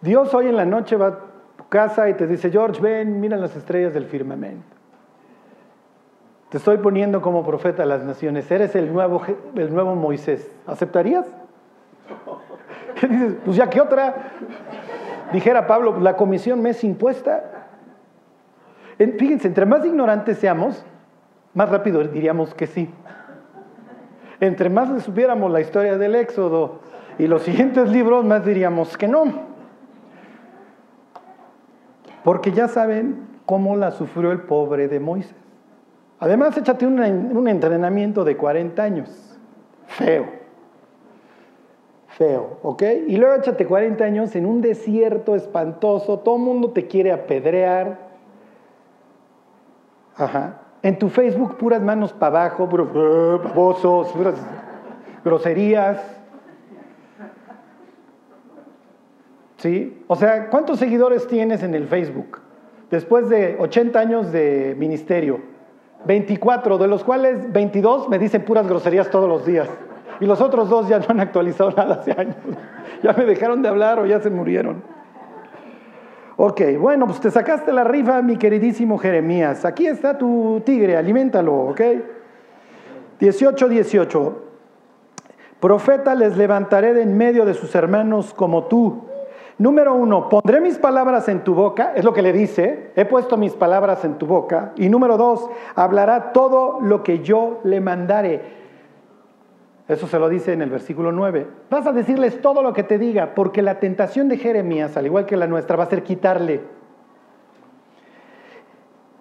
Dios 0.00 0.32
hoy 0.32 0.46
en 0.46 0.56
la 0.56 0.64
noche 0.64 0.96
va 0.96 1.06
a 1.08 1.18
tu 1.56 1.68
casa 1.68 2.08
y 2.08 2.14
te 2.14 2.26
dice, 2.26 2.50
George, 2.50 2.80
ven, 2.80 3.20
mira 3.20 3.36
las 3.36 3.54
estrellas 3.56 3.92
del 3.92 4.06
firmamento. 4.06 4.76
Te 6.48 6.58
estoy 6.58 6.78
poniendo 6.78 7.20
como 7.20 7.44
profeta 7.44 7.82
a 7.82 7.86
las 7.86 8.02
naciones. 8.04 8.50
Eres 8.50 8.74
el 8.74 8.92
nuevo, 8.92 9.22
el 9.54 9.72
nuevo 9.72 9.94
Moisés. 9.94 10.50
¿Aceptarías? 10.66 11.26
¿Qué 13.00 13.06
dices? 13.06 13.34
Pues 13.44 13.56
ya 13.56 13.68
que 13.68 13.80
otra. 13.80 14.14
Dijera 15.32 15.66
Pablo, 15.66 15.98
la 16.00 16.16
comisión 16.16 16.60
me 16.60 16.70
es 16.70 16.82
impuesta. 16.82 17.68
Fíjense, 18.98 19.48
entre 19.48 19.64
más 19.64 19.84
ignorantes 19.86 20.38
seamos, 20.38 20.84
más 21.54 21.68
rápido 21.70 22.02
diríamos 22.04 22.54
que 22.54 22.66
sí. 22.66 22.92
Entre 24.40 24.68
más 24.68 24.90
le 24.90 25.00
supiéramos 25.00 25.50
la 25.50 25.60
historia 25.60 25.96
del 25.96 26.14
Éxodo 26.14 26.80
y 27.18 27.26
los 27.26 27.42
siguientes 27.42 27.90
libros, 27.90 28.24
más 28.24 28.44
diríamos 28.44 28.96
que 28.96 29.08
no. 29.08 29.24
Porque 32.24 32.52
ya 32.52 32.68
saben 32.68 33.28
cómo 33.46 33.76
la 33.76 33.90
sufrió 33.90 34.32
el 34.32 34.40
pobre 34.40 34.88
de 34.88 35.00
Moisés. 35.00 35.34
Además, 36.18 36.56
échate 36.56 36.86
un, 36.86 37.48
entrenamiento 37.48 38.24
de 38.24 38.36
40 38.36 38.82
años. 38.82 39.38
Feo. 39.86 40.39
Feo, 42.20 42.58
¿ok? 42.62 42.82
Y 43.08 43.16
luego 43.16 43.34
échate 43.36 43.64
40 43.64 44.04
años 44.04 44.36
en 44.36 44.44
un 44.44 44.60
desierto 44.60 45.34
espantoso, 45.34 46.18
todo 46.18 46.36
el 46.36 46.42
mundo 46.42 46.70
te 46.70 46.86
quiere 46.86 47.12
apedrear. 47.12 47.96
Ajá. 50.16 50.60
En 50.82 50.98
tu 50.98 51.08
Facebook 51.08 51.56
puras 51.56 51.80
manos 51.80 52.12
para 52.12 52.44
abajo, 52.44 52.66
babosos, 52.66 54.08
puras 54.08 54.34
groserías. 55.24 55.98
¿Sí? 59.56 60.04
O 60.06 60.14
sea, 60.14 60.50
¿cuántos 60.50 60.78
seguidores 60.78 61.26
tienes 61.26 61.62
en 61.62 61.74
el 61.74 61.86
Facebook? 61.86 62.42
Después 62.90 63.30
de 63.30 63.56
80 63.58 63.98
años 63.98 64.30
de 64.30 64.76
ministerio, 64.78 65.40
24, 66.04 66.76
de 66.76 66.86
los 66.86 67.02
cuales 67.02 67.50
22 67.50 68.10
me 68.10 68.18
dicen 68.18 68.44
puras 68.44 68.68
groserías 68.68 69.08
todos 69.08 69.26
los 69.26 69.46
días. 69.46 69.70
Y 70.20 70.26
los 70.26 70.40
otros 70.40 70.68
dos 70.68 70.88
ya 70.88 70.98
no 70.98 71.06
han 71.08 71.20
actualizado 71.20 71.70
nada 71.76 71.96
hace 71.96 72.12
años. 72.12 72.36
Ya 73.02 73.12
me 73.14 73.24
dejaron 73.24 73.62
de 73.62 73.68
hablar 73.68 73.98
o 73.98 74.06
ya 74.06 74.20
se 74.20 74.30
murieron. 74.30 74.82
Ok, 76.36 76.62
bueno, 76.78 77.06
pues 77.06 77.20
te 77.20 77.30
sacaste 77.30 77.72
la 77.72 77.84
rifa, 77.84 78.22
mi 78.22 78.36
queridísimo 78.36 78.96
Jeremías. 78.98 79.64
Aquí 79.64 79.86
está 79.86 80.16
tu 80.16 80.62
tigre, 80.64 80.96
aliméntalo, 80.96 81.54
¿ok? 81.54 81.80
18, 83.18 83.68
18. 83.68 84.44
Profeta 85.60 86.14
les 86.14 86.38
levantaré 86.38 86.94
de 86.94 87.02
en 87.02 87.16
medio 87.16 87.44
de 87.44 87.52
sus 87.52 87.74
hermanos 87.74 88.32
como 88.32 88.64
tú. 88.64 89.04
Número 89.58 89.92
uno, 89.92 90.30
pondré 90.30 90.62
mis 90.62 90.78
palabras 90.78 91.28
en 91.28 91.44
tu 91.44 91.54
boca, 91.54 91.92
es 91.94 92.02
lo 92.02 92.14
que 92.14 92.22
le 92.22 92.32
dice, 92.32 92.92
he 92.96 93.04
puesto 93.04 93.36
mis 93.36 93.52
palabras 93.52 94.06
en 94.06 94.14
tu 94.14 94.24
boca. 94.24 94.72
Y 94.76 94.88
número 94.88 95.18
dos, 95.18 95.50
hablará 95.74 96.32
todo 96.32 96.80
lo 96.80 97.02
que 97.02 97.18
yo 97.18 97.60
le 97.64 97.82
mandare. 97.82 98.59
Eso 99.90 100.06
se 100.06 100.18
lo 100.20 100.28
dice 100.28 100.52
en 100.52 100.62
el 100.62 100.70
versículo 100.70 101.10
9. 101.10 101.48
Vas 101.68 101.86
a 101.86 101.92
decirles 101.92 102.40
todo 102.40 102.62
lo 102.62 102.72
que 102.72 102.84
te 102.84 102.96
diga, 102.96 103.34
porque 103.34 103.60
la 103.60 103.80
tentación 103.80 104.28
de 104.28 104.38
Jeremías, 104.38 104.96
al 104.96 105.06
igual 105.06 105.26
que 105.26 105.36
la 105.36 105.48
nuestra, 105.48 105.76
va 105.76 105.82
a 105.82 105.88
ser 105.88 106.04
quitarle. 106.04 106.60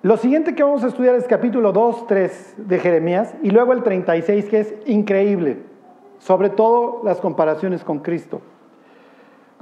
Lo 0.04 0.16
siguiente 0.18 0.54
que 0.54 0.62
vamos 0.62 0.84
a 0.84 0.88
estudiar 0.88 1.16
es 1.16 1.26
capítulo 1.26 1.72
2, 1.72 2.06
3 2.06 2.56
de 2.58 2.80
Jeremías 2.80 3.34
y 3.42 3.50
luego 3.50 3.74
el 3.74 3.82
36, 3.82 4.46
que 4.46 4.60
es 4.60 4.76
increíble, 4.86 5.64
sobre 6.20 6.52
todo 6.52 7.02
las 7.04 7.20
comparaciones 7.20 7.84
con 7.84 8.00
Cristo. 8.00 8.40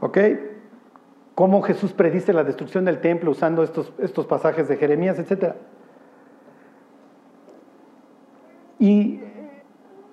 ¿Ok? 0.01 0.17
cómo 1.37 1.61
Jesús 1.61 1.93
predice 1.93 2.33
la 2.33 2.43
destrucción 2.43 2.83
del 2.83 2.99
templo 2.99 3.29
usando 3.29 3.61
estos, 3.61 3.93
estos 3.99 4.25
pasajes 4.25 4.67
de 4.67 4.75
Jeremías, 4.75 5.19
etc. 5.19 5.53
Y 8.79 9.19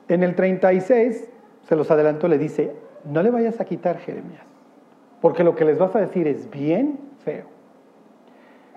en 0.09 0.23
el 0.23 0.35
36, 0.35 1.29
se 1.63 1.77
los 1.77 1.91
adelanto, 1.91 2.29
le 2.29 2.39
dice, 2.39 2.73
no 3.05 3.23
le 3.23 3.31
vayas 3.31 3.61
a 3.61 3.65
quitar 3.65 3.99
Jeremías, 3.99 4.45
porque 5.21 5.45
lo 5.45 5.55
que 5.55 5.65
les 5.65 5.79
vas 5.79 5.95
a 5.97 6.01
decir 6.01 6.29
es 6.29 6.51
bien 6.51 6.99
feo. 7.25 7.47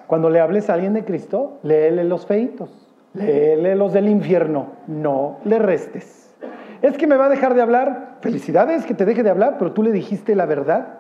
Cuando 0.08 0.30
le 0.30 0.40
hables 0.40 0.70
a 0.70 0.74
alguien 0.74 0.94
de 0.94 1.04
Cristo, 1.04 1.60
léele 1.64 2.06
los 2.06 2.26
feitos, 2.26 2.70
léele 3.14 3.76
los 3.76 3.92
del 3.92 4.08
infierno, 4.08 4.68
no 4.88 5.40
le 5.44 5.60
restes. 5.60 6.34
Es 6.82 6.98
que 6.98 7.08
me 7.08 7.18
va 7.18 7.26
a 7.26 7.30
dejar 7.30 7.56
de 7.56 7.62
hablar, 7.62 8.18
felicidades 8.22 8.86
que 8.86 8.94
te 8.94 9.04
deje 9.04 9.24
de 9.24 9.30
hablar, 9.30 9.58
pero 9.58 9.74
tú 9.74 9.84
le 9.84 9.92
dijiste 9.92 10.36
la 10.36 10.46
verdad. 10.46 11.00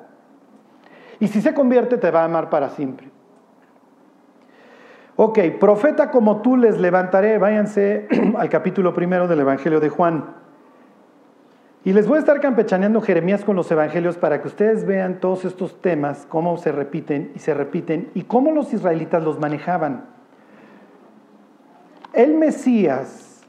Y 1.19 1.27
si 1.27 1.41
se 1.41 1.53
convierte, 1.53 1.97
te 1.97 2.11
va 2.11 2.21
a 2.21 2.25
amar 2.25 2.49
para 2.49 2.69
siempre. 2.69 3.09
Ok, 5.19 5.39
profeta 5.59 6.11
como 6.11 6.43
tú 6.43 6.57
les 6.57 6.79
levantaré. 6.79 7.39
Váyanse 7.39 8.07
al 8.37 8.49
capítulo 8.49 8.93
primero 8.93 9.27
del 9.27 9.39
Evangelio 9.39 9.79
de 9.79 9.89
Juan. 9.89 10.35
Y 11.83 11.91
les 11.93 12.07
voy 12.07 12.17
a 12.17 12.19
estar 12.19 12.39
campechaneando 12.39 13.01
Jeremías 13.01 13.43
con 13.43 13.55
los 13.55 13.71
evangelios 13.71 14.15
para 14.17 14.41
que 14.41 14.47
ustedes 14.47 14.85
vean 14.85 15.19
todos 15.19 15.43
estos 15.43 15.81
temas, 15.81 16.27
cómo 16.29 16.57
se 16.57 16.71
repiten 16.71 17.31
y 17.33 17.39
se 17.39 17.55
repiten 17.55 18.11
y 18.13 18.23
cómo 18.23 18.51
los 18.51 18.73
israelitas 18.73 19.23
los 19.23 19.39
manejaban. 19.39 20.05
El 22.13 22.35
Mesías 22.35 23.41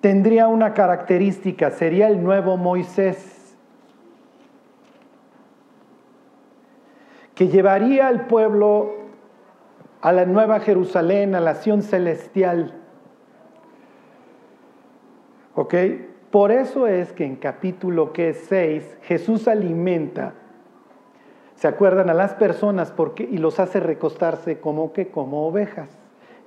tendría 0.00 0.48
una 0.48 0.72
característica, 0.72 1.70
sería 1.70 2.08
el 2.08 2.22
nuevo 2.22 2.56
Moisés. 2.56 3.32
que 7.34 7.48
llevaría 7.48 8.06
al 8.06 8.26
pueblo 8.26 9.03
a 10.04 10.12
la 10.12 10.26
nueva 10.26 10.60
Jerusalén, 10.60 11.34
a 11.34 11.40
la 11.40 11.54
Sion 11.54 11.80
celestial. 11.80 12.74
¿Ok? 15.54 15.74
Por 16.30 16.52
eso 16.52 16.86
es 16.86 17.14
que 17.14 17.24
en 17.24 17.36
capítulo 17.36 18.12
que 18.12 18.34
6 18.34 18.98
Jesús 19.00 19.48
alimenta, 19.48 20.34
¿se 21.54 21.68
acuerdan? 21.68 22.10
A 22.10 22.14
las 22.14 22.34
personas 22.34 22.92
porque, 22.92 23.22
y 23.22 23.38
los 23.38 23.58
hace 23.58 23.80
recostarse 23.80 24.60
como 24.60 24.92
que 24.92 25.08
como 25.08 25.46
ovejas. 25.46 25.88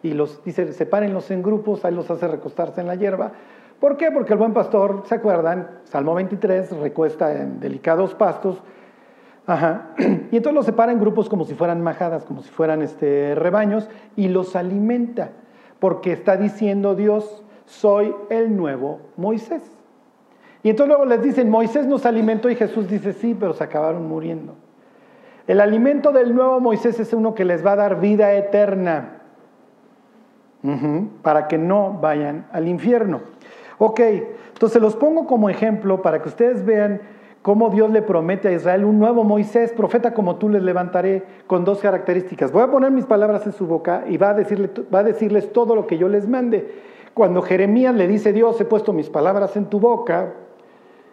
Y 0.03 0.14
los 0.14 0.43
dice, 0.43 0.72
sepárenlos 0.72 1.32
en 1.32 1.41
grupos, 1.41 1.84
ahí 1.84 1.95
los 1.95 2.12
hace 2.12 2.28
recostarse 2.28 2.82
en 2.82 2.86
la 2.86 2.93
hierba. 2.93 3.32
¿Por 3.80 3.97
qué? 3.97 4.12
Porque 4.12 4.34
el 4.34 4.39
buen 4.39 4.53
pastor, 4.53 5.01
¿se 5.08 5.16
acuerdan? 5.16 5.80
Salmo 5.86 6.14
23, 6.14 6.78
recuesta 6.78 7.34
en 7.34 7.60
delicados 7.60 8.14
pastos, 8.14 8.62
Ajá. 9.47 9.91
Y 10.31 10.37
entonces 10.37 10.53
los 10.53 10.65
separa 10.65 10.91
en 10.91 10.99
grupos 10.99 11.29
como 11.29 11.45
si 11.45 11.55
fueran 11.55 11.81
majadas, 11.81 12.25
como 12.25 12.41
si 12.43 12.49
fueran 12.49 12.81
este, 12.81 13.33
rebaños, 13.33 13.89
y 14.15 14.27
los 14.27 14.55
alimenta, 14.55 15.31
porque 15.79 16.11
está 16.11 16.35
diciendo 16.35 16.95
Dios, 16.95 17.43
soy 17.65 18.13
el 18.29 18.55
nuevo 18.55 18.99
Moisés. 19.15 19.63
Y 20.63 20.69
entonces 20.69 20.89
luego 20.89 21.05
les 21.05 21.23
dicen, 21.23 21.49
Moisés 21.49 21.87
nos 21.87 22.05
alimentó 22.05 22.49
y 22.49 22.55
Jesús 22.55 22.89
dice, 22.89 23.13
sí, 23.13 23.35
pero 23.39 23.53
se 23.53 23.63
acabaron 23.63 24.05
muriendo. 24.07 24.55
El 25.47 25.61
alimento 25.61 26.11
del 26.11 26.35
nuevo 26.35 26.59
Moisés 26.59 26.99
es 26.99 27.13
uno 27.13 27.33
que 27.33 27.45
les 27.45 27.65
va 27.65 27.71
a 27.71 27.77
dar 27.77 28.01
vida 28.01 28.33
eterna, 28.33 29.13
para 31.21 31.47
que 31.47 31.57
no 31.57 31.93
vayan 32.01 32.47
al 32.51 32.67
infierno. 32.67 33.21
Ok, 33.77 34.01
entonces 34.53 34.81
los 34.81 34.97
pongo 34.97 35.25
como 35.25 35.49
ejemplo 35.49 36.01
para 36.01 36.21
que 36.21 36.27
ustedes 36.27 36.65
vean 36.65 36.99
cómo 37.47 37.69
Dios 37.69 37.89
le 37.91 38.01
promete 38.01 38.49
a 38.49 38.51
Israel 38.51 38.83
un 38.83 38.99
nuevo 38.99 39.23
Moisés, 39.23 39.71
profeta 39.71 40.13
como 40.13 40.35
tú 40.35 40.49
les 40.49 40.61
levantaré, 40.61 41.23
con 41.47 41.63
dos 41.63 41.79
características. 41.79 42.51
Voy 42.51 42.61
a 42.61 42.69
poner 42.69 42.91
mis 42.91 43.05
palabras 43.05 43.45
en 43.45 43.53
su 43.53 43.65
boca 43.65 44.03
y 44.05 44.17
va 44.17 44.31
a, 44.31 44.33
decirle, 44.33 44.69
va 44.93 44.99
a 44.99 45.03
decirles 45.03 45.53
todo 45.53 45.73
lo 45.73 45.87
que 45.87 45.97
yo 45.97 46.09
les 46.09 46.27
mande. 46.27 46.69
Cuando 47.13 47.41
Jeremías 47.41 47.95
le 47.95 48.05
dice, 48.05 48.33
Dios, 48.33 48.59
he 48.59 48.65
puesto 48.65 48.91
mis 48.91 49.09
palabras 49.09 49.55
en 49.55 49.67
tu 49.67 49.79
boca 49.79 50.33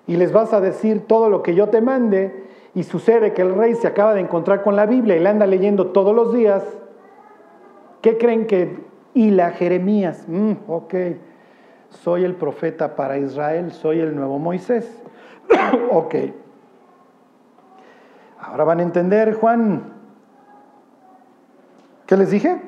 y 0.08 0.16
les 0.16 0.32
vas 0.32 0.52
a 0.52 0.60
decir 0.60 1.06
todo 1.06 1.30
lo 1.30 1.40
que 1.40 1.54
yo 1.54 1.68
te 1.68 1.80
mande, 1.80 2.34
y 2.74 2.82
sucede 2.82 3.32
que 3.32 3.42
el 3.42 3.54
rey 3.54 3.76
se 3.76 3.86
acaba 3.86 4.12
de 4.12 4.20
encontrar 4.20 4.64
con 4.64 4.74
la 4.74 4.86
Biblia 4.86 5.14
y 5.14 5.20
la 5.20 5.30
anda 5.30 5.46
leyendo 5.46 5.92
todos 5.92 6.16
los 6.16 6.34
días, 6.34 6.64
¿qué 8.02 8.18
creen 8.18 8.48
que... 8.48 8.92
Y 9.14 9.30
la 9.30 9.52
Jeremías, 9.52 10.24
mm, 10.26 10.52
ok, 10.66 10.94
soy 11.90 12.24
el 12.24 12.34
profeta 12.34 12.96
para 12.96 13.18
Israel, 13.18 13.70
soy 13.70 14.00
el 14.00 14.16
nuevo 14.16 14.40
Moisés. 14.40 15.03
ok. 15.90 16.14
Ahora 18.40 18.64
van 18.64 18.80
a 18.80 18.82
entender, 18.82 19.34
Juan. 19.34 19.92
¿Qué 22.06 22.16
les 22.16 22.30
dije? 22.30 22.60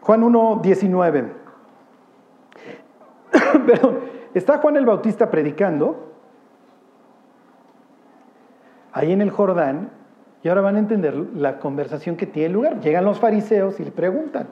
Juan 0.00 0.22
1, 0.22 0.60
19. 0.62 1.32
Pero 3.66 4.00
está 4.34 4.58
Juan 4.58 4.76
el 4.76 4.84
Bautista 4.84 5.30
predicando 5.30 6.12
ahí 8.92 9.12
en 9.12 9.22
el 9.22 9.30
Jordán 9.30 9.90
y 10.42 10.48
ahora 10.48 10.60
van 10.60 10.76
a 10.76 10.78
entender 10.78 11.14
la 11.14 11.58
conversación 11.58 12.16
que 12.16 12.26
tiene 12.26 12.52
lugar. 12.52 12.80
Llegan 12.80 13.04
los 13.04 13.18
fariseos 13.18 13.80
y 13.80 13.84
le 13.84 13.90
preguntan. 13.92 14.48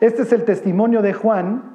Este 0.00 0.22
es 0.22 0.32
el 0.32 0.44
testimonio 0.44 1.00
de 1.00 1.14
Juan 1.14 1.73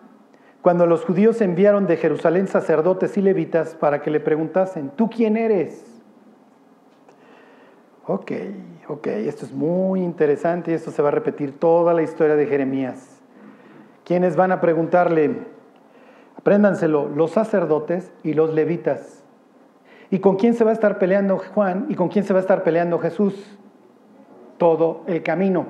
cuando 0.61 0.85
los 0.85 1.05
judíos 1.05 1.39
enviaron 1.41 1.87
de 1.87 1.97
Jerusalén 1.97 2.47
sacerdotes 2.47 3.17
y 3.17 3.21
levitas 3.21 3.75
para 3.75 4.01
que 4.01 4.11
le 4.11 4.19
preguntasen, 4.19 4.89
¿tú 4.89 5.09
quién 5.09 5.37
eres? 5.37 5.85
Ok, 8.05 8.31
ok, 8.87 9.07
esto 9.07 9.45
es 9.45 9.53
muy 9.53 10.01
interesante 10.01 10.71
y 10.71 10.73
esto 10.73 10.91
se 10.91 11.01
va 11.01 11.09
a 11.09 11.11
repetir 11.11 11.57
toda 11.59 11.93
la 11.93 12.01
historia 12.01 12.35
de 12.35 12.45
Jeremías. 12.45 13.21
¿Quiénes 14.03 14.35
van 14.35 14.51
a 14.51 14.59
preguntarle? 14.59 15.45
Apréndanselo, 16.35 17.07
los 17.07 17.31
sacerdotes 17.31 18.11
y 18.23 18.33
los 18.33 18.53
levitas. 18.53 19.23
¿Y 20.09 20.19
con 20.19 20.35
quién 20.37 20.55
se 20.55 20.63
va 20.63 20.71
a 20.71 20.73
estar 20.73 20.97
peleando 20.97 21.37
Juan 21.37 21.85
y 21.89 21.95
con 21.95 22.09
quién 22.09 22.25
se 22.25 22.33
va 22.33 22.39
a 22.39 22.41
estar 22.41 22.63
peleando 22.63 22.97
Jesús? 22.99 23.57
Todo 24.57 25.03
el 25.05 25.21
camino. 25.21 25.67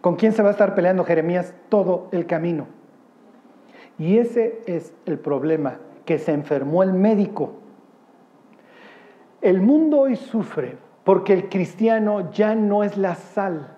¿Con 0.00 0.16
quién 0.16 0.32
se 0.32 0.42
va 0.42 0.48
a 0.48 0.52
estar 0.52 0.74
peleando 0.74 1.04
Jeremías? 1.04 1.54
Todo 1.68 2.08
el 2.10 2.26
camino. 2.26 2.81
Y 4.02 4.18
ese 4.18 4.60
es 4.66 4.92
el 5.06 5.20
problema, 5.20 5.76
que 6.04 6.18
se 6.18 6.32
enfermó 6.32 6.82
el 6.82 6.92
médico. 6.92 7.52
El 9.40 9.60
mundo 9.60 10.00
hoy 10.00 10.16
sufre 10.16 10.76
porque 11.04 11.32
el 11.32 11.48
cristiano 11.48 12.32
ya 12.32 12.56
no 12.56 12.82
es 12.82 12.96
la 12.96 13.14
sal. 13.14 13.76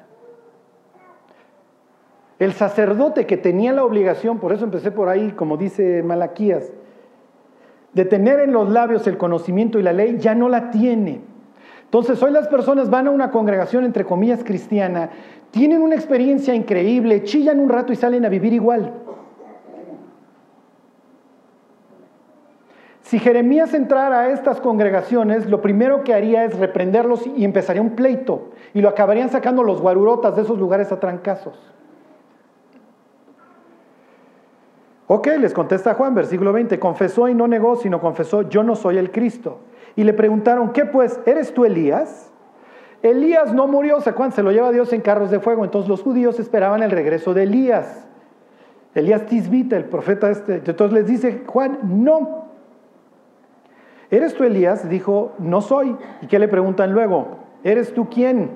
El 2.39 2.55
sacerdote 2.55 3.27
que 3.27 3.37
tenía 3.37 3.75
la 3.75 3.85
obligación, 3.85 4.39
por 4.39 4.55
eso 4.55 4.65
empecé 4.65 4.91
por 4.91 5.11
ahí, 5.11 5.33
como 5.33 5.59
dice 5.59 6.03
Malaquías, 6.03 6.73
de 7.93 8.07
tener 8.07 8.41
en 8.41 8.55
los 8.55 8.71
labios 8.71 9.07
el 9.07 9.19
conocimiento 9.19 9.79
y 9.79 9.83
la 9.83 9.93
ley, 9.93 10.17
ya 10.19 10.35
no 10.35 10.49
la 10.49 10.71
tiene. 10.71 11.21
Entonces 11.85 12.23
hoy 12.23 12.33
las 12.33 12.49
personas 12.49 12.89
van 12.89 13.09
a 13.09 13.11
una 13.11 13.31
congregación 13.31 13.85
entre 13.85 14.07
comillas 14.07 14.43
cristiana, 14.43 15.11
tienen 15.51 15.83
una 15.83 15.97
experiencia 15.97 16.55
increíble, 16.55 17.25
chillan 17.25 17.61
un 17.61 17.69
rato 17.69 17.93
y 17.93 17.97
salen 17.97 18.25
a 18.25 18.31
vivir 18.31 18.55
igual. 18.55 19.05
Si 23.15 23.21
Jeremías 23.21 23.73
entrara 23.75 24.23
a 24.23 24.31
estas 24.31 24.61
congregaciones, 24.61 25.49
lo 25.49 25.63
primero 25.63 26.03
que 26.03 26.13
haría 26.13 26.45
es 26.45 26.59
reprenderlos 26.59 27.25
y 27.29 27.45
empezaría 27.45 27.81
un 27.81 27.91
pleito 27.91 28.51
y 28.73 28.81
lo 28.81 28.89
acabarían 28.89 29.31
sacando 29.31 29.63
los 29.63 29.81
guarurotas 29.81 30.35
de 30.35 30.43
esos 30.43 30.59
lugares 30.59 30.91
a 30.91 30.99
trancazos. 30.99 31.57
Ok, 35.07 35.29
les 35.39 35.55
contesta 35.55 35.95
Juan, 35.95 36.17
versículo 36.17 36.53
20, 36.53 36.81
confesó 36.81 37.29
y 37.29 37.35
no 37.35 37.47
negó, 37.47 37.77
sino 37.77 38.01
confesó, 38.01 38.43
yo 38.49 38.65
no 38.65 38.75
soy 38.75 38.99
el 38.99 39.13
Cristo. 39.13 39.61
Y 39.95 40.03
le 40.03 40.13
preguntaron, 40.13 40.73
¿qué 40.73 40.85
pues? 40.85 41.21
¿Eres 41.25 41.55
tú 41.55 41.65
Elías? 41.65 42.33
Elías 43.01 43.55
no 43.55 43.69
murió, 43.69 44.01
¿se 44.01 44.11
acuerdan? 44.11 44.33
Se 44.33 44.43
lo 44.43 44.51
lleva 44.51 44.73
Dios 44.73 44.93
en 44.93 45.03
carros 45.03 45.31
de 45.31 45.39
fuego. 45.39 45.65
Entonces 45.65 45.89
los 45.89 46.03
judíos 46.03 46.41
esperaban 46.41 46.83
el 46.83 46.91
regreso 46.91 47.33
de 47.33 47.45
Elías. 47.45 48.09
Elías 48.93 49.25
Tisbita, 49.27 49.77
el 49.77 49.85
profeta 49.85 50.33
este. 50.33 50.57
Entonces 50.67 50.93
les 50.93 51.07
dice 51.07 51.45
Juan, 51.47 51.79
no. 51.85 52.44
¿Eres 54.15 54.35
tú 54.35 54.45
Elías? 54.45 54.89
Dijo, 54.89 55.33
no 55.41 55.61
soy. 55.61 55.97
¿Y 56.23 56.29
qué 56.29 56.39
le 56.39 56.47
preguntan 56.47 56.93
luego? 56.93 57.39
¿Eres 57.65 57.93
tú 57.93 58.09
quién? 58.09 58.51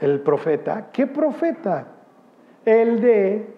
El 0.00 0.20
profeta. 0.20 0.88
¿Qué 0.92 1.06
profeta? 1.06 1.86
El 2.64 3.00
de 3.00 3.54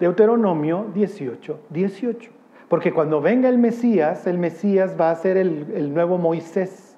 Deuteronomio 0.00 0.86
18, 0.94 1.60
18. 1.68 2.30
Porque 2.68 2.94
cuando 2.94 3.20
venga 3.20 3.50
el 3.50 3.58
Mesías, 3.58 4.26
el 4.26 4.38
Mesías 4.38 4.96
va 4.98 5.10
a 5.10 5.14
ser 5.16 5.36
el, 5.36 5.92
nuevo 5.92 6.16
Moisés, 6.16 6.96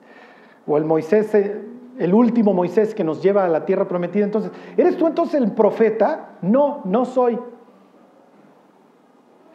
o 0.64 0.78
el 0.78 0.84
Moisés, 0.84 1.34
eh, 1.34 1.60
el 1.98 2.14
último 2.14 2.54
Moisés 2.54 2.94
que 2.94 3.02
nos 3.02 3.20
lleva 3.20 3.44
a 3.44 3.48
la 3.48 3.64
tierra 3.64 3.88
prometida. 3.88 4.24
Entonces, 4.24 4.52
¿eres 4.76 4.96
tú 4.96 5.08
entonces 5.08 5.42
el 5.42 5.50
profeta? 5.50 6.36
No, 6.40 6.82
no 6.84 7.04
soy. 7.04 7.36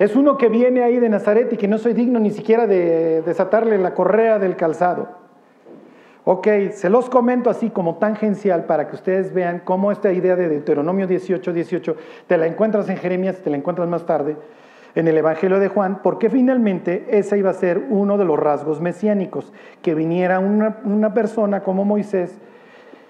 Es 0.01 0.15
uno 0.15 0.35
que 0.35 0.49
viene 0.49 0.81
ahí 0.81 0.99
de 0.99 1.09
Nazaret 1.09 1.53
y 1.53 1.57
que 1.57 1.67
no 1.67 1.77
soy 1.77 1.93
digno 1.93 2.19
ni 2.19 2.31
siquiera 2.31 2.65
de 2.65 3.21
desatarle 3.21 3.77
la 3.77 3.93
correa 3.93 4.39
del 4.39 4.55
calzado. 4.55 5.09
Ok, 6.23 6.47
se 6.71 6.89
los 6.89 7.07
comento 7.07 7.51
así 7.51 7.69
como 7.69 7.97
tangencial 7.97 8.65
para 8.65 8.87
que 8.87 8.95
ustedes 8.95 9.31
vean 9.31 9.61
cómo 9.63 9.91
esta 9.91 10.11
idea 10.11 10.35
de 10.35 10.49
Deuteronomio 10.49 11.05
18, 11.05 11.53
18, 11.53 11.95
te 12.25 12.35
la 12.39 12.47
encuentras 12.47 12.89
en 12.89 12.97
Jeremías, 12.97 13.43
te 13.43 13.51
la 13.51 13.57
encuentras 13.57 13.87
más 13.87 14.07
tarde 14.07 14.37
en 14.95 15.07
el 15.07 15.19
Evangelio 15.19 15.59
de 15.59 15.67
Juan, 15.67 15.99
porque 16.01 16.31
finalmente 16.31 17.05
ese 17.11 17.37
iba 17.37 17.51
a 17.51 17.53
ser 17.53 17.85
uno 17.91 18.17
de 18.17 18.25
los 18.25 18.39
rasgos 18.39 18.81
mesiánicos, 18.81 19.53
que 19.83 19.93
viniera 19.93 20.39
una, 20.39 21.13
persona 21.13 21.61
como 21.61 21.85
Moisés, 21.85 22.39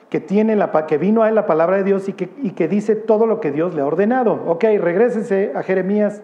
que, 0.10 0.20
tiene 0.20 0.58
la, 0.58 0.86
que 0.88 0.98
vino 0.98 1.24
a 1.24 1.30
él 1.30 1.36
la 1.36 1.46
palabra 1.46 1.78
de 1.78 1.86
Dios 1.86 2.10
y 2.10 2.14
que, 2.14 2.68
dice 2.68 2.98
todo 2.98 3.28
lo 3.28 3.40
que 3.40 3.50
Dios 3.52 3.74
le 3.76 3.82
ha 3.82 3.86
ordenado. 3.86 4.44
Ok, 4.46 4.66
regrésense 4.78 5.54
a 5.56 5.64
Jeremías. 5.64 6.22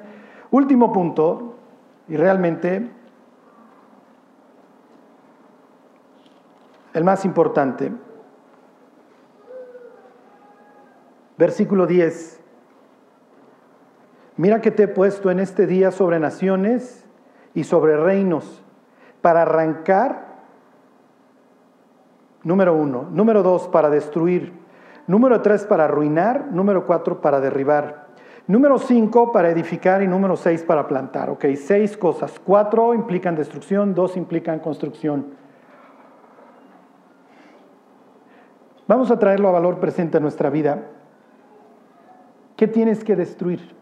Último 0.51 0.93
punto, 0.93 1.55
y 2.07 2.15
realmente 2.15 2.89
el 6.93 7.03
más 7.03 7.25
importante. 7.25 7.91
Versículo 11.37 11.85
10. 11.85 12.39
Mira 14.37 14.61
que 14.61 14.71
te 14.71 14.83
he 14.83 14.87
puesto 14.87 15.29
en 15.29 15.39
este 15.39 15.67
día 15.67 15.91
sobre 15.91 16.19
naciones 16.19 17.05
y 17.53 17.63
sobre 17.63 17.97
reinos 17.97 18.63
para 19.21 19.43
arrancar, 19.43 20.37
número 22.43 22.73
uno, 22.73 23.07
número 23.11 23.43
dos, 23.43 23.67
para 23.67 23.89
destruir, 23.89 24.53
número 25.05 25.41
tres, 25.41 25.65
para 25.65 25.85
arruinar, 25.85 26.47
número 26.51 26.85
cuatro, 26.85 27.19
para 27.19 27.39
derribar, 27.39 28.06
número 28.47 28.79
cinco, 28.79 29.31
para 29.31 29.49
edificar 29.49 30.01
y 30.01 30.07
número 30.07 30.35
seis, 30.35 30.63
para 30.63 30.87
plantar. 30.87 31.29
Ok, 31.29 31.45
seis 31.55 31.95
cosas. 31.95 32.39
Cuatro 32.43 32.93
implican 32.93 33.35
destrucción, 33.35 33.93
dos 33.93 34.17
implican 34.17 34.59
construcción. 34.59 35.27
Vamos 38.87 39.11
a 39.11 39.19
traerlo 39.19 39.49
a 39.49 39.51
valor 39.51 39.79
presente 39.79 40.17
a 40.17 40.19
nuestra 40.21 40.49
vida. 40.49 40.87
¿Qué 42.55 42.67
tienes 42.67 43.03
que 43.03 43.15
destruir? 43.15 43.75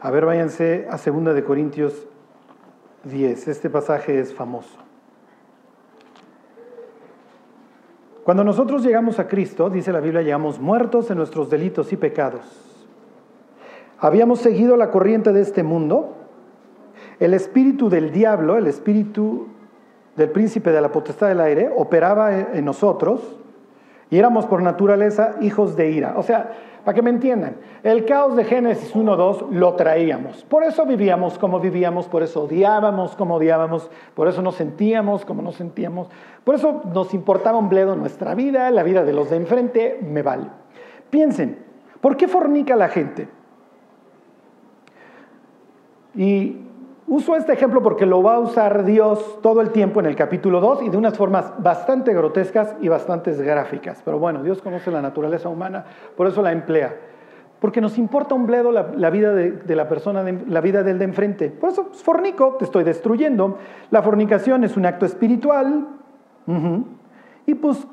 A 0.00 0.10
ver, 0.10 0.26
váyanse 0.26 0.88
a 0.90 0.96
2 0.96 1.32
de 1.32 1.44
Corintios 1.44 2.08
10. 3.04 3.46
Este 3.46 3.70
pasaje 3.70 4.18
es 4.18 4.34
famoso. 4.34 4.91
Cuando 8.24 8.44
nosotros 8.44 8.84
llegamos 8.84 9.18
a 9.18 9.26
Cristo, 9.26 9.68
dice 9.68 9.92
la 9.92 10.00
Biblia, 10.00 10.22
llegamos 10.22 10.60
muertos 10.60 11.10
en 11.10 11.18
nuestros 11.18 11.50
delitos 11.50 11.92
y 11.92 11.96
pecados. 11.96 12.42
Habíamos 13.98 14.40
seguido 14.40 14.76
la 14.76 14.90
corriente 14.90 15.32
de 15.32 15.40
este 15.40 15.62
mundo 15.62 16.16
el 17.22 17.34
espíritu 17.34 17.88
del 17.88 18.10
diablo, 18.10 18.58
el 18.58 18.66
espíritu 18.66 19.46
del 20.16 20.30
príncipe 20.30 20.72
de 20.72 20.80
la 20.80 20.90
potestad 20.90 21.28
del 21.28 21.40
aire, 21.40 21.70
operaba 21.76 22.32
en 22.36 22.64
nosotros 22.64 23.20
y 24.10 24.18
éramos 24.18 24.46
por 24.46 24.60
naturaleza 24.60 25.36
hijos 25.40 25.76
de 25.76 25.90
ira. 25.92 26.14
O 26.16 26.24
sea, 26.24 26.52
para 26.84 26.94
que 26.94 27.02
me 27.02 27.10
entiendan, 27.10 27.56
el 27.82 28.04
caos 28.04 28.34
de 28.36 28.44
Génesis 28.44 28.94
1.2 28.94 29.50
lo 29.50 29.74
traíamos. 29.74 30.44
Por 30.44 30.64
eso 30.64 30.84
vivíamos 30.84 31.38
como 31.38 31.60
vivíamos, 31.60 32.08
por 32.08 32.22
eso 32.22 32.42
odiábamos 32.44 33.14
como 33.14 33.36
odiábamos, 33.36 33.90
por 34.14 34.28
eso 34.28 34.42
nos 34.42 34.56
sentíamos 34.56 35.24
como 35.24 35.42
nos 35.42 35.56
sentíamos, 35.56 36.08
por 36.44 36.54
eso 36.54 36.82
nos 36.92 37.14
importaba 37.14 37.58
un 37.58 37.68
bledo 37.68 37.94
nuestra 37.94 38.34
vida, 38.34 38.70
la 38.70 38.82
vida 38.82 39.04
de 39.04 39.12
los 39.12 39.30
de 39.30 39.36
enfrente, 39.36 40.00
me 40.02 40.22
vale. 40.22 40.46
Piensen, 41.10 41.58
¿por 42.00 42.16
qué 42.16 42.26
fornica 42.26 42.74
la 42.74 42.88
gente? 42.88 43.28
Y 46.14 46.61
Uso 47.12 47.36
este 47.36 47.52
ejemplo 47.52 47.82
porque 47.82 48.06
lo 48.06 48.22
va 48.22 48.36
a 48.36 48.38
usar 48.38 48.86
Dios 48.86 49.38
todo 49.42 49.60
el 49.60 49.68
tiempo 49.68 50.00
en 50.00 50.06
el 50.06 50.16
capítulo 50.16 50.62
2 50.62 50.84
y 50.84 50.88
de 50.88 50.96
unas 50.96 51.14
formas 51.14 51.52
bastante 51.58 52.14
grotescas 52.14 52.74
y 52.80 52.88
bastante 52.88 53.34
gráficas. 53.34 54.00
Pero 54.02 54.18
bueno, 54.18 54.42
Dios 54.42 54.62
conoce 54.62 54.90
la 54.90 55.02
naturaleza 55.02 55.50
humana, 55.50 55.84
por 56.16 56.26
eso 56.26 56.40
la 56.40 56.52
emplea. 56.52 56.96
Porque 57.60 57.82
nos 57.82 57.98
importa 57.98 58.34
un 58.34 58.46
bledo 58.46 58.72
la, 58.72 59.10
vida 59.10 59.34
de, 59.34 59.76
la 59.76 59.90
persona, 59.90 60.24
la 60.48 60.62
vida 60.62 60.82
del 60.82 60.98
de 60.98 61.04
enfrente. 61.04 61.50
Por 61.50 61.68
eso, 61.68 61.90
fornico, 61.92 62.56
te 62.58 62.64
estoy 62.64 62.82
destruyendo. 62.82 63.58
La 63.90 64.00
fornicación 64.00 64.64
es 64.64 64.78
un 64.78 64.86
acto 64.86 65.04
espiritual. 65.04 65.88
Y 67.44 67.54
pues 67.56 67.86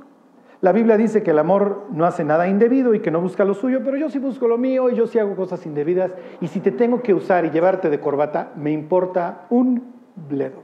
la 0.62 0.74
Biblia 0.74 0.98
dice 0.98 1.24
que 1.24 1.32
el 1.32 1.40
amor 1.40 1.86
no 1.92 2.06
hace 2.06 2.26
nada 2.26 2.48
indebido 2.48 2.94
y 2.94 3.00
que 3.00 3.12
no 3.12 3.22
busca 3.22 3.46
lo 3.46 3.54
suyo, 3.54 3.82
pero 3.84 3.96
yo 3.96 4.10
sí 4.10 4.20
busco 4.20 4.48
lo 4.48 4.58
mío 4.58 4.90
y 4.90 4.96
yo 4.96 5.08
sí 5.08 5.18
hago 5.18 5.36
cosas 5.36 5.66
indebidas. 5.66 6.12
Y 6.42 6.48
si 6.48 6.60
te 6.60 6.72
tengo 6.72 7.02
que 7.02 7.14
usar 7.14 7.46
y 7.46 7.50
llevarte 7.50 7.90
de 7.90 8.00
corbata, 8.02 8.52
me 8.58 8.72
importa 8.72 9.46
un 9.50 9.94
bledo. 10.16 10.64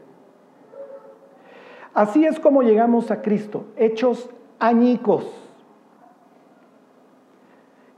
Así 1.93 2.25
es 2.25 2.41
como 2.41 2.61
llegamos 2.61 3.09
a 3.09 3.21
Cristo, 3.21 3.67
hechos 3.77 4.29
añicos. 4.59 5.25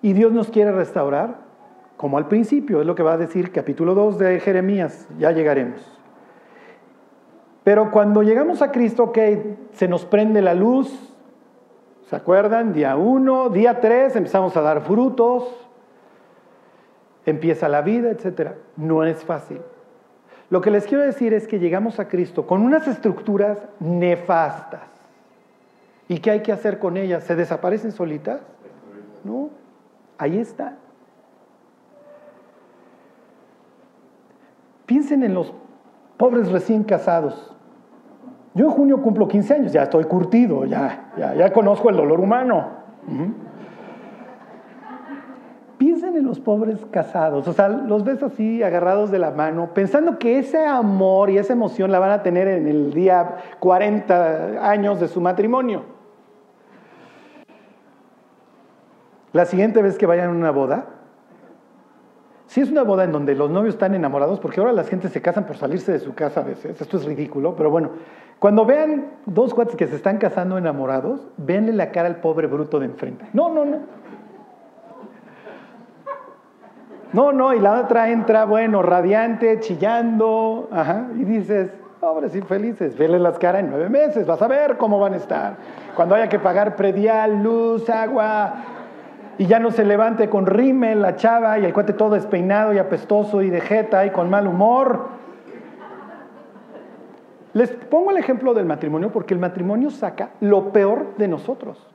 Y 0.04 0.14
Dios 0.14 0.32
nos 0.32 0.50
quiere 0.50 0.72
restaurar 0.72 1.48
como 1.98 2.20
al 2.20 2.28
principio, 2.28 2.80
es 2.80 2.86
lo 2.86 2.94
que 2.94 3.02
va 3.02 3.14
a 3.14 3.18
decir 3.18 3.52
capítulo 3.52 3.96
2 3.96 4.20
de 4.20 4.40
Jeremías, 4.40 5.08
ya 5.18 5.32
llegaremos. 5.32 5.82
Pero 7.64 7.90
cuando 7.90 8.22
llegamos 8.22 8.62
a 8.62 8.72
Cristo, 8.72 9.12
que 9.12 9.58
se 9.72 9.88
nos 9.88 10.06
prende 10.06 10.44
la 10.44 10.54
luz, 10.54 11.17
¿Se 12.10 12.16
acuerdan? 12.16 12.72
Día 12.72 12.96
1, 12.96 13.50
día 13.50 13.82
3 13.82 14.16
empezamos 14.16 14.56
a 14.56 14.62
dar 14.62 14.82
frutos, 14.82 15.44
empieza 17.26 17.68
la 17.68 17.82
vida, 17.82 18.10
etc. 18.12 18.52
No 18.78 19.04
es 19.04 19.24
fácil. 19.26 19.60
Lo 20.50 20.62
que 20.62 20.72
les 20.72 20.86
quiero 20.86 21.04
decir 21.04 21.34
es 21.34 21.48
que 21.48 21.60
llegamos 21.60 22.00
a 22.00 22.08
Cristo 22.08 22.48
con 22.48 22.62
unas 22.62 22.88
estructuras 22.88 23.60
nefastas. 23.82 24.88
¿Y 26.08 26.20
qué 26.20 26.32
hay 26.32 26.42
que 26.42 26.54
hacer 26.54 26.80
con 26.80 26.96
ellas? 26.96 27.26
¿Se 27.26 27.36
desaparecen 27.36 27.92
solitas? 27.92 28.40
No, 29.26 29.50
ahí 30.18 30.40
está. 30.40 30.78
Piensen 34.86 35.24
en 35.24 35.34
los 35.34 35.54
pobres 36.16 36.50
recién 36.50 36.86
casados. 36.86 37.54
Yo 38.58 38.66
en 38.66 38.72
junio 38.72 39.04
cumplo 39.04 39.28
15 39.28 39.54
años, 39.54 39.72
ya 39.72 39.84
estoy 39.84 40.06
curtido, 40.06 40.66
ya, 40.66 41.12
ya, 41.16 41.54
conozco 41.54 41.92
el 41.92 41.96
dolor 41.96 42.20
humano. 42.20 42.70
Piensen 45.78 46.18
en 46.18 46.26
los 46.26 46.40
pobres 46.40 46.84
casados, 46.90 47.48
o 47.48 47.54
sea, 47.54 47.68
los 47.70 48.04
ves 48.04 48.24
así 48.24 48.64
agarrados 48.64 49.12
de 49.12 49.20
la 49.20 49.30
mano, 49.30 49.76
pensando 49.76 50.18
que 50.18 50.40
ese 50.40 50.66
amor 50.66 51.30
y 51.30 51.38
esa 51.38 51.54
emoción 51.54 51.92
la 51.92 52.00
van 52.00 52.10
a 52.10 52.24
tener 52.24 52.48
en 52.48 52.68
el 52.68 52.94
día 52.94 53.36
40 53.60 54.68
años 54.68 55.00
de 55.00 55.08
su 55.08 55.22
matrimonio. 55.22 55.84
La 59.34 59.46
siguiente 59.46 59.84
vez 59.84 60.00
que 60.00 60.08
vayan 60.08 60.30
a 60.30 60.32
una 60.32 60.50
boda, 60.50 60.97
Si 62.48 62.62
es 62.62 62.72
una 62.72 62.84
boda 62.84 63.04
en 63.04 63.12
donde 63.12 63.36
los 63.36 63.52
novios 63.52 63.76
están 63.76 63.94
enamorados, 63.94 64.40
porque 64.40 64.60
ahora 64.62 64.72
las 64.72 64.90
gente 64.90 65.10
se 65.10 65.22
casan 65.22 65.46
por 65.46 65.58
salirse 65.58 65.92
de 65.92 66.00
su 66.00 66.16
casa 66.16 66.40
a 66.40 66.44
veces, 66.44 66.80
esto 66.80 66.98
es 66.98 67.06
ridículo, 67.06 67.56
pero 67.56 67.70
bueno, 67.70 67.92
cuando 68.40 68.66
vean 68.66 69.12
dos 69.26 69.54
cuates 69.54 69.76
que 69.76 69.88
se 69.88 69.98
están 69.98 70.18
casando 70.18 70.58
enamorados, 70.58 71.28
venle 71.38 71.74
la 71.74 71.92
cara 71.92 72.08
al 72.08 72.18
pobre 72.18 72.48
bruto 72.48 72.80
de 72.80 72.86
enfrente. 72.86 73.26
No, 73.34 73.50
no, 73.50 73.66
no. 73.66 73.80
No, 77.14 77.32
no, 77.32 77.54
y 77.54 77.60
la 77.60 77.82
otra 77.82 78.10
entra, 78.10 78.46
bueno, 78.46 78.82
radiante, 78.82 79.60
chillando, 79.60 80.70
ajá, 80.72 81.08
y 81.16 81.24
dices, 81.24 81.72
pobres 82.00 82.36
infelices, 82.36 82.98
vele 82.98 83.18
las 83.18 83.40
caras 83.40 83.64
en 83.64 83.72
nueve 83.72 83.90
meses, 83.90 84.26
vas 84.26 84.42
a 84.42 84.48
ver 84.48 84.78
cómo 84.78 85.00
van 85.00 85.14
a 85.14 85.18
estar. 85.18 85.56
Cuando 85.96 86.16
haya 86.16 86.30
que 86.30 86.40
pagar 86.40 86.76
predial, 86.76 87.42
luz, 87.42 87.90
agua, 87.90 88.54
y 89.38 89.46
ya 89.46 89.60
no 89.60 89.72
se 89.72 89.86
levante 89.86 90.30
con 90.30 90.46
rímel 90.46 91.02
la 91.02 91.16
chava 91.16 91.60
y 91.60 91.66
el 91.66 91.74
cuate 91.74 91.94
todo 91.94 92.12
despeinado 92.12 92.74
y 92.74 92.80
apestoso 92.80 93.42
y 93.42 93.50
de 93.50 93.62
jeta 93.62 94.06
y 94.06 94.10
con 94.10 94.30
mal 94.30 94.48
humor. 94.48 95.10
Les 97.54 97.72
pongo 97.72 98.12
el 98.12 98.18
ejemplo 98.18 98.54
del 98.54 98.66
matrimonio 98.66 99.12
porque 99.12 99.34
el 99.34 99.40
matrimonio 99.40 99.90
saca 99.90 100.30
lo 100.42 100.72
peor 100.72 101.16
de 101.18 101.28
nosotros. 101.28 101.88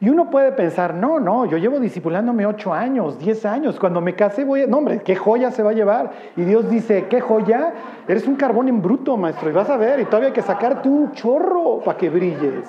Y 0.00 0.08
uno 0.08 0.30
puede 0.30 0.50
pensar, 0.50 0.94
no, 0.94 1.20
no, 1.20 1.46
yo 1.46 1.58
llevo 1.58 1.78
disipulándome 1.78 2.44
ocho 2.44 2.74
años, 2.74 3.20
diez 3.20 3.46
años, 3.46 3.78
cuando 3.78 4.00
me 4.00 4.16
casé 4.16 4.44
voy 4.44 4.62
a... 4.62 4.66
No, 4.66 4.78
hombre, 4.78 5.00
¿qué 5.02 5.14
joya 5.14 5.52
se 5.52 5.62
va 5.62 5.70
a 5.70 5.74
llevar? 5.74 6.10
Y 6.36 6.42
Dios 6.42 6.68
dice, 6.68 7.06
¿qué 7.08 7.20
joya? 7.20 7.72
Eres 8.08 8.26
un 8.26 8.34
carbón 8.34 8.68
en 8.68 8.82
bruto, 8.82 9.16
maestro, 9.16 9.48
y 9.48 9.52
vas 9.52 9.70
a 9.70 9.76
ver, 9.76 10.00
y 10.00 10.06
todavía 10.06 10.30
hay 10.30 10.34
que 10.34 10.42
sacarte 10.42 10.88
un 10.88 11.12
chorro 11.12 11.78
para 11.84 11.96
que 11.96 12.10
brilles. 12.10 12.68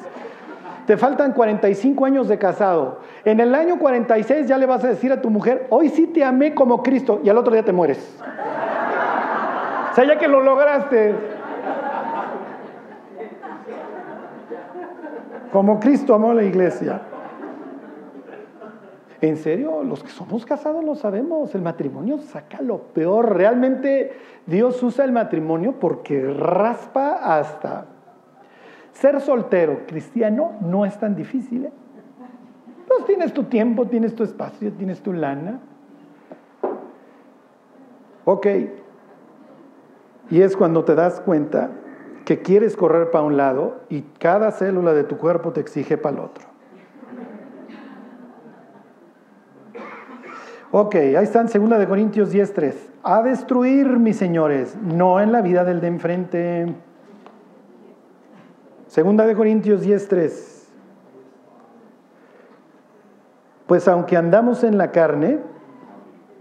Te 0.85 0.97
faltan 0.97 1.31
45 1.31 2.05
años 2.05 2.27
de 2.27 2.37
casado. 2.37 2.99
En 3.23 3.39
el 3.39 3.55
año 3.55 3.79
46 3.79 4.47
ya 4.47 4.57
le 4.57 4.65
vas 4.65 4.83
a 4.83 4.89
decir 4.89 5.11
a 5.11 5.21
tu 5.21 5.29
mujer, 5.29 5.67
hoy 5.69 5.89
sí 5.89 6.07
te 6.07 6.23
amé 6.23 6.53
como 6.53 6.83
Cristo, 6.83 7.21
y 7.23 7.29
al 7.29 7.37
otro 7.37 7.53
día 7.53 7.63
te 7.63 7.71
mueres. 7.71 8.17
O 9.91 9.95
sea, 9.95 10.05
ya 10.05 10.17
que 10.17 10.27
lo 10.27 10.41
lograste. 10.41 11.15
Como 15.51 15.79
Cristo 15.79 16.15
amó 16.15 16.33
la 16.33 16.43
iglesia. 16.43 17.01
En 19.21 19.37
serio, 19.37 19.83
los 19.83 20.03
que 20.03 20.09
somos 20.09 20.45
casados 20.45 20.83
lo 20.83 20.95
sabemos, 20.95 21.55
el 21.55 21.61
matrimonio 21.61 22.17
saca 22.17 22.61
lo 22.61 22.79
peor. 22.79 23.37
Realmente 23.37 24.17
Dios 24.45 24.83
usa 24.83 25.05
el 25.05 25.13
matrimonio 25.13 25.75
porque 25.79 26.21
raspa 26.21 27.37
hasta 27.37 27.85
ser 28.93 29.19
soltero 29.21 29.81
cristiano 29.87 30.53
no 30.61 30.85
es 30.85 30.97
tan 30.97 31.15
difícil. 31.15 31.65
¿eh? 31.65 31.71
Pues 32.87 33.05
tienes 33.05 33.33
tu 33.33 33.43
tiempo, 33.43 33.87
tienes 33.87 34.15
tu 34.15 34.23
espacio, 34.23 34.71
tienes 34.71 35.01
tu 35.01 35.13
lana. 35.13 35.59
Ok. 38.25 38.47
Y 40.29 40.41
es 40.41 40.55
cuando 40.55 40.85
te 40.85 40.95
das 40.95 41.19
cuenta 41.19 41.71
que 42.25 42.41
quieres 42.41 42.77
correr 42.77 43.11
para 43.11 43.25
un 43.25 43.35
lado 43.35 43.81
y 43.89 44.03
cada 44.19 44.51
célula 44.51 44.93
de 44.93 45.03
tu 45.03 45.17
cuerpo 45.17 45.51
te 45.51 45.59
exige 45.59 45.97
para 45.97 46.15
el 46.15 46.21
otro. 46.23 46.53
Ok, 50.75 50.95
ahí 50.95 51.23
están, 51.23 51.45
2 51.45 51.77
de 51.77 51.87
Corintios 51.87 52.33
10.3. 52.33 52.73
A 53.03 53.21
destruir, 53.21 53.99
mis 53.99 54.17
señores, 54.17 54.75
no 54.81 55.19
en 55.19 55.31
la 55.31 55.41
vida 55.41 55.63
del 55.65 55.81
de 55.81 55.87
enfrente. 55.87 56.75
Segunda 58.93 59.25
de 59.25 59.33
Corintios 59.33 59.81
10:3. 59.81 60.67
Pues 63.65 63.87
aunque 63.87 64.17
andamos 64.17 64.63
en 64.63 64.77
la 64.77 64.91
carne, 64.91 65.39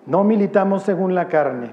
no 0.04 0.22
militamos 0.22 0.82
según 0.82 1.14
la 1.14 1.28
carne, 1.28 1.72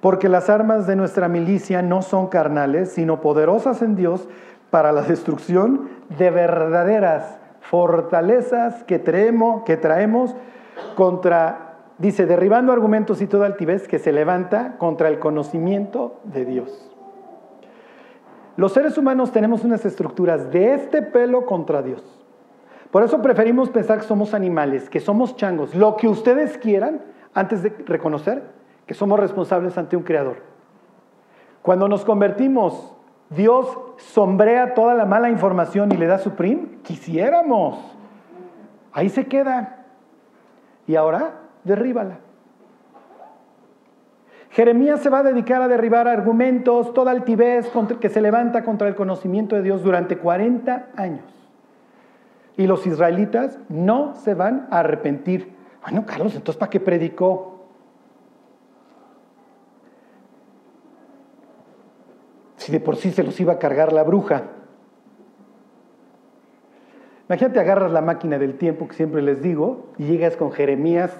porque 0.00 0.30
las 0.30 0.48
armas 0.48 0.86
de 0.86 0.96
nuestra 0.96 1.28
milicia 1.28 1.82
no 1.82 2.00
son 2.00 2.28
carnales, 2.28 2.92
sino 2.92 3.20
poderosas 3.20 3.82
en 3.82 3.94
Dios 3.94 4.26
para 4.70 4.90
la 4.90 5.02
destrucción 5.02 5.90
de 6.16 6.30
verdaderas 6.30 7.38
fortalezas 7.60 8.84
que 8.84 8.98
traemos, 8.98 9.64
que 9.64 9.76
traemos 9.76 10.34
contra, 10.94 11.74
dice, 11.98 12.24
derribando 12.24 12.72
argumentos 12.72 13.20
y 13.20 13.26
toda 13.26 13.44
altivez 13.44 13.86
que 13.86 13.98
se 13.98 14.12
levanta 14.12 14.78
contra 14.78 15.08
el 15.08 15.18
conocimiento 15.18 16.20
de 16.24 16.46
Dios. 16.46 16.95
Los 18.56 18.72
seres 18.72 18.96
humanos 18.96 19.32
tenemos 19.32 19.64
unas 19.64 19.84
estructuras 19.84 20.50
de 20.50 20.74
este 20.74 21.02
pelo 21.02 21.44
contra 21.44 21.82
Dios. 21.82 22.02
Por 22.90 23.02
eso 23.02 23.20
preferimos 23.20 23.68
pensar 23.68 23.98
que 23.98 24.06
somos 24.06 24.32
animales, 24.32 24.88
que 24.88 25.00
somos 25.00 25.36
changos, 25.36 25.74
lo 25.74 25.96
que 25.96 26.08
ustedes 26.08 26.56
quieran, 26.56 27.02
antes 27.34 27.62
de 27.62 27.68
reconocer 27.86 28.42
que 28.86 28.94
somos 28.94 29.20
responsables 29.20 29.76
ante 29.76 29.96
un 29.96 30.04
creador. 30.04 30.36
Cuando 31.60 31.88
nos 31.88 32.04
convertimos, 32.04 32.96
Dios 33.28 33.66
sombrea 33.98 34.74
toda 34.74 34.94
la 34.94 35.04
mala 35.04 35.28
información 35.28 35.90
y 35.92 35.96
le 35.96 36.06
da 36.06 36.18
su 36.18 36.30
prim. 36.30 36.80
Quisiéramos. 36.82 37.78
Ahí 38.92 39.08
se 39.08 39.26
queda. 39.26 39.84
Y 40.86 40.94
ahora, 40.94 41.40
derríbala. 41.64 42.20
Jeremías 44.56 45.02
se 45.02 45.10
va 45.10 45.18
a 45.18 45.22
dedicar 45.22 45.60
a 45.60 45.68
derribar 45.68 46.08
argumentos, 46.08 46.94
toda 46.94 47.10
altivez 47.10 47.70
que 48.00 48.08
se 48.08 48.22
levanta 48.22 48.64
contra 48.64 48.88
el 48.88 48.94
conocimiento 48.94 49.54
de 49.54 49.60
Dios 49.60 49.82
durante 49.82 50.16
40 50.16 50.92
años. 50.96 51.26
Y 52.56 52.66
los 52.66 52.86
israelitas 52.86 53.58
no 53.68 54.14
se 54.14 54.32
van 54.32 54.66
a 54.70 54.78
arrepentir. 54.78 55.54
Bueno, 55.82 56.06
Carlos, 56.06 56.34
entonces 56.34 56.58
¿para 56.58 56.70
qué 56.70 56.80
predicó? 56.80 57.66
Si 62.56 62.72
de 62.72 62.80
por 62.80 62.96
sí 62.96 63.10
se 63.10 63.24
los 63.24 63.38
iba 63.38 63.52
a 63.52 63.58
cargar 63.58 63.92
la 63.92 64.04
bruja. 64.04 64.44
Imagínate, 67.28 67.60
agarras 67.60 67.92
la 67.92 68.00
máquina 68.00 68.38
del 68.38 68.56
tiempo 68.56 68.88
que 68.88 68.94
siempre 68.94 69.20
les 69.20 69.42
digo 69.42 69.92
y 69.98 70.04
llegas 70.04 70.34
con 70.34 70.50
Jeremías 70.50 71.14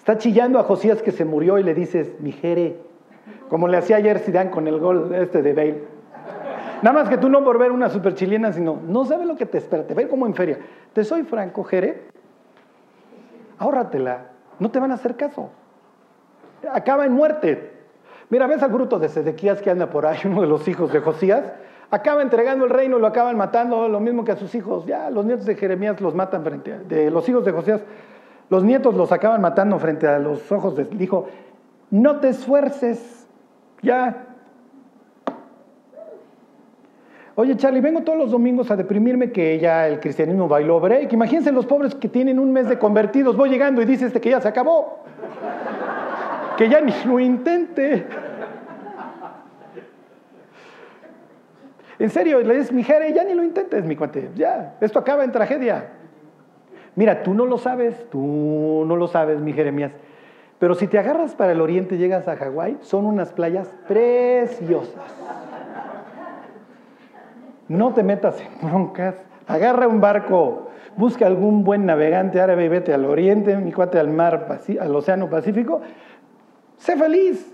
Está 0.00 0.16
chillando 0.16 0.58
a 0.58 0.64
Josías 0.64 1.02
que 1.02 1.12
se 1.12 1.26
murió 1.26 1.58
y 1.58 1.62
le 1.62 1.74
dices, 1.74 2.14
mi 2.20 2.32
Jere, 2.32 2.78
como 3.50 3.68
le 3.68 3.76
hacía 3.76 3.96
ayer 3.96 4.18
Zidane 4.18 4.50
con 4.50 4.66
el 4.66 4.80
gol 4.80 5.14
este 5.14 5.42
de 5.42 5.52
Bale. 5.52 5.84
Nada 6.80 6.98
más 6.98 7.10
que 7.10 7.18
tú 7.18 7.28
no 7.28 7.44
por 7.44 7.58
ver 7.58 7.70
una 7.70 7.90
super 7.90 8.14
chilena, 8.14 8.50
sino 8.50 8.80
no 8.88 9.04
sabes 9.04 9.26
lo 9.26 9.36
que 9.36 9.44
te 9.44 9.58
espera, 9.58 9.86
te 9.86 9.92
ve 9.92 10.08
como 10.08 10.24
en 10.24 10.34
feria. 10.34 10.58
Te 10.94 11.04
soy 11.04 11.24
franco, 11.24 11.64
Jere, 11.64 12.04
ahórratela, 13.58 14.28
no 14.58 14.70
te 14.70 14.80
van 14.80 14.90
a 14.90 14.94
hacer 14.94 15.16
caso. 15.16 15.50
Acaba 16.72 17.04
en 17.04 17.12
muerte. 17.12 17.70
Mira, 18.30 18.46
ves 18.46 18.62
al 18.62 18.70
bruto 18.72 18.98
de 18.98 19.10
Sedequías 19.10 19.60
que 19.60 19.68
anda 19.68 19.90
por 19.90 20.06
ahí, 20.06 20.20
uno 20.24 20.40
de 20.40 20.46
los 20.46 20.66
hijos 20.66 20.90
de 20.94 21.00
Josías, 21.00 21.44
acaba 21.90 22.22
entregando 22.22 22.64
el 22.64 22.70
reino, 22.70 22.98
lo 22.98 23.06
acaban 23.06 23.36
matando, 23.36 23.86
lo 23.86 24.00
mismo 24.00 24.24
que 24.24 24.32
a 24.32 24.36
sus 24.36 24.54
hijos. 24.54 24.86
Ya 24.86 25.10
los 25.10 25.26
nietos 25.26 25.44
de 25.44 25.56
Jeremías 25.56 26.00
los 26.00 26.14
matan 26.14 26.42
frente 26.42 26.72
a, 26.72 26.78
de 26.78 27.10
los 27.10 27.28
hijos 27.28 27.44
de 27.44 27.52
Josías 27.52 27.82
los 28.50 28.64
nietos 28.64 28.94
los 28.94 29.12
acaban 29.12 29.40
matando 29.40 29.78
frente 29.78 30.06
a 30.06 30.18
los 30.18 30.50
ojos 30.52 30.76
de 30.76 30.84
dijo, 30.84 31.28
no 31.90 32.18
te 32.18 32.28
esfuerces, 32.28 33.26
ya. 33.80 34.26
Oye, 37.36 37.56
Charlie, 37.56 37.80
vengo 37.80 38.02
todos 38.02 38.18
los 38.18 38.32
domingos 38.32 38.70
a 38.70 38.76
deprimirme 38.76 39.30
que 39.30 39.58
ya 39.58 39.86
el 39.86 40.00
cristianismo 40.00 40.48
bailó 40.48 40.80
break. 40.80 41.12
Imagínense 41.12 41.52
los 41.52 41.64
pobres 41.64 41.94
que 41.94 42.08
tienen 42.08 42.38
un 42.38 42.52
mes 42.52 42.68
de 42.68 42.78
convertidos. 42.78 43.36
Voy 43.36 43.48
llegando 43.48 43.80
y 43.80 43.84
dices 43.84 44.08
este 44.08 44.20
que 44.20 44.30
ya 44.30 44.40
se 44.40 44.48
acabó. 44.48 45.04
Que 46.56 46.68
ya 46.68 46.80
ni 46.80 46.92
lo 47.06 47.18
intente. 47.18 48.06
En 51.98 52.10
serio, 52.10 52.40
le 52.40 52.54
dices, 52.54 52.72
mi 52.72 52.82
jere, 52.82 53.12
ya 53.12 53.24
ni 53.24 53.34
lo 53.34 53.44
intentes, 53.44 53.84
mi 53.84 53.94
cuate. 53.94 54.30
Ya, 54.34 54.76
esto 54.80 54.98
acaba 54.98 55.22
en 55.22 55.32
tragedia. 55.32 55.99
Mira, 57.00 57.22
tú 57.22 57.32
no 57.32 57.46
lo 57.46 57.56
sabes, 57.56 58.10
tú 58.10 58.84
no 58.86 58.94
lo 58.94 59.08
sabes, 59.08 59.40
mi 59.40 59.54
Jeremías. 59.54 59.90
Pero 60.58 60.74
si 60.74 60.86
te 60.86 60.98
agarras 60.98 61.34
para 61.34 61.52
el 61.52 61.62
oriente 61.62 61.94
y 61.94 61.98
llegas 61.98 62.28
a 62.28 62.36
Hawái, 62.36 62.76
son 62.82 63.06
unas 63.06 63.32
playas 63.32 63.74
preciosas. 63.88 65.00
No 67.68 67.94
te 67.94 68.02
metas 68.02 68.38
en 68.38 68.68
broncas, 68.68 69.14
agarra 69.46 69.88
un 69.88 70.02
barco, 70.02 70.68
busca 70.98 71.26
algún 71.26 71.64
buen 71.64 71.86
navegante 71.86 72.38
árabe 72.38 72.66
y 72.66 72.68
vete 72.68 72.92
al 72.92 73.06
oriente, 73.06 73.56
mi 73.56 73.72
cuate 73.72 73.98
al 73.98 74.10
mar, 74.10 74.58
al 74.78 74.94
océano 74.94 75.30
Pacífico. 75.30 75.80
Sé 76.76 76.98
feliz. 76.98 77.50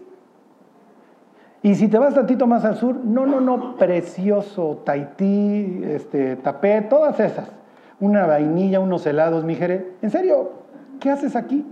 Y 1.63 1.77
si 1.77 1.87
te 1.87 2.01
vas 2.01 2.15
tantito 2.15 2.49
más 2.49 2.65
al 2.65 2.75
sur, 2.75 2.97
no, 2.97 3.27
no, 3.27 3.41
no, 3.41 3.77
precioso, 3.77 4.83
Tahití, 4.85 5.83
este, 5.85 6.35
Tapé, 6.35 6.83
todas 6.83 7.21
esas 7.21 7.56
una 8.01 8.27
vainilla, 8.27 8.81
unos 8.81 9.07
helados, 9.07 9.45
mi 9.45 9.55
jere. 9.55 9.93
¿En 10.03 10.11
serio? 10.11 10.53
¿Qué 11.01 11.11
haces 11.11 11.37
aquí? 11.37 11.65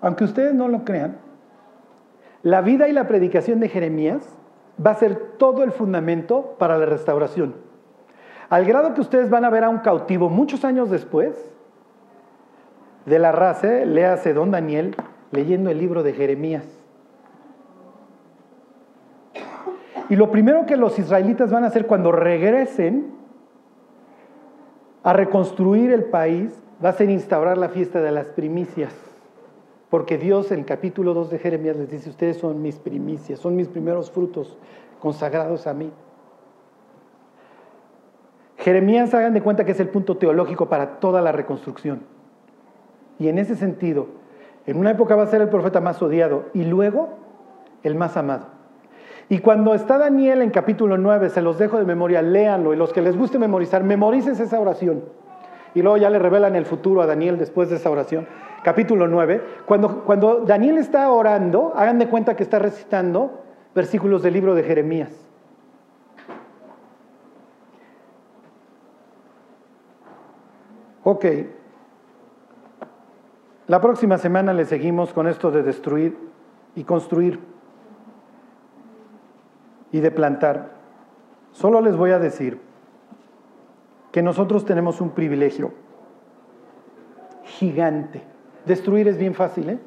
Aunque 0.00 0.24
ustedes 0.24 0.54
no 0.54 0.68
lo 0.68 0.84
crean, 0.84 1.16
la 2.42 2.60
vida 2.60 2.88
y 2.88 2.92
la 2.92 3.08
predicación 3.08 3.60
de 3.60 3.68
Jeremías 3.68 4.22
va 4.84 4.90
a 4.90 4.96
ser 4.96 5.16
todo 5.38 5.62
el 5.62 5.72
fundamento 5.72 6.56
para 6.58 6.78
la 6.78 6.86
restauración. 6.86 7.54
Al 8.50 8.64
grado 8.66 8.92
que 8.94 9.00
ustedes 9.00 9.30
van 9.30 9.44
a 9.44 9.50
ver 9.50 9.64
a 9.64 9.70
un 9.70 9.78
cautivo 9.78 10.28
muchos 10.28 10.64
años 10.64 10.90
después, 10.90 11.50
de 13.06 13.18
la 13.18 13.32
raza, 13.32 13.78
¿eh? 13.78 13.86
léase 13.86 14.32
don 14.32 14.50
Daniel, 14.50 14.94
leyendo 15.30 15.70
el 15.70 15.78
libro 15.78 16.02
de 16.02 16.12
Jeremías. 16.12 16.64
Y 20.08 20.16
lo 20.16 20.30
primero 20.30 20.66
que 20.66 20.76
los 20.76 20.98
israelitas 20.98 21.50
van 21.50 21.64
a 21.64 21.68
hacer 21.68 21.86
cuando 21.86 22.12
regresen 22.12 23.14
a 25.04 25.12
reconstruir 25.12 25.92
el 25.92 26.04
país 26.04 26.50
va 26.82 26.88
a 26.88 26.94
ser 26.94 27.10
instaurar 27.10 27.58
la 27.58 27.68
fiesta 27.68 28.00
de 28.00 28.10
las 28.10 28.26
primicias. 28.26 28.92
Porque 29.90 30.18
Dios 30.18 30.50
en 30.50 30.60
el 30.60 30.64
capítulo 30.64 31.14
2 31.14 31.30
de 31.30 31.38
Jeremías 31.38 31.76
les 31.76 31.90
dice, 31.90 32.10
ustedes 32.10 32.38
son 32.38 32.62
mis 32.62 32.76
primicias, 32.76 33.38
son 33.38 33.54
mis 33.54 33.68
primeros 33.68 34.10
frutos 34.10 34.56
consagrados 34.98 35.66
a 35.66 35.74
mí. 35.74 35.92
Jeremías, 38.56 39.12
hagan 39.12 39.34
de 39.34 39.42
cuenta 39.42 39.66
que 39.66 39.72
es 39.72 39.80
el 39.80 39.90
punto 39.90 40.16
teológico 40.16 40.70
para 40.70 40.98
toda 40.98 41.20
la 41.20 41.32
reconstrucción. 41.32 42.00
Y 43.18 43.28
en 43.28 43.38
ese 43.38 43.56
sentido, 43.56 44.06
en 44.66 44.78
una 44.78 44.92
época 44.92 45.14
va 45.14 45.24
a 45.24 45.26
ser 45.26 45.42
el 45.42 45.50
profeta 45.50 45.82
más 45.82 46.00
odiado 46.00 46.46
y 46.54 46.64
luego 46.64 47.10
el 47.82 47.94
más 47.94 48.16
amado. 48.16 48.53
Y 49.28 49.38
cuando 49.38 49.74
está 49.74 49.98
Daniel 49.98 50.42
en 50.42 50.50
capítulo 50.50 50.98
9, 50.98 51.30
se 51.30 51.40
los 51.40 51.58
dejo 51.58 51.78
de 51.78 51.84
memoria, 51.84 52.20
léanlo. 52.20 52.74
Y 52.74 52.76
los 52.76 52.92
que 52.92 53.00
les 53.00 53.16
guste 53.16 53.38
memorizar, 53.38 53.82
memoricen 53.82 54.32
esa 54.32 54.60
oración. 54.60 55.04
Y 55.74 55.82
luego 55.82 55.96
ya 55.96 56.10
le 56.10 56.18
revelan 56.18 56.56
el 56.56 56.66
futuro 56.66 57.00
a 57.02 57.06
Daniel 57.06 57.38
después 57.38 57.70
de 57.70 57.76
esa 57.76 57.90
oración. 57.90 58.26
Capítulo 58.62 59.08
9. 59.08 59.42
Cuando, 59.66 60.04
cuando 60.04 60.40
Daniel 60.40 60.78
está 60.78 61.10
orando, 61.10 61.72
hagan 61.74 61.98
de 61.98 62.08
cuenta 62.08 62.36
que 62.36 62.42
está 62.42 62.58
recitando 62.58 63.42
versículos 63.74 64.22
del 64.22 64.34
libro 64.34 64.54
de 64.54 64.62
Jeremías. 64.62 65.10
Ok. 71.02 71.24
La 73.66 73.80
próxima 73.80 74.18
semana 74.18 74.52
le 74.52 74.66
seguimos 74.66 75.12
con 75.12 75.26
esto 75.26 75.50
de 75.50 75.62
destruir 75.62 76.16
y 76.74 76.84
construir 76.84 77.40
y 79.94 80.00
de 80.00 80.10
plantar. 80.10 80.70
Solo 81.52 81.80
les 81.80 81.96
voy 81.96 82.10
a 82.10 82.18
decir 82.18 82.58
que 84.10 84.24
nosotros 84.24 84.64
tenemos 84.64 85.00
un 85.00 85.10
privilegio 85.10 85.72
gigante. 87.44 88.20
Destruir 88.66 89.06
es 89.06 89.18
bien 89.18 89.34
fácil, 89.34 89.70
¿eh? 89.70 89.78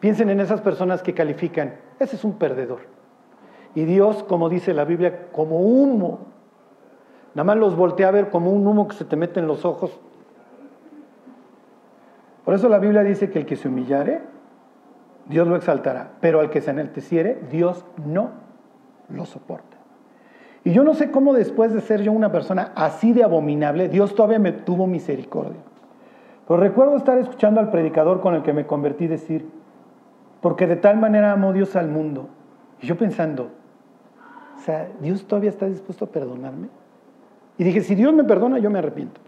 Piensen 0.00 0.30
en 0.30 0.40
esas 0.40 0.62
personas 0.62 1.02
que 1.02 1.12
califican, 1.12 1.74
ese 1.98 2.16
es 2.16 2.24
un 2.24 2.38
perdedor. 2.38 2.80
Y 3.74 3.84
Dios, 3.84 4.22
como 4.22 4.48
dice 4.48 4.72
la 4.72 4.86
Biblia, 4.86 5.28
como 5.30 5.60
humo, 5.60 6.20
nada 7.34 7.44
más 7.44 7.58
los 7.58 7.76
voltea 7.76 8.08
a 8.08 8.12
ver 8.12 8.30
como 8.30 8.50
un 8.50 8.66
humo 8.66 8.88
que 8.88 8.96
se 8.96 9.04
te 9.04 9.16
mete 9.16 9.40
en 9.40 9.46
los 9.46 9.66
ojos. 9.66 10.00
Por 12.46 12.54
eso 12.54 12.70
la 12.70 12.78
Biblia 12.78 13.02
dice 13.02 13.28
que 13.28 13.40
el 13.40 13.44
que 13.44 13.56
se 13.56 13.68
humillare, 13.68 14.22
Dios 15.26 15.46
lo 15.46 15.54
exaltará, 15.54 16.12
pero 16.22 16.40
al 16.40 16.48
que 16.48 16.62
se 16.62 16.70
enalteciere, 16.70 17.42
Dios 17.50 17.84
no 18.06 18.45
lo 19.08 19.24
soporta. 19.26 19.76
Y 20.64 20.72
yo 20.72 20.82
no 20.82 20.94
sé 20.94 21.12
cómo 21.12 21.32
después 21.32 21.72
de 21.72 21.80
ser 21.80 22.02
yo 22.02 22.10
una 22.10 22.32
persona 22.32 22.72
así 22.74 23.12
de 23.12 23.22
abominable, 23.22 23.88
Dios 23.88 24.14
todavía 24.14 24.40
me 24.40 24.50
tuvo 24.52 24.86
misericordia. 24.86 25.60
Pero 26.48 26.60
recuerdo 26.60 26.96
estar 26.96 27.18
escuchando 27.18 27.60
al 27.60 27.70
predicador 27.70 28.20
con 28.20 28.34
el 28.34 28.42
que 28.42 28.52
me 28.52 28.66
convertí 28.66 29.06
decir, 29.06 29.48
porque 30.40 30.66
de 30.66 30.76
tal 30.76 30.96
manera 30.96 31.32
amó 31.32 31.52
Dios 31.52 31.76
al 31.76 31.88
mundo. 31.88 32.28
Y 32.80 32.86
yo 32.86 32.96
pensando, 32.96 33.50
o 34.56 34.60
sea, 34.60 34.88
Dios 35.00 35.24
todavía 35.26 35.50
está 35.50 35.66
dispuesto 35.66 36.04
a 36.04 36.08
perdonarme. 36.08 36.68
Y 37.58 37.64
dije, 37.64 37.80
si 37.82 37.94
Dios 37.94 38.12
me 38.12 38.24
perdona, 38.24 38.58
yo 38.58 38.70
me 38.70 38.80
arrepiento. 38.80 39.20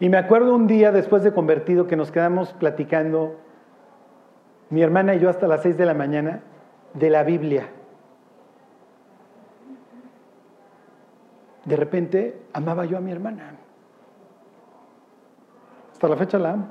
Y 0.00 0.08
me 0.08 0.16
acuerdo 0.16 0.54
un 0.54 0.66
día 0.66 0.92
después 0.92 1.22
de 1.22 1.32
convertido 1.32 1.86
que 1.86 1.96
nos 1.96 2.10
quedamos 2.10 2.52
platicando, 2.54 3.36
mi 4.70 4.82
hermana 4.82 5.14
y 5.14 5.20
yo 5.20 5.28
hasta 5.28 5.46
las 5.46 5.62
seis 5.62 5.76
de 5.76 5.86
la 5.86 5.94
mañana, 5.94 6.40
de 6.94 7.10
la 7.10 7.22
Biblia. 7.22 7.68
De 11.64 11.76
repente 11.76 12.42
amaba 12.52 12.84
yo 12.84 12.96
a 12.96 13.00
mi 13.00 13.10
hermana. 13.10 13.56
Hasta 15.92 16.08
la 16.08 16.16
fecha 16.16 16.38
la 16.38 16.52
amo. 16.52 16.66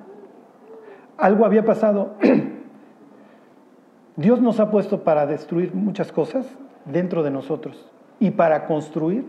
Algo 1.18 1.46
había 1.46 1.64
pasado. 1.64 2.16
Dios 4.16 4.42
nos 4.42 4.60
ha 4.60 4.70
puesto 4.70 5.04
para 5.04 5.26
destruir 5.26 5.74
muchas 5.74 6.12
cosas 6.12 6.48
dentro 6.86 7.24
de 7.24 7.32
nosotros 7.32 7.92
y 8.20 8.32
para 8.32 8.66
construir 8.68 9.26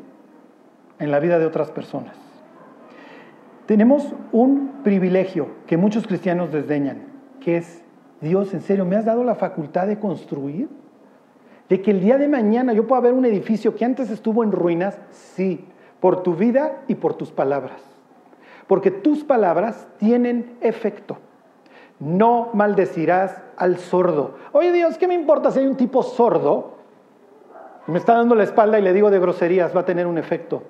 en 0.99 1.11
la 1.11 1.21
vida 1.21 1.39
de 1.39 1.47
otras 1.47 1.71
personas. 1.71 2.17
Tenemos 3.67 4.15
un 4.31 4.83
privilegio 4.85 5.49
que 5.67 5.79
muchos 5.79 6.07
cristianos 6.07 6.53
desdeñan, 6.53 7.07
que 7.41 7.57
es, 7.57 7.83
Dios, 8.21 8.53
en 8.53 8.61
serio, 8.61 8.85
¿me 8.85 8.97
has 8.97 9.07
dado 9.07 9.25
la 9.25 9.35
facultad 9.37 9.87
de 9.87 9.99
construir? 9.99 10.69
De 11.69 11.81
que 11.81 11.91
el 11.91 12.01
día 12.01 12.19
de 12.19 12.29
mañana 12.29 12.73
yo 12.73 12.87
pueda 12.87 13.01
ver 13.01 13.13
un 13.13 13.25
edificio 13.25 13.75
que 13.75 13.85
antes 13.85 14.11
estuvo 14.11 14.45
en 14.45 14.53
ruinas, 14.53 14.99
sí, 15.11 15.65
por 16.01 16.23
tu 16.23 16.35
vida 16.35 16.83
y 16.89 16.97
por 16.97 17.15
tus 17.15 17.31
palabras. 17.31 17.81
Porque 18.67 18.91
tus 18.91 19.25
palabras 19.25 19.87
tienen 19.99 20.57
efecto. 20.61 21.19
No 22.01 22.51
maldecirás 22.53 23.41
al 23.57 23.79
sordo. 23.79 24.35
Oye 24.53 24.73
Dios, 24.73 24.99
¿qué 24.99 25.09
me 25.09 25.15
importa 25.15 25.51
si 25.51 25.61
hay 25.61 25.67
un 25.67 25.77
tipo 25.77 26.03
sordo? 26.03 26.75
Me 27.87 27.99
está 27.99 28.15
dando 28.15 28.35
la 28.35 28.45
espalda 28.45 28.79
y 28.79 28.83
le 28.83 28.93
digo 28.93 29.11
de 29.11 29.19
groserías, 29.19 29.75
va 29.77 29.81
a 29.81 29.85
tener 29.85 30.07
un 30.07 30.19
efecto. 30.19 30.63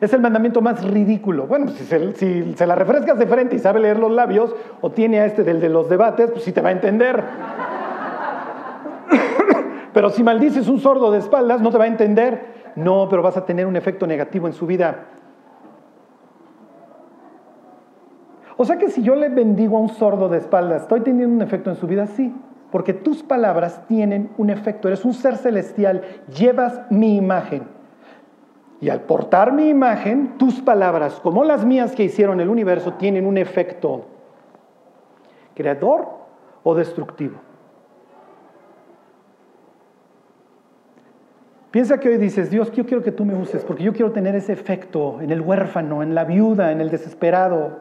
Es 0.00 0.12
el 0.12 0.20
mandamiento 0.20 0.60
más 0.60 0.84
ridículo. 0.84 1.46
Bueno, 1.46 1.68
si 1.68 1.84
se, 1.84 2.12
si 2.14 2.54
se 2.54 2.66
la 2.66 2.74
refrescas 2.74 3.18
de 3.18 3.26
frente 3.26 3.56
y 3.56 3.58
sabe 3.60 3.80
leer 3.80 3.98
los 3.98 4.10
labios, 4.10 4.54
o 4.80 4.90
tiene 4.90 5.20
a 5.20 5.26
este 5.26 5.44
del 5.44 5.60
de 5.60 5.68
los 5.68 5.88
debates, 5.88 6.30
pues 6.30 6.42
sí 6.42 6.52
te 6.52 6.60
va 6.60 6.70
a 6.70 6.72
entender. 6.72 7.22
Pero 9.92 10.10
si 10.10 10.22
maldices 10.22 10.68
un 10.68 10.80
sordo 10.80 11.10
de 11.10 11.18
espaldas, 11.18 11.60
no 11.60 11.70
te 11.70 11.78
va 11.78 11.84
a 11.84 11.88
entender. 11.88 12.72
No, 12.76 13.08
pero 13.08 13.22
vas 13.22 13.36
a 13.36 13.44
tener 13.44 13.66
un 13.66 13.76
efecto 13.76 14.06
negativo 14.06 14.46
en 14.46 14.52
su 14.52 14.66
vida. 14.66 15.06
O 18.56 18.64
sea 18.64 18.78
que 18.78 18.88
si 18.88 19.02
yo 19.02 19.14
le 19.14 19.28
bendigo 19.28 19.76
a 19.76 19.80
un 19.80 19.88
sordo 19.88 20.28
de 20.28 20.38
espaldas, 20.38 20.82
¿estoy 20.82 21.00
teniendo 21.00 21.34
un 21.34 21.42
efecto 21.42 21.70
en 21.70 21.76
su 21.76 21.86
vida? 21.86 22.06
Sí, 22.06 22.34
porque 22.70 22.94
tus 22.94 23.22
palabras 23.22 23.86
tienen 23.86 24.30
un 24.38 24.50
efecto. 24.50 24.88
Eres 24.88 25.04
un 25.04 25.14
ser 25.14 25.36
celestial, 25.36 26.02
llevas 26.34 26.80
mi 26.90 27.16
imagen. 27.16 27.64
Y 28.80 28.88
al 28.88 29.02
portar 29.02 29.52
mi 29.52 29.68
imagen, 29.68 30.38
tus 30.38 30.60
palabras, 30.60 31.20
como 31.20 31.44
las 31.44 31.64
mías 31.64 31.94
que 31.94 32.04
hicieron 32.04 32.40
el 32.40 32.48
universo, 32.48 32.94
tienen 32.94 33.26
un 33.26 33.38
efecto 33.38 34.06
creador 35.54 36.08
o 36.62 36.74
destructivo. 36.74 37.51
Piensa 41.72 41.98
que 41.98 42.10
hoy 42.10 42.18
dices, 42.18 42.50
Dios, 42.50 42.70
yo 42.72 42.84
quiero 42.84 43.02
que 43.02 43.12
tú 43.12 43.24
me 43.24 43.34
uses 43.34 43.64
porque 43.64 43.82
yo 43.82 43.94
quiero 43.94 44.12
tener 44.12 44.34
ese 44.36 44.52
efecto 44.52 45.22
en 45.22 45.30
el 45.30 45.40
huérfano, 45.40 46.02
en 46.02 46.14
la 46.14 46.24
viuda, 46.24 46.70
en 46.70 46.82
el 46.82 46.90
desesperado. 46.90 47.80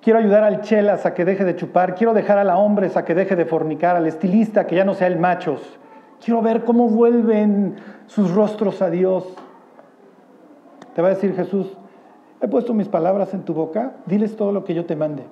Quiero 0.00 0.18
ayudar 0.18 0.42
al 0.42 0.62
chelas 0.62 1.04
a 1.04 1.12
que 1.12 1.26
deje 1.26 1.44
de 1.44 1.54
chupar. 1.54 1.96
Quiero 1.96 2.14
dejar 2.14 2.38
a 2.38 2.44
la 2.44 2.56
hombres 2.56 2.96
a 2.96 3.04
que 3.04 3.14
deje 3.14 3.36
de 3.36 3.44
fornicar, 3.44 3.94
al 3.94 4.06
estilista 4.06 4.66
que 4.66 4.74
ya 4.74 4.86
no 4.86 4.94
sea 4.94 5.06
el 5.06 5.18
machos. 5.18 5.60
Quiero 6.24 6.40
ver 6.40 6.64
cómo 6.64 6.88
vuelven 6.88 7.76
sus 8.06 8.34
rostros 8.34 8.80
a 8.80 8.88
Dios. 8.88 9.36
Te 10.94 11.02
va 11.02 11.08
a 11.08 11.10
decir 11.10 11.34
Jesús, 11.36 11.76
he 12.40 12.48
puesto 12.48 12.72
mis 12.72 12.88
palabras 12.88 13.34
en 13.34 13.42
tu 13.42 13.52
boca, 13.52 13.92
diles 14.06 14.34
todo 14.34 14.50
lo 14.50 14.64
que 14.64 14.72
yo 14.72 14.86
te 14.86 14.96
mande. 14.96 15.24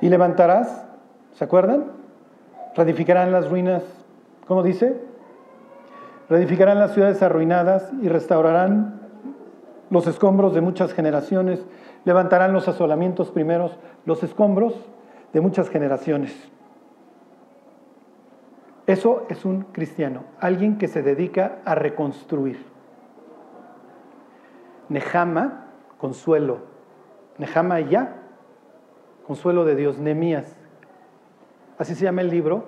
Y 0.00 0.08
levantarás, 0.08 0.86
¿se 1.32 1.42
acuerdan? 1.42 2.01
Reedificarán 2.74 3.32
las 3.32 3.50
ruinas, 3.50 3.82
¿cómo 4.46 4.62
dice? 4.62 5.00
Reedificarán 6.28 6.78
las 6.78 6.94
ciudades 6.94 7.22
arruinadas 7.22 7.90
y 8.00 8.08
restaurarán 8.08 9.00
los 9.90 10.06
escombros 10.06 10.54
de 10.54 10.62
muchas 10.62 10.94
generaciones, 10.94 11.66
levantarán 12.04 12.54
los 12.54 12.68
asolamientos 12.68 13.30
primeros, 13.30 13.78
los 14.06 14.22
escombros 14.22 14.74
de 15.34 15.40
muchas 15.42 15.68
generaciones. 15.68 16.34
Eso 18.86 19.26
es 19.28 19.44
un 19.44 19.62
cristiano, 19.72 20.24
alguien 20.40 20.78
que 20.78 20.88
se 20.88 21.02
dedica 21.02 21.58
a 21.64 21.74
reconstruir. 21.74 22.64
Nehama, 24.88 25.66
consuelo. 25.98 26.58
Nehama 27.38 27.80
ya, 27.80 28.16
consuelo 29.26 29.64
de 29.64 29.76
Dios. 29.76 29.98
Nemías, 29.98 30.56
Así 31.78 31.94
se 31.94 32.04
llama 32.04 32.20
el 32.20 32.30
libro 32.30 32.64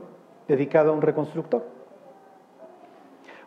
dedicado 0.49 0.91
a 0.91 0.95
un 0.95 1.03
reconstructor. 1.03 1.65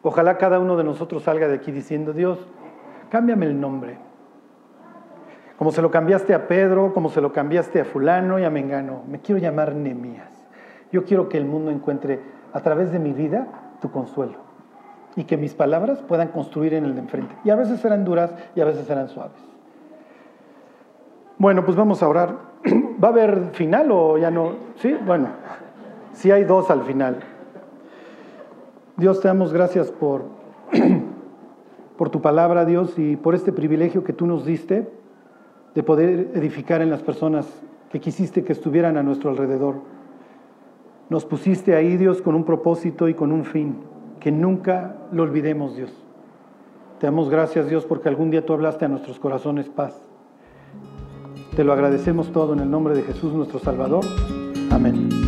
Ojalá 0.01 0.37
cada 0.37 0.59
uno 0.59 0.77
de 0.77 0.83
nosotros 0.83 1.23
salga 1.23 1.47
de 1.47 1.55
aquí 1.55 1.71
diciendo, 1.71 2.13
Dios, 2.13 2.39
cámbiame 3.09 3.45
el 3.45 3.59
nombre. 3.59 3.97
Como 5.57 5.71
se 5.71 5.81
lo 5.81 5.89
cambiaste 5.89 6.33
a 6.33 6.47
Pedro, 6.47 6.93
como 6.93 7.09
se 7.09 7.19
lo 7.19 7.33
cambiaste 7.33 7.81
a 7.81 7.85
fulano 7.85 8.39
y 8.39 8.43
a 8.43 8.49
Mengano, 8.49 9.01
me 9.07 9.19
quiero 9.19 9.41
llamar 9.41 9.73
Nemías. 9.73 10.31
Yo 10.91 11.03
quiero 11.03 11.27
que 11.29 11.37
el 11.37 11.45
mundo 11.45 11.71
encuentre 11.71 12.21
a 12.53 12.61
través 12.61 12.91
de 12.91 12.99
mi 12.99 13.11
vida 13.11 13.47
tu 13.81 13.91
consuelo. 13.91 14.47
y 15.15 15.23
que 15.23 15.35
mis 15.35 15.55
palabras 15.55 16.03
puedan 16.07 16.27
construir 16.27 16.75
en 16.75 16.85
el 16.85 16.93
de 16.93 17.01
enfrente. 17.01 17.35
Y 17.43 17.49
a 17.49 17.55
veces 17.55 17.79
serán 17.79 18.05
duras 18.05 18.31
y 18.53 18.61
a 18.61 18.65
veces 18.65 18.85
serán 18.85 19.09
suaves. 19.09 19.41
Bueno, 21.39 21.65
pues 21.65 21.75
vamos 21.75 22.03
a 22.03 22.07
orar. 22.07 22.35
¿Va 23.03 23.09
a 23.09 23.11
haber 23.11 23.49
final 23.53 23.91
o 23.91 24.17
ya 24.17 24.31
no? 24.31 24.53
Sí, 24.75 24.95
bueno, 25.05 25.27
sí 26.13 26.31
hay 26.31 26.43
dos 26.43 26.69
al 26.69 26.83
final. 26.83 27.19
Dios, 28.95 29.21
te 29.21 29.27
damos 29.27 29.53
gracias 29.53 29.91
por, 29.91 30.23
por 31.97 32.09
tu 32.09 32.21
palabra, 32.21 32.65
Dios, 32.65 32.97
y 32.97 33.15
por 33.15 33.35
este 33.35 33.51
privilegio 33.51 34.03
que 34.03 34.13
tú 34.13 34.25
nos 34.25 34.45
diste 34.45 34.89
de 35.75 35.83
poder 35.83 36.31
edificar 36.33 36.81
en 36.81 36.89
las 36.89 37.03
personas 37.03 37.47
que 37.91 37.99
quisiste 37.99 38.43
que 38.43 38.53
estuvieran 38.53 38.97
a 38.97 39.03
nuestro 39.03 39.29
alrededor. 39.29 39.75
Nos 41.09 41.25
pusiste 41.25 41.75
ahí, 41.75 41.95
Dios, 41.95 42.21
con 42.21 42.35
un 42.35 42.43
propósito 42.43 43.07
y 43.07 43.13
con 43.13 43.31
un 43.31 43.45
fin, 43.45 43.77
que 44.19 44.31
nunca 44.31 44.95
lo 45.11 45.23
olvidemos, 45.23 45.75
Dios. 45.75 45.93
Te 46.99 47.05
damos 47.05 47.29
gracias, 47.29 47.69
Dios, 47.69 47.85
porque 47.85 48.09
algún 48.09 48.31
día 48.31 48.45
tú 48.45 48.53
hablaste 48.53 48.85
a 48.85 48.87
nuestros 48.87 49.19
corazones 49.19 49.69
paz. 49.69 50.06
Te 51.57 51.63
lo 51.63 51.73
agradecemos 51.73 52.31
todo 52.31 52.53
en 52.53 52.59
el 52.59 52.69
nombre 52.69 52.93
de 52.93 53.01
Jesús 53.01 53.33
nuestro 53.33 53.57
Salvador. 53.57 54.05
Amén. 54.69 55.26